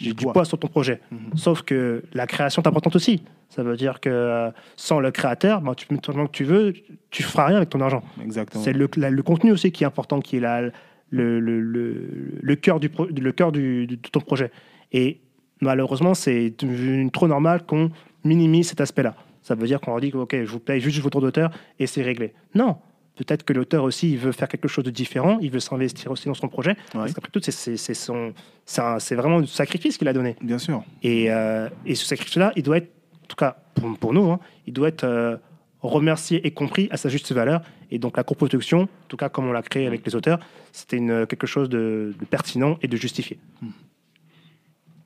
Du 0.00 0.14
poids. 0.24 0.32
poids 0.32 0.44
sur 0.44 0.58
ton 0.58 0.68
projet. 0.68 1.00
Mhm. 1.10 1.36
Sauf 1.36 1.62
que 1.62 2.02
la 2.14 2.26
création 2.26 2.62
est 2.62 2.68
importante 2.68 2.96
aussi. 2.96 3.22
Ça 3.48 3.62
veut 3.62 3.76
dire 3.76 4.00
que 4.00 4.08
euh, 4.08 4.50
sans 4.76 4.98
le 5.00 5.10
créateur, 5.10 5.60
ben, 5.60 5.74
tu 5.74 5.86
mets 5.90 5.98
tout 5.98 6.10
l'argent 6.12 6.26
que 6.26 6.32
tu 6.32 6.44
veux, 6.44 6.72
tu 7.10 7.22
feras 7.22 7.46
rien 7.46 7.56
avec 7.58 7.68
ton 7.70 7.80
argent. 7.80 8.02
exactement. 8.22 8.62
C'est 8.64 8.72
le, 8.72 8.88
contenu 9.22 9.52
aussi 9.52 9.70
qui 9.72 9.84
est 9.84 9.86
important, 9.86 10.20
qui 10.20 10.38
est 10.38 10.40
la, 10.40 10.62
le, 10.62 11.38
le, 11.40 11.60
le, 11.60 12.08
le 12.40 12.56
cœur, 12.56 12.80
du, 12.80 12.88
pro- 12.88 13.06
le 13.06 13.32
cœur 13.32 13.52
du, 13.52 13.86
de 13.86 13.94
ton 13.96 14.20
projet. 14.20 14.50
Et 14.92 15.20
malheureusement, 15.60 16.14
c'est 16.14 16.54
devenu 16.58 17.08
trop 17.10 17.28
normal 17.28 17.64
qu'on 17.66 17.90
minimise 18.24 18.68
cet 18.70 18.80
aspect-là. 18.80 19.14
Ça 19.44 19.54
veut 19.54 19.66
dire 19.68 19.80
qu'on 19.80 19.92
leur 19.92 20.00
dit 20.00 20.10
que 20.10 20.16
ok, 20.16 20.34
je 20.42 20.50
vous 20.50 20.58
paye 20.58 20.80
juste 20.80 20.98
votre 21.00 21.20
d'auteur 21.20 21.50
et 21.78 21.86
c'est 21.86 22.02
réglé. 22.02 22.32
Non. 22.56 22.78
Peut-être 23.16 23.44
que 23.44 23.52
l'auteur 23.52 23.84
aussi, 23.84 24.10
il 24.10 24.18
veut 24.18 24.32
faire 24.32 24.48
quelque 24.48 24.66
chose 24.66 24.82
de 24.82 24.90
différent, 24.90 25.38
il 25.40 25.48
veut 25.52 25.60
s'investir 25.60 26.10
aussi 26.10 26.26
dans 26.26 26.34
son 26.34 26.48
projet. 26.48 26.70
Ouais. 26.70 26.76
Parce 26.94 27.12
qu'après 27.14 27.30
tout, 27.30 27.40
c'est- 27.42 27.76
son- 27.94 28.32
c'est 28.66 28.80
un- 28.80 28.98
vraiment 29.14 29.40
du 29.40 29.46
sacrifice 29.46 29.96
qu'il 29.98 30.08
a 30.08 30.12
donné. 30.12 30.34
Bien 30.42 30.58
sûr. 30.58 30.82
Et, 31.04 31.30
euh, 31.30 31.68
et 31.86 31.94
ce 31.94 32.04
sacrifice-là, 32.06 32.52
il 32.56 32.64
doit 32.64 32.78
être, 32.78 32.90
en 33.22 33.26
tout 33.28 33.36
cas 33.36 33.56
pour, 33.76 33.96
pour 33.98 34.12
nous, 34.12 34.28
hein, 34.32 34.40
il 34.66 34.72
doit 34.72 34.88
être 34.88 35.04
euh, 35.04 35.36
remercié 35.80 36.44
et 36.44 36.50
compris 36.50 36.88
à 36.90 36.96
sa 36.96 37.08
juste 37.08 37.30
valeur. 37.30 37.60
Et 37.92 37.98
donc 38.00 38.16
la 38.16 38.24
coproduction, 38.24 38.80
en 38.80 38.88
tout 39.06 39.16
cas 39.18 39.28
comme 39.28 39.46
on 39.46 39.52
l'a 39.52 39.62
créé 39.62 39.86
avec 39.86 40.04
les 40.04 40.16
auteurs, 40.16 40.40
c'était 40.72 40.98
quelque 41.28 41.46
chose 41.46 41.68
de, 41.68 42.14
de 42.18 42.24
pertinent 42.24 42.78
et 42.82 42.88
de 42.88 42.96
justifié. 42.96 43.38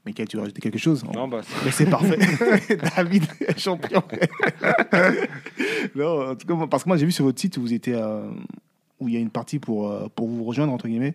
Michael, 0.09 0.27
tu 0.27 0.37
veux 0.37 0.43
rajouter 0.43 0.63
quelque 0.63 0.79
chose 0.79 1.05
Non, 1.15 1.29
bah, 1.29 1.41
c'est- 1.43 1.65
Mais 1.67 1.71
c'est 1.71 1.85
parfait. 1.91 2.19
David, 2.97 3.25
champion. 3.59 4.03
non, 5.95 6.31
en 6.31 6.35
tout 6.35 6.47
cas, 6.47 6.55
moi- 6.55 6.67
parce 6.69 6.85
que 6.85 6.89
moi, 6.89 6.97
j'ai 6.97 7.05
vu 7.07 7.13
sur 7.13 7.25
votre 7.25 7.39
site 7.41 7.57
où 7.59 7.61
vous 7.61 7.73
étiez, 7.75 7.95
euh, 7.95 8.23
où 9.01 9.09
il 9.09 9.15
y 9.15 9.17
a 9.17 9.21
une 9.21 9.31
partie 9.31 9.59
pour, 9.59 9.91
euh, 9.91 10.09
pour 10.15 10.29
vous 10.29 10.45
rejoindre, 10.45 10.73
entre 10.73 10.89
guillemets, 10.89 11.15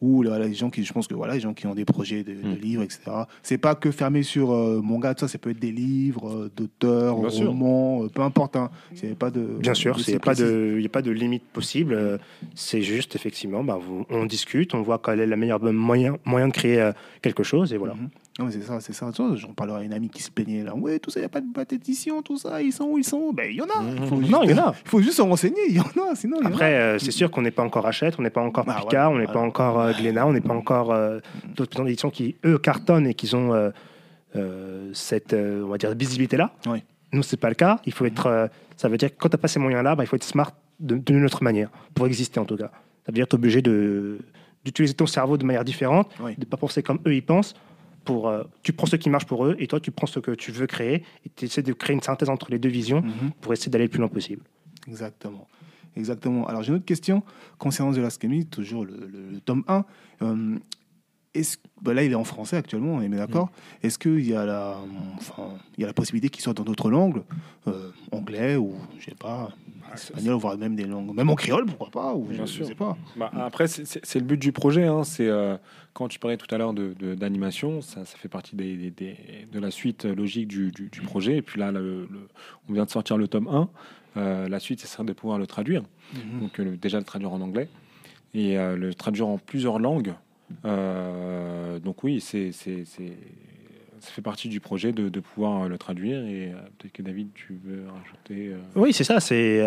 où 0.00 0.22
là, 0.24 0.36
les 0.40 0.52
gens 0.54 0.68
qui, 0.68 0.82
je 0.84 0.92
pense 0.92 1.06
que 1.06 1.14
voilà, 1.14 1.34
les 1.34 1.40
gens 1.40 1.54
qui 1.54 1.64
ont 1.68 1.76
des 1.76 1.84
projets 1.84 2.24
de, 2.24 2.32
de 2.34 2.56
Mm. 2.56 2.60
livres, 2.60 2.82
etc. 2.82 3.02
C'est 3.44 3.56
pas 3.58 3.76
que 3.76 3.92
fermé 3.92 4.24
sur 4.24 4.50
euh, 4.52 4.80
manga, 4.82 5.14
tout 5.14 5.20
ça, 5.20 5.28
ça 5.28 5.38
peut 5.38 5.50
être 5.50 5.60
des 5.60 5.70
livres, 5.70 6.28
euh, 6.28 6.50
d'auteurs, 6.56 7.14
romans, 7.14 8.02
euh, 8.02 8.08
peu 8.08 8.22
importe. 8.22 8.56
Hein. 8.56 8.70
C'est 8.96 9.16
pas 9.16 9.30
de. 9.30 9.40
Bien 9.60 9.74
sûr, 9.74 9.96
il 10.04 10.10
n'y 10.10 10.16
a, 10.16 10.18
pas 10.18 10.34
de- 10.34 10.78
y 10.80 10.86
a 10.86 10.88
pas 10.88 11.02
de 11.02 11.12
limite 11.12 11.44
possible. 11.52 12.18
C'est 12.56 12.82
juste, 12.82 13.14
effectivement, 13.14 13.62
vous- 13.78 14.04
on 14.10 14.26
discute, 14.26 14.74
on 14.74 14.82
voit 14.82 15.00
quel 15.02 15.20
est 15.20 15.26
le 15.26 15.36
meilleur 15.36 15.62
moyen, 15.72 16.16
moyen 16.24 16.48
de 16.48 16.52
créer 16.52 16.80
euh, 16.80 16.90
quelque 17.22 17.44
chose. 17.44 17.72
Et 17.72 17.76
voilà. 17.76 17.94
Mhm. 17.94 18.08
Non, 18.38 18.46
mais 18.46 18.52
c'est 18.52 18.62
ça, 18.62 18.80
c'est 18.80 18.94
ça. 18.94 19.10
J'en 19.34 19.52
parlerai 19.52 19.82
à 19.82 19.84
une 19.84 19.92
amie 19.92 20.08
qui 20.08 20.22
se 20.22 20.30
plaignait 20.30 20.64
là. 20.64 20.74
Ouais, 20.74 20.98
tout 20.98 21.10
ça, 21.10 21.20
il 21.20 21.22
n'y 21.22 21.26
a 21.26 21.28
pas 21.28 21.40
de 21.42 21.64
d'édition, 21.68 22.22
tout 22.22 22.38
ça, 22.38 22.62
ils 22.62 22.72
sont 22.72 22.84
où 22.84 22.96
ils 22.98 23.04
sont 23.04 23.30
Ben, 23.32 23.46
il 23.50 23.56
y 23.56 23.60
en 23.60 23.66
a. 23.66 23.82
Il 23.84 24.06
faut 24.06 24.14
Mhm. 24.16 24.20
juste- 24.22 24.32
Non, 24.32 24.42
il 24.44 24.50
y 24.50 24.54
en 24.54 24.58
a. 24.68 24.74
Il 24.84 24.88
faut 24.88 25.00
juste 25.02 25.16
se 25.18 25.22
renseigner, 25.22 25.60
il 25.68 25.76
y 25.76 25.80
en 25.80 26.10
a, 26.10 26.14
sinon 26.14 26.40
y. 26.40 26.46
Après, 26.46 26.74
euh, 26.74 26.98
c'est 26.98 27.10
sûr 27.10 27.30
qu'on 27.30 27.42
n'est 27.42 27.50
pas 27.50 27.62
encore 27.62 27.86
Hachette, 27.86 28.14
on 28.18 28.22
n'est 28.22 28.30
pas 28.30 28.40
encore 28.40 28.64
Ah, 28.68 28.80
Picard, 28.80 29.10
ouais, 29.10 29.16
on 29.16 29.20
n'est 29.20 29.26
pas 29.26 29.40
encore 29.40 29.78
euh, 29.80 29.92
Glénat, 29.92 30.26
on 30.26 30.32
n'est 30.32 30.40
pas 30.40 30.54
encore 30.54 30.92
euh, 30.92 31.18
d'autres 31.54 31.76
maisons 31.76 31.84
d'édition 31.84 32.10
qui, 32.10 32.36
eux, 32.46 32.56
cartonnent 32.58 33.06
et 33.06 33.12
qui 33.14 33.32
ont 33.34 33.52
euh, 34.34 34.90
cette, 34.94 35.34
on 35.34 35.66
va 35.68 35.76
dire, 35.78 35.94
visibilité-là. 35.94 36.52
Oui. 36.66 36.82
Nous, 37.12 37.22
c'est 37.22 37.36
pas 37.36 37.50
le 37.50 37.54
cas. 37.54 37.80
Il 37.84 37.92
faut 37.92 38.06
être, 38.06 38.26
euh, 38.26 38.46
ça 38.78 38.88
veut 38.88 38.96
dire 38.96 39.10
que 39.10 39.16
quand 39.18 39.28
tu 39.28 39.34
n'as 39.36 39.40
pas 39.40 39.48
ces 39.48 39.58
moyens-là, 39.60 39.94
bah, 39.94 40.04
il 40.04 40.06
faut 40.06 40.16
être 40.16 40.24
smart 40.24 40.52
d'une 40.80 41.24
autre 41.24 41.44
manière, 41.44 41.68
pour 41.94 42.06
exister 42.06 42.40
en 42.40 42.44
tout 42.46 42.56
cas. 42.56 42.70
Ça 43.04 43.08
veut 43.08 43.12
dire 43.12 43.26
que 43.26 43.30
tu 43.30 43.36
es 43.36 43.38
obligé 43.38 43.60
d'utiliser 43.62 44.94
ton 44.94 45.06
cerveau 45.06 45.36
de 45.36 45.44
manière 45.44 45.64
différente, 45.64 46.10
Oui. 46.20 46.34
de 46.34 46.40
ne 46.40 46.44
pas 46.46 46.56
penser 46.56 46.82
comme 46.82 46.98
eux 47.06 47.14
ils 47.14 47.22
pensent. 47.22 47.54
Pour, 48.04 48.28
euh, 48.28 48.42
tu 48.62 48.72
prends 48.72 48.86
ce 48.86 48.96
qui 48.96 49.08
marche 49.10 49.26
pour 49.26 49.46
eux 49.46 49.54
et 49.58 49.66
toi, 49.66 49.78
tu 49.80 49.90
prends 49.90 50.06
ce 50.06 50.18
que 50.18 50.32
tu 50.32 50.50
veux 50.52 50.66
créer 50.66 51.04
et 51.24 51.30
tu 51.36 51.44
essaies 51.44 51.62
de 51.62 51.72
créer 51.72 51.94
une 51.94 52.02
synthèse 52.02 52.28
entre 52.30 52.50
les 52.50 52.58
deux 52.58 52.68
visions 52.68 53.02
Mhm. 53.02 53.30
pour 53.40 53.52
essayer 53.52 53.70
d'aller 53.70 53.84
le 53.84 53.90
plus 53.90 53.98
loin 54.00 54.08
possible. 54.08 54.42
Exactement. 54.88 55.46
Exactement. 55.96 56.46
Alors, 56.46 56.62
j'ai 56.62 56.70
une 56.70 56.76
autre 56.76 56.84
question 56.86 57.22
concernant 57.58 57.92
The 57.92 57.98
Last 57.98 58.20
toujours 58.50 58.84
le, 58.84 58.92
le- 58.96 59.30
le 59.32 59.40
tome 59.40 59.62
1. 59.68 59.84
Euh, 60.22 60.56
est-ce, 61.34 61.56
bah 61.80 61.94
là, 61.94 62.02
il 62.04 62.12
est 62.12 62.16
en 62.16 62.24
français 62.24 62.56
actuellement, 62.56 62.94
on 62.94 63.00
est 63.02 63.08
d'accord. 63.08 63.46
Mm. 63.82 63.86
Est-ce 63.86 63.98
qu'il 63.98 64.20
y, 64.26 64.34
a 64.34 64.44
la, 64.44 64.76
enfin, 65.16 65.48
il 65.76 65.80
y 65.80 65.84
a 65.84 65.86
la 65.86 65.92
possibilité 65.94 66.28
qu'il 66.28 66.42
sorte 66.42 66.58
dans 66.58 66.64
d'autres 66.64 66.90
langues, 66.90 67.22
euh, 67.68 67.90
anglais 68.10 68.56
ou, 68.56 68.74
je 68.98 69.06
sais 69.06 69.14
pas, 69.16 69.50
espagnol, 69.94 70.34
voire 70.36 70.56
même 70.58 70.74
des 70.76 70.84
langues, 70.84 71.14
même 71.14 71.28
en 71.30 71.34
créole, 71.34 71.66
pourquoi 71.66 71.90
pas, 71.90 72.14
ou 72.14 72.24
Bien 72.24 72.44
je, 72.44 72.50
je 72.52 72.56
sûr. 72.58 72.66
sais 72.66 72.74
pas. 72.74 72.96
Bah, 73.16 73.30
après, 73.34 73.66
c'est- 73.68 74.14
le 74.14 74.20
but 74.24 74.38
du 74.40 74.52
projet. 74.52 74.86
hein. 74.86 75.04
C'est 75.04 75.26
euh, 75.28 75.56
quand 75.94 76.08
tu 76.08 76.18
parlais 76.18 76.36
tout 76.38 76.52
à 76.54 76.58
l'heure 76.58 76.72
de- 76.74 76.94
de- 76.98 77.14
d'animation, 77.14 77.80
ça, 77.82 78.04
ça 78.06 78.16
fait 78.16 78.28
partie 78.28 78.56
des, 78.56 78.76
des- 78.76 78.90
des- 78.90 79.16
de 79.50 79.58
la 79.58 79.70
suite 79.70 80.04
logique 80.04 80.48
du, 80.48 80.70
du- 80.70 80.88
du 80.88 81.00
projet. 81.02 81.36
Et 81.38 81.42
puis 81.42 81.60
là, 81.60 81.72
le- 81.72 82.08
le- 82.10 82.28
on 82.68 82.72
vient 82.72 82.84
de 82.84 82.90
sortir 82.90 83.16
le 83.18 83.28
tome 83.28 83.48
1. 83.48 83.68
Euh, 84.18 84.48
la 84.48 84.60
suite, 84.60 84.80
ce 84.80 84.86
serait 84.86 85.04
de 85.04 85.12
pouvoir 85.14 85.38
le 85.38 85.46
traduire. 85.46 85.82
Donc 86.40 86.58
euh, 86.60 86.64
le- 86.64 86.76
déjà 86.76 86.98
le 86.98 87.04
traduire 87.04 87.32
en 87.32 87.40
anglais 87.40 87.68
et 88.34 88.56
le 88.56 88.94
traduire 88.94 89.28
en 89.28 89.36
plusieurs 89.38 89.78
langues. 89.78 90.14
Euh, 90.64 91.78
donc 91.78 92.02
oui, 92.04 92.20
c'est 92.20 92.52
c'est- 92.52 92.84
c'est- 92.84 93.16
ça 94.00 94.10
fait 94.10 94.22
partie 94.22 94.48
du 94.48 94.58
projet 94.58 94.90
de, 94.90 95.08
de 95.08 95.20
pouvoir 95.20 95.62
euh, 95.62 95.68
le 95.68 95.78
traduire. 95.78 96.18
Et 96.26 96.48
euh, 96.48 96.54
peut-être 96.78 96.92
que 96.92 97.02
David, 97.02 97.28
tu 97.34 97.56
veux 97.64 97.84
rajouter. 97.86 98.48
euh, 98.52 98.56
Oui, 98.74 98.92
c'est 98.92 99.04
ça. 99.04 99.20
C'est 99.20 99.60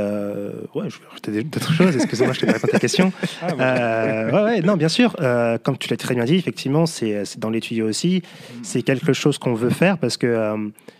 ouais, 0.75 0.89
je 0.89 0.99
vais 0.99 1.07
rajouter 1.07 1.41
d'autres 1.43 1.71
choses. 1.71 1.95
Excusez-moi, 1.95 2.33
je 2.33 2.41
t'ai 2.41 2.45
pas 2.47 2.51
répondu 2.53 2.71
à 2.71 2.73
ta 2.73 2.79
question. 2.79 3.13
Ah, 3.41 3.53
bon. 3.53 4.35
Ouais, 4.37 4.43
ouais, 4.43 4.61
non, 4.61 4.75
bien 4.75 4.89
sûr. 4.89 5.15
Comme 5.63 5.77
tu 5.77 5.89
l'as 5.89 5.95
très 5.97 6.15
bien 6.15 6.25
dit, 6.25 6.35
effectivement, 6.35 6.85
c'est 6.85 7.23
c'est 7.25 7.39
dans 7.39 7.49
les 7.49 7.61
tuyaux 7.61 7.87
aussi. 7.87 8.23
C'est 8.61 8.81
quelque 8.81 9.13
chose 9.13 9.37
qu'on 9.37 9.53
veut 9.53 9.69
faire 9.69 9.97
parce 9.97 10.17
que, 10.17 10.55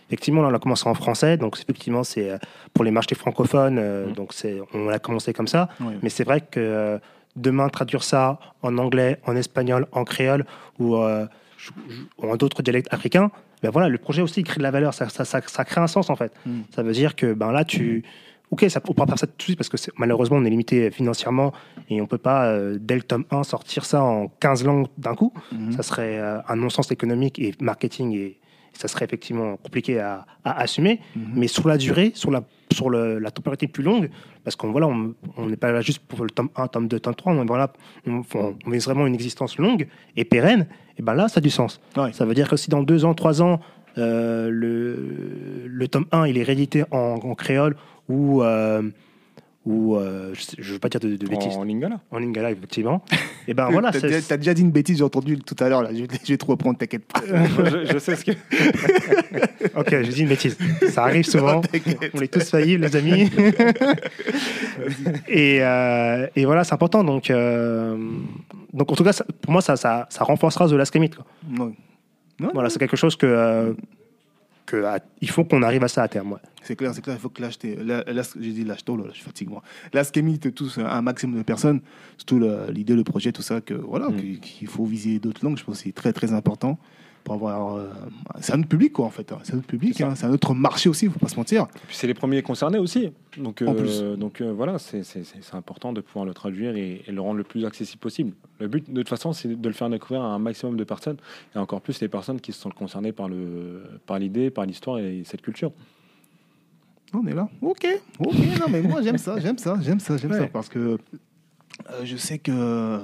effectivement, 0.08 0.40
là, 0.42 0.48
on 0.50 0.54
a 0.54 0.58
commencé 0.58 0.88
en 0.88 0.94
français. 0.94 1.36
Donc, 1.36 1.58
effectivement, 1.60 2.04
c'est 2.04 2.30
pour 2.72 2.84
les 2.84 2.90
marchés 2.90 3.14
francophones. 3.14 3.80
Mhm. 4.06 4.12
Donc, 4.14 4.32
c'est 4.32 4.60
on 4.72 4.88
a 4.88 4.98
commencé 4.98 5.34
comme 5.34 5.48
ça. 5.48 5.68
Oui. 5.80 5.92
Mais 6.02 6.08
c'est 6.08 6.24
vrai 6.24 6.40
que 6.40 6.98
demain, 7.36 7.68
traduire 7.68 8.02
ça 8.02 8.38
en 8.62 8.78
anglais, 8.78 9.20
en 9.26 9.36
espagnol, 9.36 9.86
en 9.92 10.04
créole 10.04 10.44
ou, 10.78 10.96
euh, 10.96 11.26
ou 12.18 12.30
en 12.30 12.36
d'autres 12.36 12.62
dialectes 12.62 12.92
africains, 12.92 13.30
ben 13.62 13.70
voilà, 13.70 13.88
le 13.88 13.98
projet 13.98 14.22
aussi 14.22 14.42
crée 14.42 14.58
de 14.58 14.62
la 14.62 14.70
valeur. 14.70 14.94
Ça, 14.94 15.08
ça, 15.08 15.24
ça, 15.24 15.40
ça 15.46 15.64
crée 15.64 15.80
un 15.80 15.86
sens, 15.86 16.10
en 16.10 16.16
fait. 16.16 16.32
Mm. 16.44 16.60
Ça 16.74 16.82
veut 16.82 16.92
dire 16.92 17.16
que 17.16 17.32
ben 17.32 17.52
là, 17.52 17.64
tu. 17.64 18.04
Ok, 18.50 18.64
ça, 18.68 18.80
on 18.84 18.90
ne 18.90 18.94
pourra 18.94 19.06
pas 19.06 19.12
faire 19.12 19.18
ça 19.18 19.26
tout 19.26 19.36
de 19.38 19.42
suite 19.42 19.58
parce 19.58 19.68
que 19.68 19.76
malheureusement, 19.96 20.36
on 20.36 20.44
est 20.44 20.50
limité 20.50 20.90
financièrement 20.92 21.52
et 21.90 22.00
on 22.00 22.04
ne 22.04 22.08
peut 22.08 22.18
pas, 22.18 22.46
euh, 22.46 22.78
dès 22.80 22.94
le 22.94 23.02
tome 23.02 23.24
1, 23.32 23.42
sortir 23.42 23.84
ça 23.84 24.04
en 24.04 24.28
15 24.28 24.64
langues 24.64 24.86
d'un 24.98 25.16
coup. 25.16 25.32
Mhm. 25.50 25.72
Ça 25.72 25.82
serait 25.82 26.20
euh, 26.20 26.38
un 26.46 26.54
non-sens 26.54 26.92
économique 26.92 27.40
et 27.40 27.54
marketing 27.60 28.14
et, 28.14 28.38
ça 28.72 28.88
serait 28.88 29.06
effectivement 29.06 29.56
compliqué 29.56 29.98
à, 30.00 30.26
à 30.44 30.60
assumer. 30.60 31.00
Mhm. 31.16 31.32
Mais 31.34 31.48
sur 31.48 31.66
la 31.66 31.78
durée, 31.78 32.12
sur 32.14 32.30
la, 32.30 32.44
sur 32.76 32.90
le- 32.90 33.18
la 33.18 33.30
temporalité 33.30 33.66
plus 33.66 33.82
longue, 33.82 34.10
parce 34.44 34.54
qu'on 34.54 34.70
voilà, 34.70 34.86
on 34.86 35.46
n'est 35.46 35.56
pas 35.56 35.72
là 35.72 35.80
juste 35.80 36.00
pour 36.06 36.22
le 36.22 36.30
tome 36.30 36.50
1, 36.54 36.68
tome 36.68 36.86
2, 36.88 37.00
tome 37.00 37.14
3, 37.14 37.32
on 37.32 37.44
voilà, 37.44 37.72
on, 38.06 38.22
on, 38.34 38.70
vise 38.70 38.84
vraiment 38.84 39.06
une 39.06 39.14
existence 39.14 39.58
longue 39.58 39.88
et 40.16 40.24
pérenne, 40.24 40.66
et 40.98 41.02
ben 41.02 41.14
là, 41.14 41.28
ça 41.28 41.38
a 41.38 41.40
du 41.40 41.50
sens. 41.50 41.80
Ouais. 41.96 42.12
Ça 42.12 42.24
veut 42.24 42.34
dire 42.34 42.48
que 42.48 42.56
si 42.56 42.70
dans 42.70 42.82
deux 42.82 43.04
ans, 43.04 43.14
trois 43.14 43.42
ans, 43.42 43.60
euh, 43.98 44.50
le, 44.50 45.66
le 45.66 45.88
tome 45.88 46.06
1 46.12 46.26
il 46.26 46.38
est 46.38 46.42
réédité 46.42 46.84
en, 46.90 47.18
en 47.22 47.34
créole 47.34 47.76
ou, 48.08 48.42
euh, 48.42 48.82
ou 49.66 49.96
euh, 49.96 50.32
je 50.58 50.68
ne 50.68 50.74
veux 50.74 50.78
pas 50.78 50.88
dire 50.88 51.00
de, 51.00 51.16
de 51.16 51.26
bêtises, 51.26 51.56
En 51.56 51.64
lingala. 51.64 52.00
en 52.12 52.18
lingala, 52.18 52.52
effectivement. 52.52 53.02
Et 53.48 53.52
ben 53.54 53.68
voilà, 53.72 53.90
T'as 53.90 54.00
déjà, 54.00 54.20
t'as 54.22 54.36
déjà 54.36 54.54
dit 54.54 54.62
une 54.62 54.70
bêtise, 54.70 54.98
j'ai 54.98 55.04
entendu 55.04 55.38
tout 55.40 55.56
à 55.62 55.68
l'heure. 55.68 55.82
là. 55.82 55.90
Je, 55.92 56.00
vais- 56.02 56.06
je 56.24 56.32
vais 56.32 56.36
te 56.38 56.44
reprendre, 56.46 56.78
t'inquiète 56.78 57.04
pas. 57.04 57.20
je, 57.26 57.92
je 57.92 57.98
sais 57.98 58.14
ce 58.16 58.24
que. 58.24 58.30
Ok, 59.74 59.88
j'ai 59.90 60.12
dit 60.12 60.22
une 60.22 60.28
bêtise. 60.28 60.56
Ça 60.90 61.02
arrive 61.04 61.24
souvent. 61.26 61.60
T'inquiète. 61.60 62.12
On 62.14 62.20
est 62.20 62.32
tous 62.32 62.48
faillibles, 62.48 62.84
les 62.86 62.96
amis. 62.96 63.30
et, 65.28 65.58
euh, 65.62 66.26
et 66.36 66.44
voilà, 66.44 66.64
c'est 66.64 66.72
important. 66.74 67.04
Donc, 67.04 67.30
euh, 67.30 67.96
donc, 68.72 68.90
en 68.90 68.94
tout 68.94 69.04
cas, 69.04 69.12
ça- 69.12 69.26
pour 69.42 69.52
moi, 69.52 69.60
ça, 69.60 69.76
ça, 69.76 70.06
ça 70.10 70.24
renforcera 70.24 70.68
The 70.68 70.72
Last 70.72 70.92
Commit, 70.92 71.10
quoi. 71.10 71.24
Non. 71.48 71.74
Non, 72.38 72.50
Voilà, 72.52 72.68
c'est 72.70 72.78
quelque 72.78 72.96
chose 72.96 73.16
que, 73.16 73.26
euh, 73.26 73.72
que 74.66 74.82
à- 74.84 74.98
il 75.20 75.30
faut 75.30 75.44
qu'on 75.44 75.62
arrive 75.62 75.84
à 75.84 75.88
ça 75.88 76.02
à 76.02 76.08
terme. 76.08 76.32
ouais. 76.32 76.38
C'est 76.62 76.74
clair, 76.76 76.92
c'est 76.94 77.00
clair, 77.00 77.16
il 77.16 77.20
faut 77.20 77.28
que 77.28 77.40
l'acheter. 77.40 77.76
Là, 77.76 78.02
là, 78.06 78.22
j'ai 78.40 78.52
dit 78.52 78.64
l'acheter, 78.64 78.90
oh 78.92 78.96
là 78.96 79.04
je 79.10 79.14
suis 79.14 79.22
fatigué 79.24 79.50
moi. 79.52 79.62
Là, 79.92 80.02
ce 80.02 80.10
qu'émite 80.10 80.52
tous 80.54 80.78
un 80.78 81.00
maximum 81.00 81.38
de 81.38 81.42
personnes, 81.44 81.80
surtout 82.16 82.42
l'idée, 82.70 82.94
le 82.94 83.04
projet, 83.04 83.30
tout 83.32 83.42
ça, 83.42 83.60
que 83.60 83.74
voilà, 83.74 84.08
Mm. 84.08 84.16
qu'il- 84.16 84.40
qu'il 84.40 84.68
faut 84.68 84.84
viser 84.84 85.18
d'autres 85.20 85.44
langues, 85.44 85.56
je 85.58 85.64
pense 85.64 85.78
que 85.78 85.84
c'est 85.84 85.92
très 85.94 86.12
très 86.12 86.32
important 86.32 86.78
pour 87.26 87.34
avoir. 87.34 87.74
euh, 87.76 87.88
c'est 88.40 88.52
un 88.54 88.60
autre 88.60 88.68
public 88.68 88.92
quoi 88.92 89.04
en 89.06 89.10
fait, 89.10 89.32
hein. 89.32 89.38
c'est 89.42 89.54
un 89.54 89.58
autre 89.58 89.66
public, 89.66 89.94
C'est 89.96 90.04
hein. 90.04 90.14
c'est 90.14 90.26
un 90.26 90.30
autre 90.32 90.54
marché 90.54 90.88
aussi, 90.88 91.06
il 91.06 91.10
faut 91.10 91.18
pas 91.18 91.26
se 91.28 91.36
mentir. 91.36 91.62
Et 91.62 91.86
puis 91.88 91.96
c'est 91.96 92.06
les 92.06 92.14
premiers 92.14 92.40
concernés 92.42 92.78
aussi. 92.78 93.10
Donc, 93.36 93.62
En 93.66 93.72
euh, 93.72 93.74
plus. 93.74 94.00
donc 94.18 94.40
euh, 94.40 94.52
voilà, 94.52 94.78
c'est 94.78 95.02
c'est- 95.02 95.24
c'est- 95.24 95.42
c'est 95.42 95.54
important 95.56 95.92
de 95.92 96.00
pouvoir 96.00 96.24
le 96.24 96.32
traduire 96.34 96.76
et, 96.76 97.02
et 97.06 97.10
le 97.12 97.20
rendre 97.20 97.36
le 97.38 97.44
plus 97.44 97.64
accessible 97.64 97.98
possible. 98.00 98.32
Le 98.60 98.68
but, 98.68 98.88
de 98.90 99.00
toute 99.02 99.08
façon, 99.08 99.32
c'est 99.32 99.48
de 99.60 99.68
le 99.68 99.74
faire 99.74 99.90
découvrir 99.90 100.22
à 100.22 100.28
un 100.28 100.38
maximum 100.38 100.76
de 100.76 100.84
personnes, 100.84 101.16
et 101.54 101.58
encore 101.58 101.80
plus 101.80 102.00
les 102.00 102.08
personnes 102.08 102.40
qui 102.40 102.52
se 102.52 102.60
sont 102.60 102.70
concernées 102.70 103.12
par 103.12 103.28
le 103.28 103.82
par 104.06 104.18
l'idée, 104.20 104.50
par 104.50 104.64
l'histoire 104.64 104.98
et 104.98 105.22
cette 105.24 105.42
culture. 105.42 105.72
On 107.12 107.26
est 107.26 107.34
là. 107.34 107.48
Ok, 107.60 107.86
ok, 108.20 108.34
non 108.60 108.66
mais 108.70 108.82
moi 108.82 109.02
j'aime 109.02 109.18
ça, 109.18 109.38
j'aime 109.40 109.58
ça, 109.58 109.76
j'aime 109.80 110.00
ça, 110.00 110.16
j'aime 110.16 110.32
ça 110.32 110.46
parce 110.48 110.68
que 110.68 110.78
euh, 110.78 110.98
je 112.04 112.16
sais 112.16 112.38
que 112.38 113.00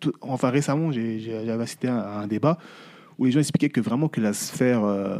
tout- 0.00 0.12
enfin 0.20 0.50
récemment 0.50 0.92
j'ai- 0.92 1.18
j'avais 1.20 1.62
assisté 1.62 1.88
à 1.88 2.18
un 2.20 2.26
débat 2.26 2.58
où 3.18 3.24
les 3.24 3.30
gens 3.32 3.40
expliquaient 3.40 3.68
que 3.70 3.80
vraiment 3.80 4.08
que 4.08 4.20
la 4.20 4.32
sphère 4.32 4.84
euh, 4.84 5.18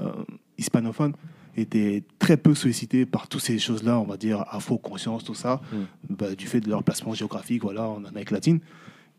hispanophone 0.59 1.13
était 1.57 2.03
très 2.19 2.37
peu 2.37 2.55
sollicitée 2.55 3.07
par 3.07 3.29
toutes 3.29 3.41
ces 3.41 3.59
choses-là, 3.59 3.99
on 3.99 4.05
va 4.05 4.17
dire 4.19 4.45
afro-conscience, 4.51 5.25
tout 5.25 5.35
ça, 5.35 5.61
Mm. 5.73 5.77
bah, 6.15 6.35
du 6.35 6.47
fait 6.47 6.61
de 6.61 6.69
leur 6.69 6.83
placement 6.83 7.15
géographique, 7.15 7.63
voilà, 7.63 7.89
en 7.89 8.05
Amérique 8.05 8.31
latine. 8.31 8.61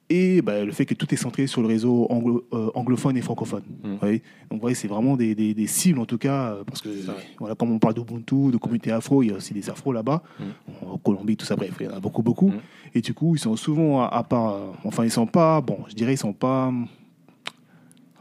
Et 0.09 0.41
bah, 0.41 0.63
le 0.63 0.71
fait 0.71 0.85
que 0.85 0.93
tout 0.93 1.11
est 1.13 1.17
centré 1.17 1.47
sur 1.47 1.61
le 1.61 1.67
réseau 1.67 2.05
anglo- 2.09 2.47
euh, 2.53 2.69
anglophone 2.75 3.17
et 3.17 3.21
francophone. 3.21 3.63
Mm. 3.83 3.89
Vous 3.93 3.97
voyez 3.97 4.19
Donc, 4.49 4.59
vous 4.59 4.59
voyez, 4.61 4.75
c'est 4.75 4.87
vraiment 4.87 5.17
des, 5.17 5.33
des- 5.35 5.53
des 5.55 5.67
cibles, 5.67 5.99
en 5.99 6.05
tout 6.05 6.17
cas, 6.19 6.51
euh, 6.53 6.63
parce 6.63 6.79
que, 6.81 6.89
voilà, 7.39 7.55
comme 7.55 7.71
on 7.71 7.79
parle 7.79 7.95
d'Ubuntu, 7.95 8.51
de 8.51 8.57
communauté 8.57 8.91
afro, 8.91 9.21
il 9.23 9.29
y 9.29 9.31
a 9.31 9.35
aussi 9.35 9.53
des 9.55 9.67
afros 9.69 9.91
là-bas, 9.91 10.21
Mm. 10.39 10.85
en 10.91 10.97
Colombie, 10.99 11.35
tout 11.37 11.45
ça, 11.45 11.55
bref, 11.55 11.73
il 11.79 11.87
y 11.87 11.89
en 11.89 11.93
a 11.97 11.99
beaucoup, 11.99 12.21
beaucoup. 12.21 12.53
Et 12.93 13.01
du 13.01 13.13
coup, 13.15 13.35
ils 13.35 13.39
sont 13.39 13.55
souvent 13.57 14.03
à, 14.03 14.05
à 14.07 14.23
part. 14.23 14.53
euh, 14.53 14.67
Enfin, 14.85 15.03
ils 15.03 15.11
sont 15.11 15.25
pas, 15.27 15.59
bon, 15.59 15.79
je 15.89 15.95
dirais, 15.95 16.13
ils 16.13 16.17
sont 16.17 16.33
pas. 16.33 16.71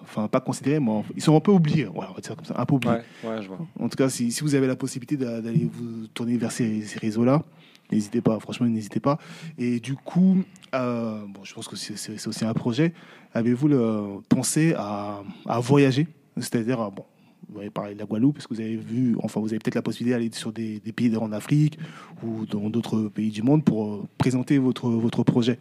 Enfin, 0.09 0.29
pas 0.29 0.41
considérés, 0.41 0.79
mais 0.81 1.03
ils 1.17 1.23
sont 1.23 1.37
un 1.37 1.41
peu 1.41 1.51
oubliés, 1.51 1.85
voilà, 1.93 2.11
on 2.13 2.15
va 2.15 2.21
dire 2.21 2.37
comme 2.37 2.45
ça, 2.45 2.55
un 2.57 2.65
peu 2.65 2.75
oubliés. 2.77 2.95
Ouais, 3.25 3.29
ouais, 3.31 3.43
je 3.43 3.49
vois. 3.49 3.59
En 3.81 3.89
tout 3.89 3.97
cas, 3.97 4.09
si, 4.09 4.31
si 4.31 4.43
vous 4.43 4.55
avez 4.55 4.67
la 4.69 4.77
possibilité 4.77 5.17
d'a- 5.17 5.41
d'aller 5.41 5.69
vous 5.71 6.07
tourner 6.15 6.37
vers 6.37 6.53
ces, 6.53 6.83
ces 6.83 6.99
réseaux-là, 7.01 7.43
n'hésitez 7.91 8.21
pas, 8.21 8.39
franchement, 8.39 8.67
n'hésitez 8.67 9.01
pas. 9.01 9.19
Et 9.59 9.81
du 9.81 9.95
coup, 9.95 10.39
euh, 10.75 11.23
bon, 11.29 11.43
je 11.45 11.53
pense 11.55 11.67
que 11.69 11.75
c'est 11.77 12.27
aussi 12.27 12.45
un 12.45 12.55
projet. 12.55 12.93
Avez-vous 13.35 14.23
pensé 14.29 14.75
à, 14.77 15.23
à 15.47 15.59
voyager? 15.61 16.07
C'est-à-dire, 16.37 16.81
euh, 16.81 16.91
bon, 16.91 17.05
vous 17.49 17.59
avez 17.59 17.71
parlé 17.71 17.95
de 17.95 17.99
la 17.99 18.07
Guadeloupe, 18.07 18.35
parce 18.37 18.47
que 18.47 18.55
vous 18.55 18.61
avez 18.61 18.77
vu, 18.77 19.17
enfin, 19.23 19.41
vous 19.41 19.49
avez 19.49 19.59
peut-être 19.59 19.75
la 19.75 19.83
possibilité 19.83 20.17
d'aller 20.17 20.31
sur 20.33 20.53
des, 20.53 20.79
des 20.81 20.93
pays 20.93 21.15
en 21.17 21.33
Afrique 21.33 21.79
ou 22.23 22.47
dans 22.47 22.71
d'autres 22.71 23.09
pays 23.09 23.31
du 23.31 23.43
monde 23.43 23.65
pour 23.65 23.87
euh, 23.95 24.05
présenter 24.19 24.59
votre, 24.59 24.89
votre 24.89 25.25
projet? 25.25 25.59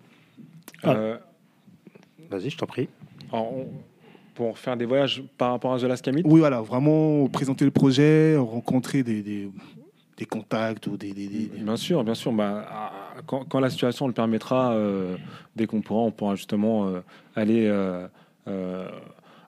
Ah. 0.83 0.91
Euh, 0.91 1.17
Vas-y, 2.29 2.49
je 2.49 2.57
t'en 2.57 2.65
prie. 2.65 2.89
alors, 3.31 3.53
on- 3.53 3.67
pour 4.35 4.57
faire 4.59 4.77
des 4.77 4.85
voyages 4.85 5.23
par 5.37 5.51
rapport 5.51 5.73
à 5.73 5.79
The 5.79 5.83
Last 5.83 6.03
Camit, 6.05 6.21
Oui, 6.25 6.39
voilà, 6.41 6.61
vraiment 6.61 7.27
présenter 7.29 7.65
le 7.65 7.71
projet, 7.71 8.35
rencontrer 8.37 9.01
des, 9.01 9.21
des, 9.23 9.49
des 10.17 10.25
contacts 10.25 10.85
ou 10.87 10.97
des. 10.97 11.13
des- 11.13 11.49
Bien 11.57 11.77
sûr, 11.77 12.03
bien 12.03 12.13
sûr. 12.15 12.31
Bah, 12.33 12.91
quand, 13.25 13.45
quand 13.45 13.59
la 13.59 13.69
situation 13.69 14.07
le 14.07 14.13
permettra, 14.13 14.73
euh, 14.73 15.15
dès 15.55 15.65
qu'on 15.65 15.81
pourra, 15.81 16.01
on 16.01 16.11
pourra 16.11 16.35
justement 16.35 16.85
euh, 16.87 16.99
aller 17.35 17.65
euh, 17.67 18.07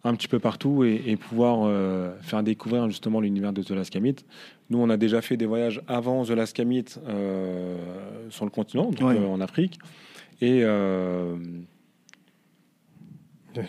un 0.04 0.16
petit 0.16 0.30
peu 0.30 0.40
partout 0.40 0.86
et, 0.86 1.02
et 1.06 1.18
pouvoir 1.18 1.70
faire 2.22 2.42
découvrir 2.42 2.88
justement 2.90 3.20
l'univers 3.20 3.52
de 3.54 3.62
The 3.62 3.72
Last 3.72 3.90
Camit. 3.92 4.16
Nous, 4.70 4.80
on 4.80 4.90
a 4.90 4.96
déjà 4.98 5.22
fait 5.22 5.36
des 5.38 5.46
voyages 5.46 5.82
avant 5.88 6.24
The 6.24 6.30
Last 6.32 6.56
Camit 6.56 6.86
euh, 7.08 7.76
sur 8.30 8.46
le 8.46 8.52
continent, 8.52 8.90
donc 8.92 9.02
Ouais. 9.08 9.18
en 9.20 9.42
Afrique. 9.42 9.80
Et 10.42 10.62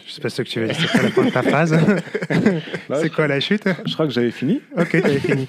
Je 0.06 0.12
sais 0.12 0.20
pas 0.20 0.28
ce 0.30 0.42
que 0.42 0.48
tu 0.48 0.60
veux 0.60 0.66
dire. 0.68 0.76
C'est 0.76 0.88
quoi 0.90 1.02
la 1.02 1.10
fin 1.10 1.24
de 1.24 1.30
ta 1.30 1.42
phrase 1.42 1.78
C'est 3.00 3.12
quoi 3.12 3.26
la 3.26 3.40
chute 3.40 3.68
je 3.86 3.92
crois 3.94 4.06
que 4.06 4.12
j'avais 4.12 4.30
fini. 4.30 4.60
Ok, 4.76 4.90
t'avais 5.00 5.18
fini. 5.18 5.46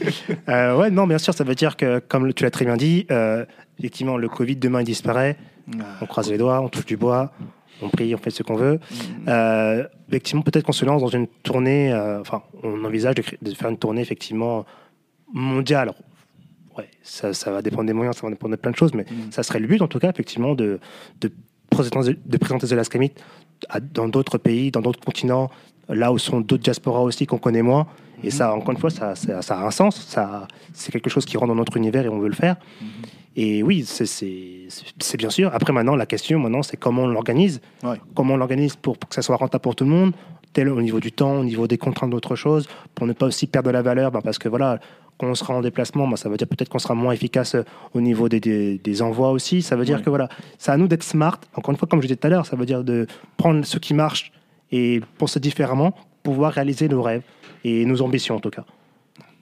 Euh, 0.48 0.76
ouais, 0.78 0.90
non, 0.90 1.08
bien 1.08 1.18
sûr, 1.18 1.34
ça 1.34 1.44
veut 1.44 1.56
dire 1.56 1.76
que, 1.78 2.00
comme 2.00 2.34
tu 2.34 2.44
l'as 2.44 2.52
très 2.52 2.66
bien 2.66 2.78
dit, 2.78 3.06
euh, 3.12 3.46
effectivement, 3.80 4.18
le 4.18 4.28
Covid 4.30 4.56
demain 4.56 4.82
il 4.82 4.86
disparaît. 4.86 5.38
On 6.02 6.06
croise 6.06 6.30
les 6.32 6.38
doigts, 6.38 6.62
on 6.62 6.70
touche 6.70 6.86
du 6.86 6.98
bois, 6.98 7.32
on 7.82 7.90
prie, 7.90 8.14
on 8.16 8.18
fait 8.18 8.32
ce 8.32 8.42
qu'on 8.44 8.56
veut. 8.56 8.80
Euh, 9.28 9.86
effectivement, 10.10 10.42
peut-être 10.42 10.66
qu'on 10.66 10.72
se 10.72 10.84
lance 10.86 11.02
dans 11.02 11.08
une 11.10 11.28
tournée. 11.28 11.94
euh, 11.94 12.20
Enfin, 12.22 12.42
on 12.64 12.84
envisage 12.86 13.16
de, 13.16 13.54
faire 13.54 13.70
une 13.70 13.78
tournée 13.78 14.02
effectivement 14.02 14.66
mondiale. 15.32 15.82
Alors, 15.90 15.96
ouais, 16.78 16.90
ça, 17.04 17.34
ça 17.34 17.52
va 17.52 17.62
dépendre 17.62 17.86
des 17.86 17.94
moyens, 17.94 18.16
ça 18.16 18.24
va 18.26 18.32
dépendre 18.32 18.56
de 18.56 18.60
plein 18.60 18.72
de 18.72 18.76
choses, 18.76 18.94
mais 18.94 19.04
Mm. 19.04 19.32
ça 19.32 19.44
serait 19.44 19.60
le 19.60 19.68
but 19.68 19.82
en 19.82 19.88
tout 19.88 20.00
cas, 20.00 20.10
effectivement, 20.10 20.56
de, 20.56 20.80
de 21.22 21.32
présenter, 21.70 22.18
de 22.26 22.38
présenter 22.38 22.68
The 22.68 22.72
Last 22.72 22.92
Commit 22.92 23.12
à- 23.68 23.80
dans 23.80 24.08
d'autres 24.08 24.38
pays, 24.38 24.72
dans 24.72 24.82
d'autres 24.82 25.00
continents, 25.04 25.50
là 25.90 26.12
où 26.14 26.18
sont 26.18 26.40
d'autres 26.42 26.64
diasporas 26.64 27.02
aussi 27.02 27.26
qu'on 27.26 27.38
connaît 27.40 27.62
moins. 27.62 27.88
Et 28.24 28.32
ça, 28.32 28.54
encore 28.54 28.72
une 28.72 28.78
fois, 28.78 28.90
ça, 28.90 29.16
ça, 29.16 29.42
ça 29.42 29.60
a 29.60 29.66
un 29.66 29.72
sens. 29.72 29.96
Ça, 30.08 30.48
c'est 30.74 30.92
quelque 30.92 31.10
chose 31.10 31.26
qui 31.26 31.38
rentre 31.38 31.48
dans 31.50 31.56
notre 31.56 31.78
univers 31.78 32.06
et 32.06 32.10
on 32.10 32.20
veut 32.20 32.28
le 32.28 32.36
faire. 32.36 32.58
Et 33.36 33.64
oui, 33.64 33.86
c'est- 33.86 35.18
bien 35.18 35.30
sûr. 35.30 35.52
Après, 35.54 35.72
maintenant, 35.72 35.96
la 35.96 36.06
question, 36.06 36.38
maintenant, 36.40 36.62
c'est 36.64 36.76
comment 36.78 37.04
on 37.04 37.08
l'organise. 37.08 37.62
Ouais. 37.84 37.96
Comment 38.16 38.34
on 38.34 38.38
l'organise 38.38 38.76
pour, 38.76 38.98
pour 38.98 39.08
que 39.10 39.16
ça 39.16 39.22
soit 39.22 39.38
rentable 39.38 39.62
pour 39.62 39.76
tout 39.76 39.86
le 39.86 39.90
monde, 39.92 40.14
tel 40.54 40.70
au 40.70 40.82
niveau 40.82 41.00
du 41.00 41.12
temps, 41.12 41.38
au 41.40 41.44
niveau 41.44 41.68
des 41.68 41.78
contraintes 41.78 42.10
d'autres 42.10 42.36
choses, 42.36 42.68
pour 42.96 43.06
ne 43.08 43.14
pas 43.14 43.28
aussi 43.28 43.48
perdre 43.48 43.68
de 43.68 43.74
la 43.74 43.82
valeur, 43.82 44.12
ben, 44.12 44.22
parce 44.22 44.38
que 44.40 44.50
voilà, 44.50 44.80
quand 45.18 45.28
on 45.28 45.36
sera 45.36 45.54
en 45.54 45.62
déplacement, 45.62 46.08
ben, 46.08 46.16
ça 46.16 46.30
veut 46.30 46.38
dire 46.38 46.48
peut-être 46.48 46.70
qu'on 46.70 46.80
sera 46.80 46.96
moins 46.96 47.12
efficace 47.14 47.56
euh, 47.56 47.64
au 47.94 48.02
niveau 48.02 48.30
des, 48.30 48.40
des, 48.40 48.78
des 48.78 49.02
envois 49.02 49.32
aussi. 49.32 49.62
Ça 49.62 49.76
veut 49.76 49.86
dire 49.86 49.98
Ouais. 49.98 50.04
que 50.04 50.10
voilà, 50.10 50.30
c'est 50.58 50.72
à 50.72 50.78
nous 50.78 50.88
d'être 50.88 51.04
smart. 51.04 51.40
Encore 51.56 51.72
une 51.72 51.78
fois, 51.78 51.88
comme 51.88 52.02
je 52.02 52.08
disais 52.08 52.16
tout 52.18 52.28
à 52.28 52.30
l'heure, 52.30 52.46
ça 52.46 52.56
veut 52.56 52.66
dire 52.66 52.84
de 52.84 53.06
prendre 53.38 53.64
ce 53.66 53.78
qui 53.78 53.94
marche 53.94 54.32
et 54.72 55.02
penser 55.18 55.40
différemment, 55.40 55.94
pouvoir 56.24 56.54
réaliser 56.54 56.88
nos 56.90 57.02
rêves 57.02 57.24
et 57.64 57.86
nos 57.86 58.02
ambitions 58.02 58.36
en 58.36 58.40
tout 58.40 58.50
cas. 58.52 58.66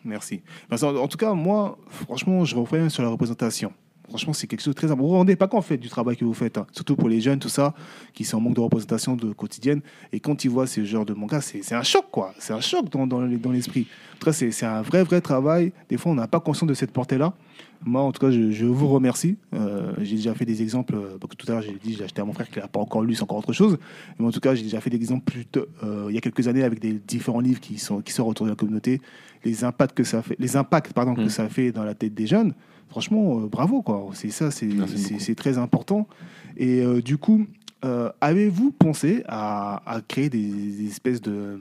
Merci. 0.04 0.42
En 0.72 1.08
tout 1.08 1.18
cas, 1.18 1.34
moi, 1.34 1.78
franchement, 1.90 2.46
je 2.46 2.56
reviens 2.56 2.88
sur 2.90 3.04
la 3.04 3.10
représentation. 3.10 3.74
Franchement, 4.10 4.34
c'est 4.34 4.48
quelque 4.48 4.62
chose 4.62 4.74
de 4.74 4.78
très 4.78 4.88
important. 4.88 5.04
Vous 5.04 5.10
vous 5.12 5.18
rendez 5.18 5.36
pas 5.36 5.48
compte 5.48 5.60
en 5.60 5.62
fait, 5.64 5.78
du 5.78 5.90
travail 5.90 6.16
que 6.16 6.24
vous 6.24 6.34
faites, 6.34 6.58
hein. 6.58 6.66
surtout 6.72 6.96
pour 6.96 7.10
les 7.10 7.20
jeunes, 7.20 7.40
tout 7.40 7.50
ça, 7.50 7.74
qui 8.14 8.24
sont 8.24 8.38
en 8.38 8.42
manque 8.42 8.56
de 8.56 8.62
représentation 8.62 9.16
de 9.16 9.34
quotidienne. 9.34 9.82
Et 10.14 10.20
quand 10.20 10.46
ils 10.46 10.50
voient 10.50 10.66
ce 10.68 10.84
genre 10.86 11.06
de 11.06 11.14
manga, 11.14 11.42
c'est 11.42 11.74
un 11.74 11.84
choc, 11.84 12.06
quoi. 12.12 12.34
C'est 12.40 12.54
un 12.54 12.62
choc 12.62 12.90
dans, 12.90 13.06
dans 13.06 13.22
les- 13.22 13.38
dans 13.38 13.52
l'esprit. 13.52 13.88
En 14.16 14.20
tout 14.20 14.26
cas, 14.26 14.34
c'est 14.34 14.64
un 14.66 14.82
vrai, 14.82 15.04
vrai 15.04 15.20
travail. 15.22 15.74
Des 15.90 15.98
fois, 15.98 16.12
on 16.12 16.16
n'a 16.16 16.28
pas 16.28 16.40
conscience 16.40 16.70
de 16.70 16.74
cette 16.74 16.92
portée-là. 16.92 17.34
Moi, 17.86 18.02
en 18.02 18.12
tout 18.12 18.20
cas, 18.26 18.32
je, 18.32 18.50
je 18.50 18.66
vous 18.66 18.88
remercie. 18.88 19.38
Euh, 19.54 19.92
j'ai 20.02 20.16
déjà 20.16 20.34
fait 20.34 20.46
des 20.46 20.62
exemples. 20.64 20.96
euh, 20.96 21.18
parce 21.20 21.32
que 21.32 21.36
tout 21.36 21.52
à 21.52 21.56
l'heure, 21.56 21.62
j'ai 21.62 21.78
dit, 21.84 21.94
j'ai 21.96 22.04
acheté 22.06 22.22
à 22.22 22.26
mon 22.26 22.34
frère 22.34 22.50
qui 22.50 22.58
n'a 22.60 22.68
pas 22.68 22.80
encore 22.80 23.02
lu, 23.04 23.14
c'est 23.14 23.24
encore 23.24 23.38
autre 23.38 23.54
chose. 23.54 23.78
Mais 24.18 24.26
en 24.26 24.32
tout 24.32 24.40
cas, 24.40 24.56
j'ai 24.56 24.64
déjà 24.64 24.80
fait 24.82 24.90
des 24.90 24.96
exemples 24.98 25.26
plus 25.26 25.46
tôt, 25.46 25.66
euh, 25.84 26.08
il 26.10 26.16
y 26.16 26.18
a 26.18 26.22
quelques 26.22 26.48
années 26.48 26.64
avec 26.64 26.80
des 26.80 26.94
différents 26.94 27.40
livres 27.42 27.60
qui, 27.60 27.78
sont, 27.78 28.02
qui 28.02 28.14
sortent 28.14 28.30
autour 28.32 28.46
de 28.48 28.52
la 28.52 28.56
communauté. 28.56 29.00
Les 29.44 29.64
impacts 29.64 29.96
que 29.96 30.04
ça 30.04 30.22
fait, 30.24 30.36
les 30.40 30.56
impacts, 30.58 30.94
pardon, 30.94 31.14
que 31.14 31.22
Mm. 31.22 31.30
ça 31.30 31.50
fait 31.50 31.72
dans 31.72 31.84
la 31.84 31.94
tête 31.94 32.14
des 32.16 32.26
jeunes. 32.26 32.54
Franchement, 32.90 33.40
euh, 33.42 33.48
bravo, 33.48 33.82
quoi. 33.82 34.10
C'est 34.14 34.30
ça, 34.30 34.50
c'est 34.52 35.36
très 35.36 35.58
important. 35.58 36.08
Et 36.56 36.82
euh, 36.82 37.02
du 37.02 37.18
coup, 37.18 37.46
euh, 37.86 38.10
avez-vous 38.22 38.72
pensé 38.72 39.24
à, 39.28 39.82
à 39.86 40.02
créer 40.02 40.30
des, 40.30 40.48
des 40.50 40.88
espèces 40.88 41.22
de 41.22 41.60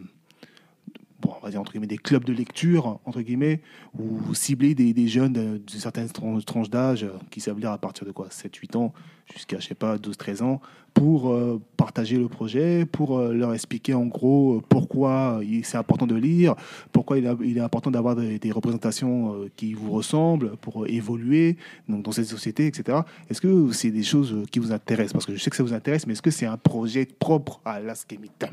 bon, 1.20 1.32
on 1.40 1.44
va 1.44 1.50
dire 1.50 1.60
entre 1.60 1.72
guillemets 1.72 1.86
des 1.86 1.98
clubs 1.98 2.24
de 2.24 2.32
lecture 2.32 3.00
entre 3.04 3.20
guillemets 3.20 3.60
ou 3.98 4.34
cibler 4.34 4.74
des, 4.74 4.92
des 4.94 5.08
jeunes 5.08 5.32
de, 5.32 5.58
de 5.58 5.70
certaines 5.70 6.06
tran- 6.08 6.40
tranches 6.42 6.70
d'âge 6.70 7.06
qui 7.30 7.40
savent 7.40 7.58
lire 7.58 7.72
à 7.72 7.78
partir 7.78 8.06
de 8.06 8.12
quoi? 8.12 8.28
7 8.30 8.54
8 8.56 8.76
ans? 8.76 8.92
Jusqu'à 9.32 9.58
je 9.58 9.66
sais 9.68 9.74
pas 9.74 9.98
12 9.98 10.16
13 10.16 10.42
ans 10.42 10.60
pour 10.94 11.30
euh, 11.30 11.60
partager 11.76 12.16
le 12.16 12.26
projet 12.28 12.86
pour 12.86 13.18
euh, 13.18 13.34
leur 13.34 13.52
expliquer 13.52 13.92
en 13.92 14.06
gros 14.06 14.56
euh, 14.56 14.62
pourquoi 14.66 15.40
c'est 15.62 15.76
important 15.76 16.06
de 16.06 16.14
lire 16.14 16.54
pourquoi 16.92 17.18
il, 17.18 17.26
a- 17.26 17.36
il 17.42 17.58
est 17.58 17.60
important 17.60 17.90
d'avoir 17.90 18.16
des, 18.16 18.38
des 18.38 18.50
représentations 18.50 19.34
euh, 19.34 19.50
qui 19.56 19.74
vous 19.74 19.90
ressemblent 19.90 20.56
pour 20.56 20.86
évoluer 20.86 21.56
donc 21.88 22.02
dans 22.04 22.12
cette 22.12 22.24
société 22.26 22.66
etc 22.66 23.00
est-ce 23.28 23.42
que 23.42 23.72
c'est 23.72 23.90
des 23.90 24.04
choses 24.04 24.46
qui 24.50 24.58
vous 24.58 24.72
intéressent? 24.72 25.12
Parce 25.12 25.26
que 25.26 25.34
je 25.34 25.38
sais 25.42 25.50
que 25.50 25.56
ça 25.56 25.62
vous 25.64 25.74
intéresse 25.74 26.06
mais 26.06 26.14
est-ce 26.14 26.22
que 26.22 26.30
c'est 26.30 26.46
un 26.46 26.56
projet 26.56 27.04
propre 27.04 27.60
à 27.66 27.78
l'Askemita 27.80 28.48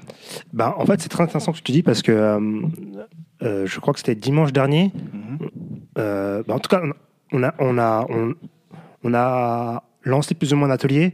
Ben, 0.52 0.74
en 0.78 0.86
fait, 0.86 1.00
c'est 1.02 1.10
très 1.10 1.24
intéressant 1.24 1.54
ce 1.54 1.62
que 1.62 1.66
tu 1.66 1.72
dis 1.72 1.84
parce 1.84 2.02
que 2.02 2.40
je 3.42 3.80
crois 3.80 3.94
que 3.94 4.00
c'était 4.00 4.16
dimanche 4.16 4.52
dernier. 4.54 4.92
Mhm. 5.14 5.50
Euh, 5.98 6.44
ben, 6.48 6.56
en 6.56 6.60
tout 6.60 6.70
cas, 6.70 6.82
on 7.32 7.44
a, 7.44 7.54
on 7.60 7.78
a, 7.78 8.06
on, 8.10 8.34
on 9.04 9.14
a 9.14 9.84
lancé 10.04 10.34
plus 10.36 10.54
ou 10.54 10.58
moins 10.58 10.70
un 10.70 10.72
atelier 10.72 11.14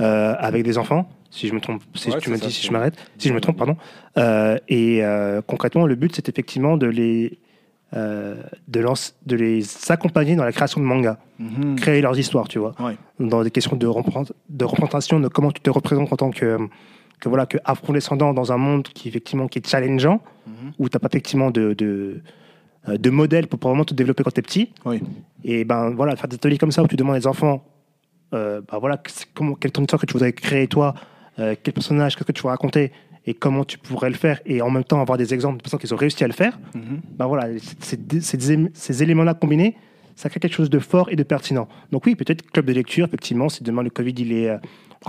euh, 0.00 0.34
avec 0.38 0.62
des 0.64 0.78
enfants. 0.78 1.08
Si 1.30 1.48
je 1.48 1.54
me 1.54 1.60
trompe, 1.60 1.82
si 1.94 2.10
Ouais, 2.10 2.18
tu 2.18 2.30
me 2.30 2.36
dis 2.38 2.50
si 2.52 2.66
je 2.66 2.72
m'arrête, 2.72 2.94
si 3.18 3.28
je 3.28 3.34
me 3.34 3.40
trompe, 3.40 3.56
pardon. 3.58 3.76
Euh, 4.16 4.58
et 4.68 5.04
euh, 5.04 5.42
concrètement, 5.46 5.86
le 5.86 5.94
but, 5.94 6.14
c'est 6.14 6.28
effectivement 6.28 6.76
de 6.76 6.86
les, 6.86 7.38
de, 7.92 8.80
lance- 8.80 9.14
de 9.26 9.36
les 9.36 9.62
accompagner 9.90 10.36
dans 10.36 10.44
la 10.44 10.52
création 10.52 10.80
de 10.80 10.86
mangas, 10.86 11.18
Mhm. 11.38 11.76
créer 11.76 12.00
leurs 12.00 12.18
histoires, 12.18 12.48
tu 12.48 12.58
vois 12.58 12.74
Ouais. 12.80 12.96
dans 13.20 13.42
des 13.42 13.50
questions 13.50 13.76
de, 13.76 13.86
de 14.50 14.64
représentation, 14.64 15.20
de 15.20 15.28
comment 15.28 15.50
tu 15.52 15.60
te 15.60 15.70
représentes 15.70 16.12
en 16.12 16.16
tant 16.16 16.30
que, 16.30 16.58
que, 17.20 17.28
voilà, 17.28 17.46
que 17.46 17.58
afro-descendant 17.64 18.32
dans 18.34 18.52
un 18.52 18.56
monde 18.58 18.84
qui, 18.88 19.08
effectivement, 19.08 19.48
qui 19.48 19.58
est 19.58 19.66
challengeant, 19.66 20.20
Mhm. 20.46 20.72
où 20.78 20.88
tu 20.88 20.94
n'as 20.96 21.00
pas 21.00 21.08
effectivement 21.08 21.50
de, 21.50 21.74
de, 21.74 22.20
de 22.88 23.10
modèle 23.10 23.46
pour 23.48 23.58
vraiment 23.68 23.84
te 23.84 23.94
développer 23.94 24.22
quand 24.22 24.30
tu 24.30 24.40
es 24.40 24.42
petit. 24.42 24.70
Oui. 24.84 25.00
Et 25.44 25.64
ben 25.64 25.90
voilà, 25.90 26.14
faire 26.16 26.28
des 26.28 26.36
ateliers 26.36 26.58
comme 26.58 26.70
ça 26.72 26.82
où 26.82 26.86
tu 26.88 26.96
demandes 26.96 27.16
aux 27.16 27.26
enfants, 27.26 27.64
euh, 28.34 28.60
ben 28.70 28.78
voilà, 28.78 29.00
comment, 29.34 29.54
quelle 29.54 29.68
est 29.70 29.72
ton 29.72 29.82
histoire 29.82 30.00
que 30.00 30.06
tu 30.06 30.12
voudrais 30.12 30.32
créer 30.32 30.66
toi, 30.68 30.94
euh, 31.38 31.54
quel 31.62 31.74
personnage, 31.74 32.16
qu'est-ce 32.16 32.26
que 32.26 32.32
tu 32.32 32.42
veux 32.42 32.48
raconter, 32.48 32.92
et 33.26 33.34
comment 33.34 33.64
tu 33.64 33.78
pourrais 33.78 34.08
le 34.10 34.14
faire, 34.16 34.40
et 34.46 34.62
en 34.62 34.70
même 34.70 34.84
temps 34.84 35.00
avoir 35.00 35.18
des 35.18 35.34
exemples 35.34 35.58
de 35.58 35.62
personnes 35.62 35.80
qui 35.80 35.92
ont 35.92 35.96
réussi 35.96 36.22
à 36.24 36.26
le 36.28 36.32
faire. 36.32 36.58
Mhm. 36.74 37.00
Ben 37.18 37.26
voilà, 37.26 37.48
ces, 37.80 39.02
éléments-là 39.02 39.34
combinés, 39.34 39.76
ça 40.14 40.28
crée 40.30 40.40
quelque 40.40 40.54
chose 40.54 40.70
de 40.70 40.78
fort 40.78 41.08
et 41.10 41.16
de 41.16 41.22
pertinent. 41.22 41.68
Donc 41.92 42.06
oui, 42.06 42.14
peut-être 42.14 42.48
club 42.50 42.66
de 42.66 42.72
lecture, 42.72 43.06
effectivement, 43.06 43.48
si 43.48 43.62
demain 43.64 43.82
le 43.82 43.90
Covid, 43.90 44.14
il 44.18 44.32
est, 44.32 44.48
euh, 44.50 44.58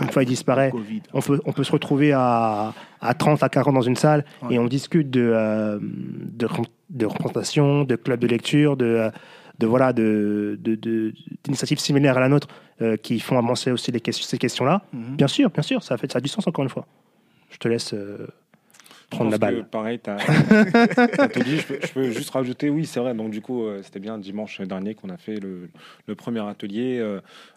une 0.01 0.09
fois 0.11 0.23
il 0.23 0.25
disparaît, 0.27 0.71
Covid. 0.71 1.01
on 1.13 1.21
peut, 1.21 1.39
on 1.45 1.53
peut 1.53 1.63
se 1.63 1.71
retrouver 1.71 2.11
à, 2.11 2.73
à 3.01 3.13
30, 3.13 3.41
à 3.41 3.49
40 3.49 3.73
dans 3.73 3.81
une 3.81 3.95
salle 3.95 4.25
Ouais. 4.43 4.55
et 4.55 4.59
on 4.59 4.65
discute 4.65 5.09
de, 5.09 5.31
euh, 5.33 5.79
de, 5.81 6.47
de 6.89 7.05
représentation, 7.05 7.83
de 7.83 7.95
club 7.95 8.19
de 8.19 8.27
lecture, 8.27 8.75
de, 8.77 8.85
euh, 8.85 9.09
de 9.59 9.65
voilà, 9.67 9.93
de, 9.93 10.59
de- 10.61 10.75
de- 10.75 11.13
d'initiatives 11.43 11.79
similaires 11.79 12.17
à 12.17 12.19
la 12.19 12.29
nôtre 12.29 12.47
euh, 12.81 12.95
qui 12.97 13.19
font 13.19 13.37
avancer 13.37 13.71
aussi 13.71 13.91
les 13.91 14.01
ces 14.11 14.37
questions-là. 14.37 14.83
Mhm. 14.93 15.15
Bien 15.15 15.27
sûr, 15.27 15.49
bien 15.49 15.63
sûr, 15.63 15.81
ça, 15.81 15.97
fait, 15.97 16.11
ça 16.11 16.19
a 16.19 16.21
du 16.21 16.29
sens 16.29 16.45
encore 16.47 16.63
une 16.63 16.69
fois. 16.69 16.85
Je 17.49 17.57
te 17.57 17.67
laisse 17.67 17.93
euh, 17.93 18.27
prendre 19.09 19.31
la 19.31 19.37
balle. 19.37 19.65
pareil, 19.67 19.99
tu 20.03 20.09
as, 20.09 20.17
tout 21.33 21.39
dit. 21.39 21.57
Je 21.57 21.65
peux, 21.65 21.79
je 21.81 21.91
peux 21.91 22.11
juste 22.11 22.29
rajouter, 22.29 22.69
oui, 22.69 22.85
c'est 22.85 22.99
vrai. 22.99 23.15
Donc, 23.15 23.31
du 23.31 23.41
coup, 23.41 23.63
euh, 23.63 23.81
c'était 23.81 23.99
bien 23.99 24.17
dimanche 24.19 24.61
dernier 24.61 24.93
qu'on 24.93 25.09
a 25.09 25.17
fait 25.17 25.39
le, 25.39 25.69
le 26.05 26.15
premier 26.15 26.47
atelier 26.47 26.99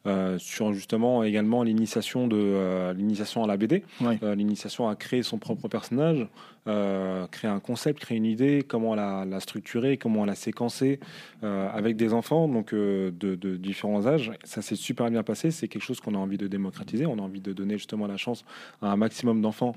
euh, 0.07 0.39
sur 0.39 0.73
justement 0.73 1.23
également 1.23 1.65
l'initiation 1.65 2.27
de 2.27 2.93
l'initiation 2.97 3.45
à 3.45 3.47
la 3.47 3.57
BD, 3.57 3.83
l'initiation 4.23 4.89
à 4.89 4.97
créer 4.97 5.23
son 5.23 5.39
propre 5.39 5.69
personnage, 5.69 6.27
euh, 6.71 7.27
créer 7.27 7.51
un 7.51 7.59
concept, 7.59 8.01
créer 8.01 8.19
une 8.19 8.25
idée, 8.25 8.63
comment 8.67 8.95
la, 8.95 9.41
structurer, 9.41 9.97
comment 9.97 10.25
la 10.25 10.35
séquencer 10.35 11.01
euh, 11.43 11.69
avec 11.73 11.97
des 11.97 12.13
enfants 12.13 12.47
donc 12.47 12.73
euh, 12.73 13.11
de, 13.11 13.35
différents 13.57 14.07
âges. 14.07 14.33
Ça 14.45 14.63
s'est 14.63 14.77
super 14.77 15.11
bien 15.11 15.23
passé. 15.23 15.51
C'est 15.51 15.69
quelque 15.69 15.83
chose 15.83 16.01
qu'on 16.01 16.15
a 16.15 16.19
envie 16.19 16.39
de 16.39 16.47
démocratiser. 16.47 17.07
On 17.07 17.19
a 17.19 17.23
envie 17.23 17.41
de 17.41 17.53
donner 17.53 17.77
justement 17.77 18.07
la 18.07 18.17
chance 18.17 18.45
à 18.83 18.93
un 18.93 18.97
maximum 18.97 19.43
d'enfants 19.43 19.75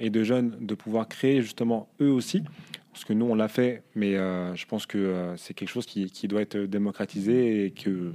et 0.00 0.10
de 0.10 0.22
jeunes 0.24 0.56
de 0.60 0.74
pouvoir 0.74 1.08
créer 1.08 1.42
justement 1.42 1.88
eux 2.00 2.10
aussi. 2.10 2.42
Parce 2.92 3.04
que 3.04 3.12
nous, 3.12 3.26
on 3.26 3.34
l'a 3.34 3.48
fait, 3.48 3.82
mais 3.94 4.12
je 4.12 4.66
pense 4.66 4.86
que 4.86 5.34
c'est 5.36 5.54
quelque 5.54 5.68
chose 5.68 5.86
qui, 5.86 6.28
doit 6.28 6.42
être 6.42 6.56
démocratisé 6.56 7.66
et 7.66 7.70
que 7.70 8.12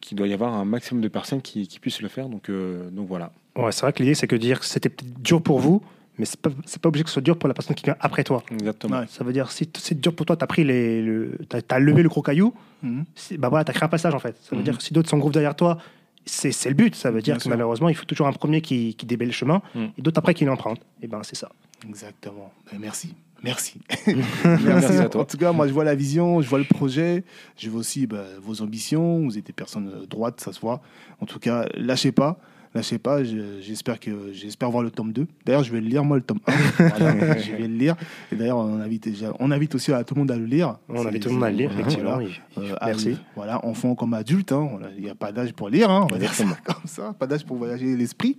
qu'il 0.00 0.16
doit 0.16 0.26
y 0.26 0.32
avoir 0.32 0.54
un 0.54 0.64
maximum 0.64 1.02
de 1.02 1.08
personnes 1.08 1.42
qui, 1.42 1.66
puissent 1.80 2.02
le 2.02 2.08
faire. 2.08 2.28
Donc, 2.28 2.50
donc 2.50 3.06
voilà. 3.06 3.32
Ouais, 3.56 3.72
c'est 3.72 3.82
vrai 3.82 3.92
que 3.92 4.02
l'idée, 4.02 4.14
c'est 4.14 4.26
que 4.26 4.36
dire 4.36 4.60
que 4.60 4.66
c'était 4.66 4.92
dur 5.20 5.42
pour 5.42 5.58
vous, 5.58 5.82
mais 6.20 6.26
c'est 6.26 6.38
pas, 6.40 6.50
c'est 6.64 6.80
pas 6.80 6.88
obligé 6.88 7.02
que 7.02 7.10
ce 7.10 7.14
soit 7.14 7.22
dur 7.22 7.36
pour 7.38 7.48
la 7.48 7.54
personne 7.54 7.74
qui 7.74 7.82
vient 7.84 7.96
après 7.98 8.22
toi. 8.22 8.44
Exactement. 8.52 9.00
Ouais. 9.00 9.06
Ça 9.08 9.24
veut 9.24 9.32
dire, 9.32 9.50
si 9.50 9.68
c'est 9.78 10.00
dur 10.00 10.14
pour 10.14 10.26
toi, 10.26 10.36
tu 10.36 10.44
as 10.44 10.46
pris 10.46 10.62
les, 10.62 11.02
le, 11.02 11.38
t'as, 11.48 11.60
t'as 11.62 11.78
levé 11.78 12.02
le 12.02 12.08
gros 12.08 12.22
caillou, 12.22 12.54
Mhm. 12.82 13.04
bah 13.38 13.48
voilà, 13.50 13.64
tu 13.64 13.70
as 13.70 13.74
créé 13.74 13.84
un 13.84 13.88
passage 13.88 14.14
en 14.14 14.18
fait. 14.20 14.36
Ça 14.42 14.50
veut 14.52 14.58
Mhm. 14.58 14.62
dire 14.64 14.76
que 14.78 14.82
si 14.84 14.92
d'autres 14.94 15.08
s'engouffrent 15.10 15.32
derrière 15.32 15.56
toi, 15.56 15.78
c'est, 16.24 16.52
c'est 16.52 16.68
le 16.68 16.74
but. 16.76 16.94
Ça 16.94 17.10
veut 17.10 17.20
dire 17.22 17.34
Bien 17.34 17.36
que 17.38 17.42
sûr. 17.42 17.50
malheureusement, 17.50 17.88
il 17.88 17.94
faut 17.96 18.04
toujours 18.04 18.26
un 18.26 18.32
premier 18.32 18.60
qui, 18.60 18.94
qui 18.94 19.06
déballe 19.06 19.28
le 19.28 19.32
chemin 19.34 19.60
Mhm. 19.74 19.90
et 19.98 20.02
d'autres 20.02 20.18
après 20.18 20.34
qui 20.34 20.44
l'empruntent. 20.44 20.80
Et 21.02 21.06
ben 21.08 21.20
c'est 21.22 21.36
ça. 21.36 21.50
Exactement. 21.88 22.52
Ben, 22.70 22.78
merci. 22.78 23.14
Merci. 23.42 23.80
Merci 24.64 24.92
à 24.98 25.08
toi. 25.08 25.22
En 25.22 25.24
tout 25.24 25.38
cas, 25.38 25.50
moi, 25.52 25.66
je 25.66 25.72
vois 25.72 25.84
la 25.84 25.94
vision, 25.94 26.42
je 26.42 26.48
vois 26.48 26.58
le 26.58 26.66
projet, 26.66 27.24
je 27.56 27.70
vois 27.70 27.80
aussi 27.80 28.06
ben, 28.06 28.22
vos 28.42 28.60
ambitions. 28.62 29.20
Vous 29.24 29.38
êtes 29.38 29.46
des 29.46 29.54
personnes 29.54 29.90
droites, 30.08 30.40
ça 30.42 30.52
se 30.52 30.60
voit. 30.60 30.82
En 31.20 31.26
tout 31.26 31.38
cas, 31.38 31.66
lâchez 31.74 32.12
pas. 32.12 32.38
Lâchez 32.74 32.98
pas. 32.98 33.24
Je- 33.24 33.60
J'espère 33.60 33.98
que 33.98 34.32
j'espère 34.32 34.70
voir 34.70 34.82
le 34.84 34.90
tome 34.90 35.12
2. 35.12 35.26
D'ailleurs, 35.44 35.64
je 35.64 35.72
vais 35.72 35.80
le 35.80 35.88
lire, 35.88 36.04
moi, 36.04 36.16
le 36.16 36.22
tome 36.22 36.38
1. 36.46 36.52
Voilà, 36.98 37.38
je 37.38 37.52
vais 37.52 37.66
le 37.68 37.74
lire. 37.76 37.96
Et 38.30 38.36
d'ailleurs, 38.36 38.58
on 38.58 38.80
invite, 38.80 39.08
on 39.40 39.50
invite 39.50 39.74
aussi 39.74 39.92
à 39.92 40.04
tout 40.04 40.14
le 40.14 40.20
monde 40.20 40.30
à 40.30 40.36
le 40.36 40.44
lire. 40.46 40.76
On 40.88 41.04
invite 41.06 41.22
tout 41.22 41.28
le 41.30 41.34
monde 41.34 41.44
à 41.44 41.50
le 41.50 41.56
lire, 41.56 41.72
effectivement. 41.72 42.10
voilà. 42.14 42.22
Il- 42.28 42.28
il- 42.56 42.62
Euh, 42.70 42.74
à- 42.80 42.86
Merci. 42.86 43.16
voilà, 43.34 43.64
enfant 43.66 43.94
comme 43.94 44.14
adulte, 44.14 44.52
hein, 44.52 44.68
il 44.96 45.02
n'y 45.04 45.10
a 45.10 45.14
pas 45.14 45.32
d'âge 45.32 45.52
pour 45.52 45.68
lire, 45.68 45.90
hein, 45.90 46.06
on 46.08 46.12
va 46.12 46.18
dire 46.18 46.32
ça 46.32 46.44
comme 46.64 46.86
ça, 46.86 47.12
pas 47.18 47.26
d'âge 47.26 47.44
pour 47.44 47.56
voyager 47.56 47.96
l'esprit. 47.96 48.38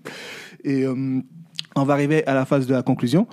Et 0.63 0.83
euh, 0.85 1.19
on 1.75 1.83
va 1.83 1.93
arriver 1.93 2.25
à 2.25 2.33
la 2.33 2.45
phase 2.45 2.67
de 2.67 2.73
la 2.73 2.83
conclusion. 2.83 3.27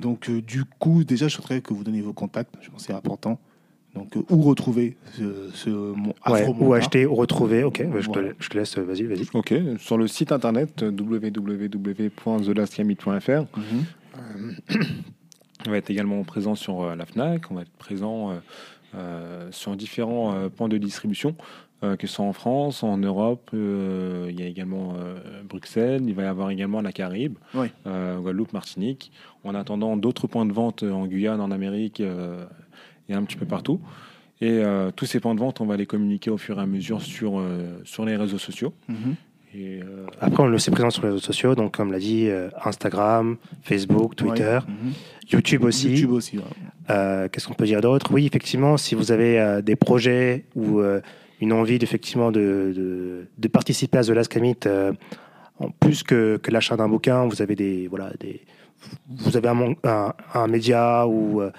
Donc, 0.00 0.28
euh, 0.28 0.40
du 0.42 0.64
coup, 0.78 1.04
déjà, 1.04 1.28
je 1.28 1.34
souhaiterais 1.34 1.60
que 1.60 1.72
vous 1.74 1.84
donniez 1.84 2.00
vos 2.02 2.12
contacts, 2.12 2.54
je 2.60 2.68
pense 2.70 2.80
que 2.82 2.86
c'est 2.86 2.92
important. 2.92 3.38
Donc, 3.94 4.16
euh, 4.16 4.22
où 4.30 4.42
retrouver 4.42 4.96
ce, 5.12 5.50
ce 5.54 5.70
mon 5.70 6.12
Ouais, 6.26 6.40
afro 6.42 6.54
ou 6.58 6.72
acheter, 6.74 7.06
ou 7.06 7.14
retrouver. 7.14 7.62
Ok, 7.64 7.86
bah, 7.88 8.00
je, 8.00 8.06
Voilà. 8.08 8.30
te, 8.30 8.34
je 8.42 8.48
te 8.48 8.58
laisse, 8.58 8.76
vas-y, 8.78 9.04
vas-y. 9.04 9.28
Ok, 9.34 9.54
sur 9.78 9.96
le 9.98 10.06
site 10.08 10.32
internet 10.32 10.82
euh, 10.82 10.90
www.thelastgamit.fr, 10.90 13.44
Mhm. 13.56 13.84
on 15.66 15.70
va 15.70 15.76
être 15.76 15.90
également 15.90 16.22
présent 16.24 16.54
sur 16.54 16.82
euh, 16.82 16.94
la 16.96 17.06
FNAC, 17.06 17.50
on 17.50 17.54
va 17.54 17.62
être 17.62 17.70
présent 17.78 18.30
euh, 18.30 18.34
euh, 18.96 19.48
sur 19.52 19.76
différents 19.76 20.34
euh, 20.34 20.48
points 20.48 20.68
de 20.68 20.78
distribution, 20.78 21.34
euh, 21.82 21.96
que 21.96 22.06
ce 22.06 22.14
soit 22.14 22.24
en 22.24 22.32
France, 22.32 22.82
en 22.82 22.96
Europe, 22.98 23.50
euh, 23.54 24.26
il 24.30 24.40
y 24.40 24.42
a 24.42 24.46
également 24.46 24.94
euh, 24.98 25.16
Bruxelles, 25.48 26.02
il 26.06 26.14
va 26.14 26.22
y 26.24 26.26
avoir 26.26 26.50
également 26.50 26.80
la 26.80 26.92
Caraïbe, 26.92 27.36
Oui. 27.54 27.68
euh, 27.86 28.18
Guadeloupe, 28.18 28.52
Martinique. 28.52 29.12
En 29.44 29.54
attendant 29.54 29.96
d'autres 29.96 30.26
points 30.26 30.46
de 30.46 30.52
vente 30.52 30.82
euh, 30.82 30.90
en 30.92 31.06
Guyane, 31.06 31.40
en 31.40 31.50
Amérique 31.50 32.00
euh, 32.00 32.44
et 33.08 33.14
un 33.14 33.22
petit 33.24 33.36
peu 33.36 33.46
partout. 33.46 33.80
Et 34.40 34.50
euh, 34.50 34.90
tous 34.94 35.06
ces 35.06 35.20
points 35.20 35.34
de 35.34 35.40
vente, 35.40 35.60
on 35.60 35.66
va 35.66 35.76
les 35.76 35.86
communiquer 35.86 36.30
au 36.30 36.36
fur 36.38 36.58
et 36.58 36.62
à 36.62 36.66
mesure 36.66 37.00
sur, 37.02 37.38
euh, 37.38 37.78
sur 37.84 38.04
les 38.04 38.16
réseaux 38.16 38.38
sociaux. 38.38 38.74
Mhm. 38.88 39.14
Et, 39.56 39.80
euh, 39.82 40.06
Après, 40.20 40.42
on 40.42 40.46
le 40.48 40.58
sait 40.58 40.72
présent 40.72 40.90
sur 40.90 41.02
les 41.04 41.10
réseaux 41.10 41.20
sociaux, 41.22 41.54
donc 41.54 41.76
comme 41.76 41.92
l'a 41.92 42.00
dit, 42.00 42.26
euh, 42.28 42.48
Instagram, 42.64 43.36
Facebook, 43.62 44.16
Twitter, 44.16 44.58
Ouais. 44.66 44.72
Mhm. 44.86 44.92
YouTube 45.32 45.62
aussi. 45.64 45.90
YouTube 45.90 46.10
aussi. 46.10 46.38
ouais. 46.38 46.44
Euh, 46.90 47.28
Qu'est-ce 47.30 47.46
qu'on 47.46 47.54
peut 47.54 47.64
dire 47.64 47.80
d'autre? 47.80 48.12
Oui, 48.12 48.26
effectivement, 48.26 48.76
si 48.76 48.94
vous 48.96 49.12
avez 49.12 49.38
euh, 49.38 49.62
des 49.62 49.76
projets 49.76 50.44
ou 50.56 50.80
euh, 50.80 51.00
une 51.40 51.52
envie 51.52 51.78
d'effectivement 51.78 52.32
de, 52.32 52.72
de, 52.76 53.26
de 53.38 53.48
participer 53.48 53.98
à 53.98 54.02
The 54.02 54.08
Last 54.10 54.32
Commit, 54.32 54.56
euh, 54.66 54.92
en 55.60 55.70
plus 55.70 56.02
que, 56.02 56.36
que 56.38 56.50
l'achat 56.50 56.76
d'un 56.76 56.88
bouquin, 56.88 57.24
vous 57.26 57.40
avez 57.40 57.54
des 57.54 57.86
voilà 57.86 58.10
des 58.18 58.40
vous 59.08 59.36
avez 59.36 59.48
un, 59.48 59.74
un, 59.84 60.12
un 60.34 60.46
média 60.48 61.06
ou 61.06 61.40
euh, 61.40 61.50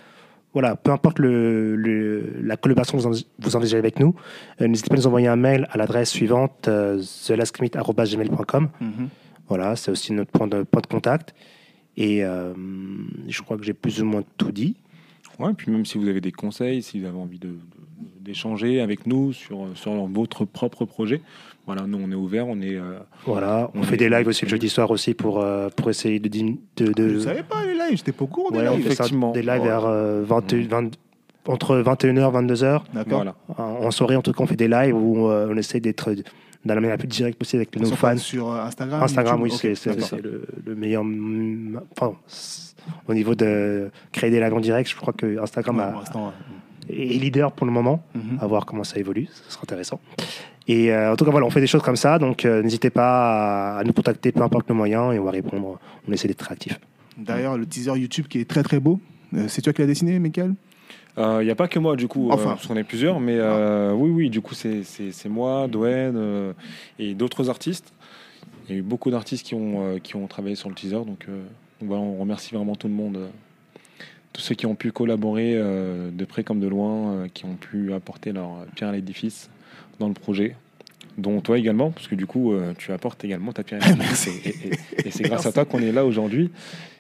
voilà, 0.56 0.76
peu 0.76 0.89
importe 0.91 1.20
le, 1.20 1.76
le- 1.76 2.38
la 2.41 2.56
collaboration 2.58 2.97
que 2.97 3.03
vous, 3.03 3.08
en- 3.10 3.26
vous 3.39 3.56
envisagez 3.56 3.78
avec 3.78 3.99
nous, 3.99 4.16
euh, 4.62 4.68
n'hésitez 4.68 4.88
pas 4.89 4.95
à 4.95 4.97
nous 4.97 5.06
envoyer 5.08 5.28
un 5.28 5.36
mail 5.36 5.68
à 5.70 5.78
l'adresse 5.78 6.10
suivante 6.10 6.68
euh, 6.70 6.99
thelastcommit@gmail.com. 7.28 8.70
Mhm. 8.82 9.10
Voilà, 9.47 9.76
c'est 9.76 9.91
aussi 9.91 10.12
notre 10.14 10.32
point 10.32 10.47
de, 10.47 10.64
point 10.64 10.82
de 10.82 10.88
contact. 10.88 11.36
Et 11.97 12.24
euh, 12.26 12.53
je 13.28 13.41
crois 13.41 13.58
que 13.58 13.64
j'ai 13.64 13.74
plus 13.74 14.01
ou 14.01 14.06
moins 14.06 14.24
tout 14.38 14.51
dit. 14.51 14.76
Ouais, 15.39 15.53
puis 15.53 15.72
même 15.72 15.86
si 15.86 15.97
vous 15.97 16.08
avez 16.08 16.22
des 16.22 16.32
conseils, 16.32 16.82
si 16.82 16.99
vous 16.99 17.06
avez 17.06 17.18
envie 17.18 17.39
de- 17.39 17.49
de- 17.49 17.56
d'échanger 18.22 18.80
avec 18.82 19.06
nous 19.06 19.34
sur, 19.34 19.68
sur 19.76 19.91
votre 20.08 20.45
propre 20.45 20.86
projet, 20.86 21.22
voilà, 21.66 21.84
nous 21.88 21.99
on 22.01 22.11
est 22.11 22.16
ouvert, 22.16 22.47
on 22.47 22.59
est. 22.61 22.76
euh, 22.76 22.99
Voilà, 23.26 23.70
on, 23.74 23.80
On 23.80 23.84
fait 23.84 23.95
est 23.95 23.97
des 23.97 24.09
lives 24.09 24.28
aussi 24.28 24.45
le 24.45 24.49
jeudi 24.49 24.70
soir 24.70 24.91
aussi 24.91 25.13
pour, 25.13 25.41
euh, 25.41 25.70
pour 25.76 25.89
essayer 25.89 26.20
de, 26.20 26.28
de, 26.30 26.91
de- 26.93 27.09
Je 27.09 27.16
ne 27.16 27.20
savais 27.20 27.43
pas 27.43 27.63
les 27.66 27.74
lives, 27.74 27.97
j'étais 27.97 28.11
pas 28.11 28.24
au 28.26 28.28
courant 28.28 28.51
des 28.51 28.59
Ouais, 28.59 28.68
on 28.70 28.76
lives. 28.78 28.84
fait 28.88 28.95
ça, 28.95 29.03
effectivement. 29.05 29.32
des 29.32 29.41
lives 29.41 29.63
vers 29.63 29.86
euh, 29.86 30.24
21 30.24 30.68
20 30.68 30.91
entre 31.47 31.78
21h 31.78 32.32
22h. 32.32 32.82
D'accord. 32.93 33.18
voilà. 33.18 33.36
En, 33.57 33.86
en 33.86 33.91
soirée, 33.91 34.16
en 34.16 34.22
tout 34.22 34.32
cas, 34.34 34.43
on 34.43 34.47
fait 34.47 34.55
des 34.55 34.68
lives 34.68 34.95
où 34.95 35.30
euh, 35.30 35.47
on 35.51 35.57
essaie 35.57 35.80
d'être 35.80 36.11
dans 36.66 36.74
la 36.74 36.82
manière 36.82 36.91
la 36.95 36.97
plus 36.97 37.07
directe 37.07 37.38
possible 37.38 37.59
avec 37.61 37.76
nos 37.80 37.86
fans. 37.95 38.18
Sur 38.18 38.51
Instagram 38.51 39.03
Instagram, 39.03 39.41
oui, 39.43 39.51
YouTube 39.51 39.76
c'est 39.76 40.22
le, 40.22 40.47
le 40.66 40.76
meilleur. 40.76 41.03
Enfin, 41.91 42.16
au 43.07 43.13
niveau 43.13 43.36
de 43.36 43.91
créer 44.11 44.32
des 44.32 44.39
lives 44.39 44.53
en 44.53 44.59
direct, 44.59 44.89
je 44.89 44.95
crois 44.95 45.13
que 45.13 45.39
Instagram 45.39 45.78
Ouais, 45.78 45.84
a- 45.84 45.88
pour 45.89 45.99
l'instant, 45.99 46.34
ouais. 46.89 46.95
est 46.95 47.20
leader 47.20 47.51
pour 47.51 47.68
le 47.68 47.72
moment. 47.72 48.03
Mhm. 48.16 48.39
à 48.41 48.47
voir 48.47 48.66
comment 48.66 48.84
ça 48.84 48.97
évolue, 48.97 49.28
ce 49.32 49.51
sera 49.53 49.63
intéressant. 49.63 49.99
Et 50.68 50.91
euh, 50.91 51.13
en 51.13 51.16
tout 51.16 51.26
cas, 51.26 51.32
voilà, 51.32 51.45
on 51.45 51.49
fait 51.51 51.61
des 51.61 51.68
choses 51.68 51.84
comme 51.84 51.95
ça, 51.95 52.18
donc 52.18 52.43
euh, 52.45 52.61
n'hésitez 52.63 52.89
pas 52.89 53.76
à, 53.76 53.80
à 53.80 53.84
nous 53.84 53.93
contacter, 53.93 54.32
peu 54.32 54.41
importe 54.41 54.68
le 54.70 54.76
moyen, 54.76 55.11
et 55.11 55.20
on 55.20 55.24
va 55.24 55.32
répondre. 55.32 55.80
On 56.07 56.11
essaie 56.11 56.28
d'être 56.28 56.41
réactif. 56.41 56.80
D'ailleurs, 57.18 57.57
le 57.57 57.66
teaser 57.66 57.97
YouTube 57.97 58.26
qui 58.28 58.39
est 58.39 58.49
très 58.49 58.63
très 58.63 58.80
beau, 58.80 58.99
euh, 59.36 59.45
c'est 59.47 59.61
toi 59.61 59.74
qui 59.74 59.82
l'as 59.82 59.88
dessiné, 59.88 60.18
Michael? 60.20 60.53
Il 61.18 61.45
n'y 61.45 61.49
a 61.51 61.55
pas 61.55 61.70
que 61.70 61.80
moi, 61.80 61.95
du 61.95 62.07
coup, 62.09 62.30
Enfin. 62.30 62.41
euh, 62.49 62.53
parce 62.55 62.68
qu'on 62.68 62.76
est 62.76 62.84
plusieurs, 62.84 63.22
mais 63.22 63.38
euh, 63.38 63.93
oui, 63.93 64.09
oui, 64.09 64.30
du 64.30 64.41
coup, 64.41 64.53
c'est- 64.53 64.84
c'est 64.84 65.11
c'est 65.13 65.30
moi, 65.30 65.68
Dwayne 65.70 66.16
euh, 66.18 66.51
et 66.99 67.13
d'autres 67.13 67.49
artistes. 67.49 67.93
Il 68.68 68.74
y 68.74 68.76
a 68.76 68.80
eu 68.80 68.82
beaucoup 68.82 69.11
d'artistes 69.11 69.45
qui, 69.45 69.55
ont 69.55 69.76
euh, 69.93 69.99
qui 69.99 70.18
ont 70.18 70.28
travaillé 70.28 70.55
sur 70.55 70.68
le 70.68 70.76
teaser, 70.76 70.95
donc, 71.05 71.28
euh, 71.30 71.43
donc 71.80 71.88
voilà, 71.89 72.01
on 72.03 72.18
remercie 72.18 72.53
vraiment 72.53 72.76
tout 72.76 72.88
le 72.89 72.93
monde, 72.93 73.16
euh, 73.16 73.28
tous 74.34 74.41
ceux 74.41 74.55
qui 74.55 74.66
ont 74.66 74.76
pu 74.76 74.91
collaborer 74.91 75.53
euh, 75.55 76.09
de 76.11 76.26
près 76.26 76.43
comme 76.43 76.59
de 76.59 76.68
loin, 76.68 77.11
euh, 77.13 77.28
qui 77.34 77.45
ont 77.45 77.55
pu 77.55 77.93
apporter 77.93 78.34
leur 78.34 78.66
pierre 78.76 78.89
à 78.89 78.91
l'édifice 78.91 79.49
dans 80.00 80.08
le 80.08 80.14
projet. 80.14 80.56
dont 81.18 81.39
toi 81.39 81.58
également, 81.58 81.91
parce 81.91 82.10
que 82.10 82.16
du 82.16 82.26
coup, 82.26 82.52
euh, 82.52 82.74
tu 82.78 82.91
apportes 82.91 83.24
également 83.24 83.54
ta 83.54 83.64
pierre. 83.68 83.80
Merci. 83.98 84.32
Et, 84.43 84.50
et- 84.50 85.08
et 85.08 85.12
c'est 85.12 85.24
grâce 85.30 85.46
à 85.46 85.52
toi 85.54 85.64
qu'on 85.64 85.80
est 85.80 85.93
là 85.93 86.04
aujourd'hui 86.06 86.52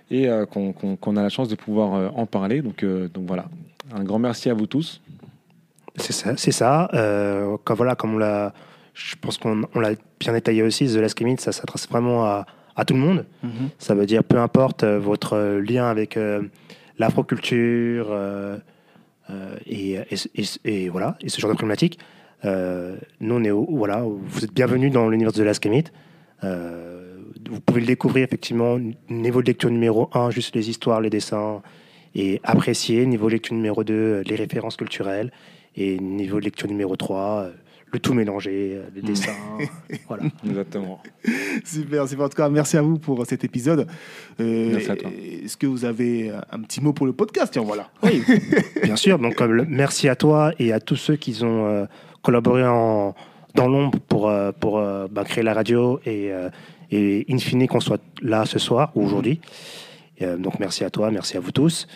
et 0.09 0.29
euh, 0.29 0.45
qu'on 0.45 1.17
a 1.17 1.21
la 1.21 1.27
chance 1.29 1.49
de 1.49 1.55
pouvoir 1.55 1.93
euh, 1.95 2.07
en 2.15 2.25
parler. 2.25 2.61
Donc, 2.61 2.83
euh, 2.83 3.09
donc 3.09 3.25
voilà, 3.27 3.45
un 3.93 4.03
grand 4.05 4.19
merci 4.19 4.49
à 4.49 4.53
vous 4.53 4.67
tous. 4.67 5.01
C'est 5.97 6.13
ça. 6.13 6.37
C'est 6.37 6.51
ça. 6.53 6.89
Euh, 6.93 7.57
comme, 7.65 7.75
voilà, 7.77 7.95
comme 7.95 8.15
on 8.15 8.17
l'a, 8.17 8.53
je 8.93 9.15
pense 9.19 9.37
qu'on 9.37 9.63
on 9.73 9.79
l'a 9.81 9.91
bien 10.19 10.31
détaillé 10.31 10.61
aussi, 10.63 10.87
The 10.87 10.95
Last 10.97 11.19
Limit, 11.19 11.37
ça 11.39 11.51
s'adresse 11.51 11.87
vraiment 11.89 12.23
à, 12.23 12.45
à 12.77 12.85
tout 12.85 12.93
le 12.93 12.99
monde. 13.01 13.25
Mhm. 13.43 13.69
Ça 13.79 13.95
veut 13.95 14.05
dire 14.05 14.23
peu 14.23 14.39
importe 14.39 14.83
euh, 14.83 14.97
votre 14.99 15.33
euh, 15.33 15.59
lien 15.59 15.89
avec 15.89 16.15
euh, 16.15 16.41
l'afroculture 16.99 18.07
euh, 18.11 18.57
euh, 19.29 19.55
et, 19.65 19.93
et, 19.95 20.05
et- 20.35 20.83
et 20.85 20.89
voilà, 20.89 21.17
et 21.21 21.29
ce 21.29 21.39
genre 21.41 21.49
de 21.51 21.55
problématique. 21.55 21.99
Euh, 22.45 22.95
nous, 23.19 23.35
on 23.35 23.43
est 23.43 23.51
au- 23.51 23.67
voilà, 23.69 24.03
vous 24.03 24.43
êtes 24.43 24.53
bienvenus 24.53 24.91
dans 24.91 25.09
l'univers 25.09 25.33
de 25.33 25.43
l'Askemit. 25.43 25.85
Euh, 26.43 27.15
vous 27.49 27.59
pouvez 27.59 27.81
le 27.81 27.87
découvrir 27.87 28.23
effectivement, 28.23 28.77
niveau 29.09 29.41
de 29.41 29.47
lecture 29.47 29.69
numéro 29.71 30.09
1, 30.13 30.29
juste 30.31 30.55
les 30.55 30.69
histoires, 30.69 31.01
les 31.01 31.09
dessins, 31.09 31.61
et 32.13 32.39
apprécier. 32.43 33.05
Niveau 33.05 33.27
de 33.27 33.33
lecture 33.33 33.55
numéro 33.55 33.83
2, 33.83 34.21
les 34.25 34.35
références 34.35 34.77
culturelles. 34.77 35.31
Et 35.75 35.97
niveau 35.99 36.39
de 36.39 36.45
lecture 36.45 36.67
numéro 36.69 36.95
3, 36.95 37.41
euh, 37.47 37.51
le 37.91 37.99
tout 37.99 38.13
mélangé, 38.13 38.73
euh, 38.75 38.83
les 38.95 39.01
dessins. 39.01 39.31
voilà. 40.07 40.23
Exactement. 40.47 41.01
Super, 41.65 42.07
super. 42.07 42.25
En 42.25 42.29
tout 42.29 42.37
cas, 42.37 42.47
merci 42.49 42.77
à 42.77 42.81
vous 42.81 42.97
pour 42.97 43.25
cet 43.25 43.43
épisode. 43.43 43.87
Euh, 44.39 44.69
Merci 44.71 44.91
à 44.91 44.95
toi. 44.95 45.09
Est-ce 45.43 45.57
que 45.57 45.67
vous 45.67 45.83
avez 45.85 46.31
un 46.51 46.59
petit 46.59 46.79
mot 46.81 46.93
pour 46.93 47.05
le 47.05 47.13
podcast? 47.13 47.51
Tiens, 47.53 47.63
voilà. 47.63 47.89
Oui, 48.03 48.21
bien 48.83 48.95
sûr. 48.95 49.19
Donc, 49.19 49.41
euh, 49.41 49.47
le- 49.47 49.65
merci 49.67 50.07
à 50.07 50.15
toi 50.15 50.51
et 50.59 50.71
à 50.71 50.79
tous 50.79 50.95
ceux 50.95 51.15
qui 51.17 51.37
ont 51.43 51.65
euh, 51.67 51.85
collaboré 52.25 52.63
en, 52.65 53.13
dans 53.53 53.67
l'ombre 53.67 53.99
pour, 54.09 54.27
euh, 54.29 54.51
pour 54.51 54.77
euh, 54.79 55.07
bah, 55.09 55.23
créer 55.23 55.43
la 55.43 55.53
radio 55.53 55.99
et, 56.05 56.31
euh, 56.31 56.49
et 56.91 57.25
in 57.29 57.37
fine 57.37 57.67
qu'on 57.67 57.79
soit 57.79 58.01
là 58.21 58.45
ce 58.45 58.59
soir 58.59 58.91
ou 58.95 59.03
aujourd'hui. 59.05 59.39
Euh, 60.21 60.37
donc, 60.37 60.59
merci 60.59 60.83
à 60.83 60.89
toi, 60.89 61.11
merci 61.11 61.37
à 61.37 61.39
vous 61.39 61.51
tous. 61.51 61.87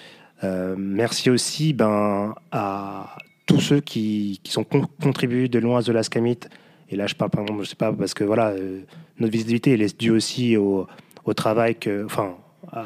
Euh, 0.43 0.75
merci 0.77 1.29
aussi 1.29 1.73
ben, 1.73 2.33
à 2.51 3.17
tous 3.45 3.59
ceux 3.59 3.81
qui, 3.81 4.39
qui 4.43 4.51
sont 4.51 4.63
con- 4.63 4.87
contribués 5.01 5.47
de 5.49 5.59
loin 5.59 5.79
à 5.79 5.83
The 5.83 5.89
Last 5.89 6.11
Commit. 6.13 6.39
Et 6.89 6.95
là, 6.95 7.07
je 7.07 7.15
parle 7.15 7.31
par 7.31 7.41
exemple, 7.41 7.63
je 7.63 7.69
sais 7.69 7.75
pas, 7.75 7.91
parce 7.93 8.13
que 8.13 8.23
voilà, 8.23 8.47
euh, 8.49 8.81
notre 9.19 9.31
visibilité 9.33 9.73
elle 9.73 9.81
est 9.81 9.99
due 9.99 10.11
aussi 10.11 10.55
au, 10.57 10.87
au 11.25 11.33
travail 11.33 11.75
que, 11.75 12.05
enfin, 12.05 12.35
à- 12.71 12.85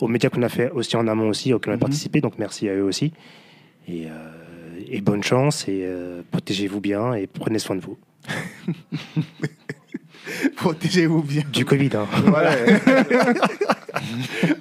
aux 0.00 0.08
médias 0.08 0.30
qu'on 0.30 0.42
a 0.42 0.48
fait 0.48 0.70
aussi 0.72 0.96
en 0.96 1.06
amont 1.08 1.28
aussi, 1.28 1.52
auxquels 1.54 1.70
on 1.72 1.74
a 1.74 1.76
Mhm. 1.76 1.80
participé. 1.80 2.20
Donc 2.20 2.34
merci 2.38 2.68
à 2.68 2.74
eux 2.74 2.82
aussi. 2.84 3.12
Et, 3.88 4.06
euh, 4.06 4.35
et 4.88 5.00
bonne 5.00 5.22
chance 5.22 5.68
et 5.68 5.82
euh, 5.84 6.22
protégez-vous 6.30 6.80
bien 6.80 7.14
et 7.14 7.26
prenez 7.26 7.58
soin 7.58 7.76
de 7.76 7.80
vous. 7.80 7.98
Protégez-vous 10.56 11.22
bien. 11.22 11.44
Du 11.52 11.64
Covid, 11.64 11.90
hein. 11.94 12.06
Voilà. 12.26 12.56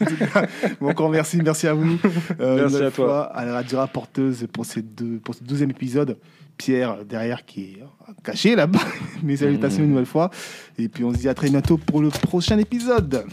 En 0.02 0.06
tout 0.06 0.16
cas, 0.16 0.48
bon, 0.80 0.90
encore 0.90 1.10
merci, 1.10 1.38
merci 1.38 1.68
à 1.68 1.74
vous. 1.74 2.00
Euh, 2.40 2.68
Merci 2.70 2.84
à 2.84 2.92
toi. 2.92 3.24
à 3.24 3.46
la 3.46 3.54
radio 3.54 3.80
rapporteuse 3.80 4.48
pour, 4.52 4.66
ces 4.66 4.82
deux, 4.82 5.20
pour 5.20 5.36
ce 5.36 5.44
douzième 5.44 5.72
épisode. 5.72 6.18
Pierre 6.58 7.04
derrière 7.04 7.46
qui 7.46 7.62
est 7.64 7.84
caché 8.24 8.56
là-bas. 8.56 8.80
Mes 9.24 9.38
salutations 9.38 9.84
une 9.84 9.90
nouvelle 9.90 10.06
fois. 10.06 10.30
Et 10.78 10.88
puis 10.88 11.04
on 11.04 11.12
se 11.14 11.18
dit 11.18 11.30
à 11.30 11.34
très 11.34 11.50
bientôt 11.50 11.78
pour 11.78 12.02
le 12.02 12.10
prochain 12.10 12.58
épisode. 12.58 13.26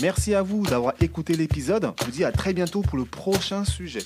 Merci 0.00 0.34
à 0.34 0.42
vous 0.42 0.64
d'avoir 0.64 0.94
écouté 1.00 1.34
l'épisode. 1.34 1.90
Je 2.00 2.04
vous 2.04 2.12
dis 2.12 2.24
à 2.24 2.30
très 2.30 2.52
bientôt 2.52 2.82
pour 2.82 2.98
le 2.98 3.04
prochain 3.04 3.64
sujet. 3.64 4.02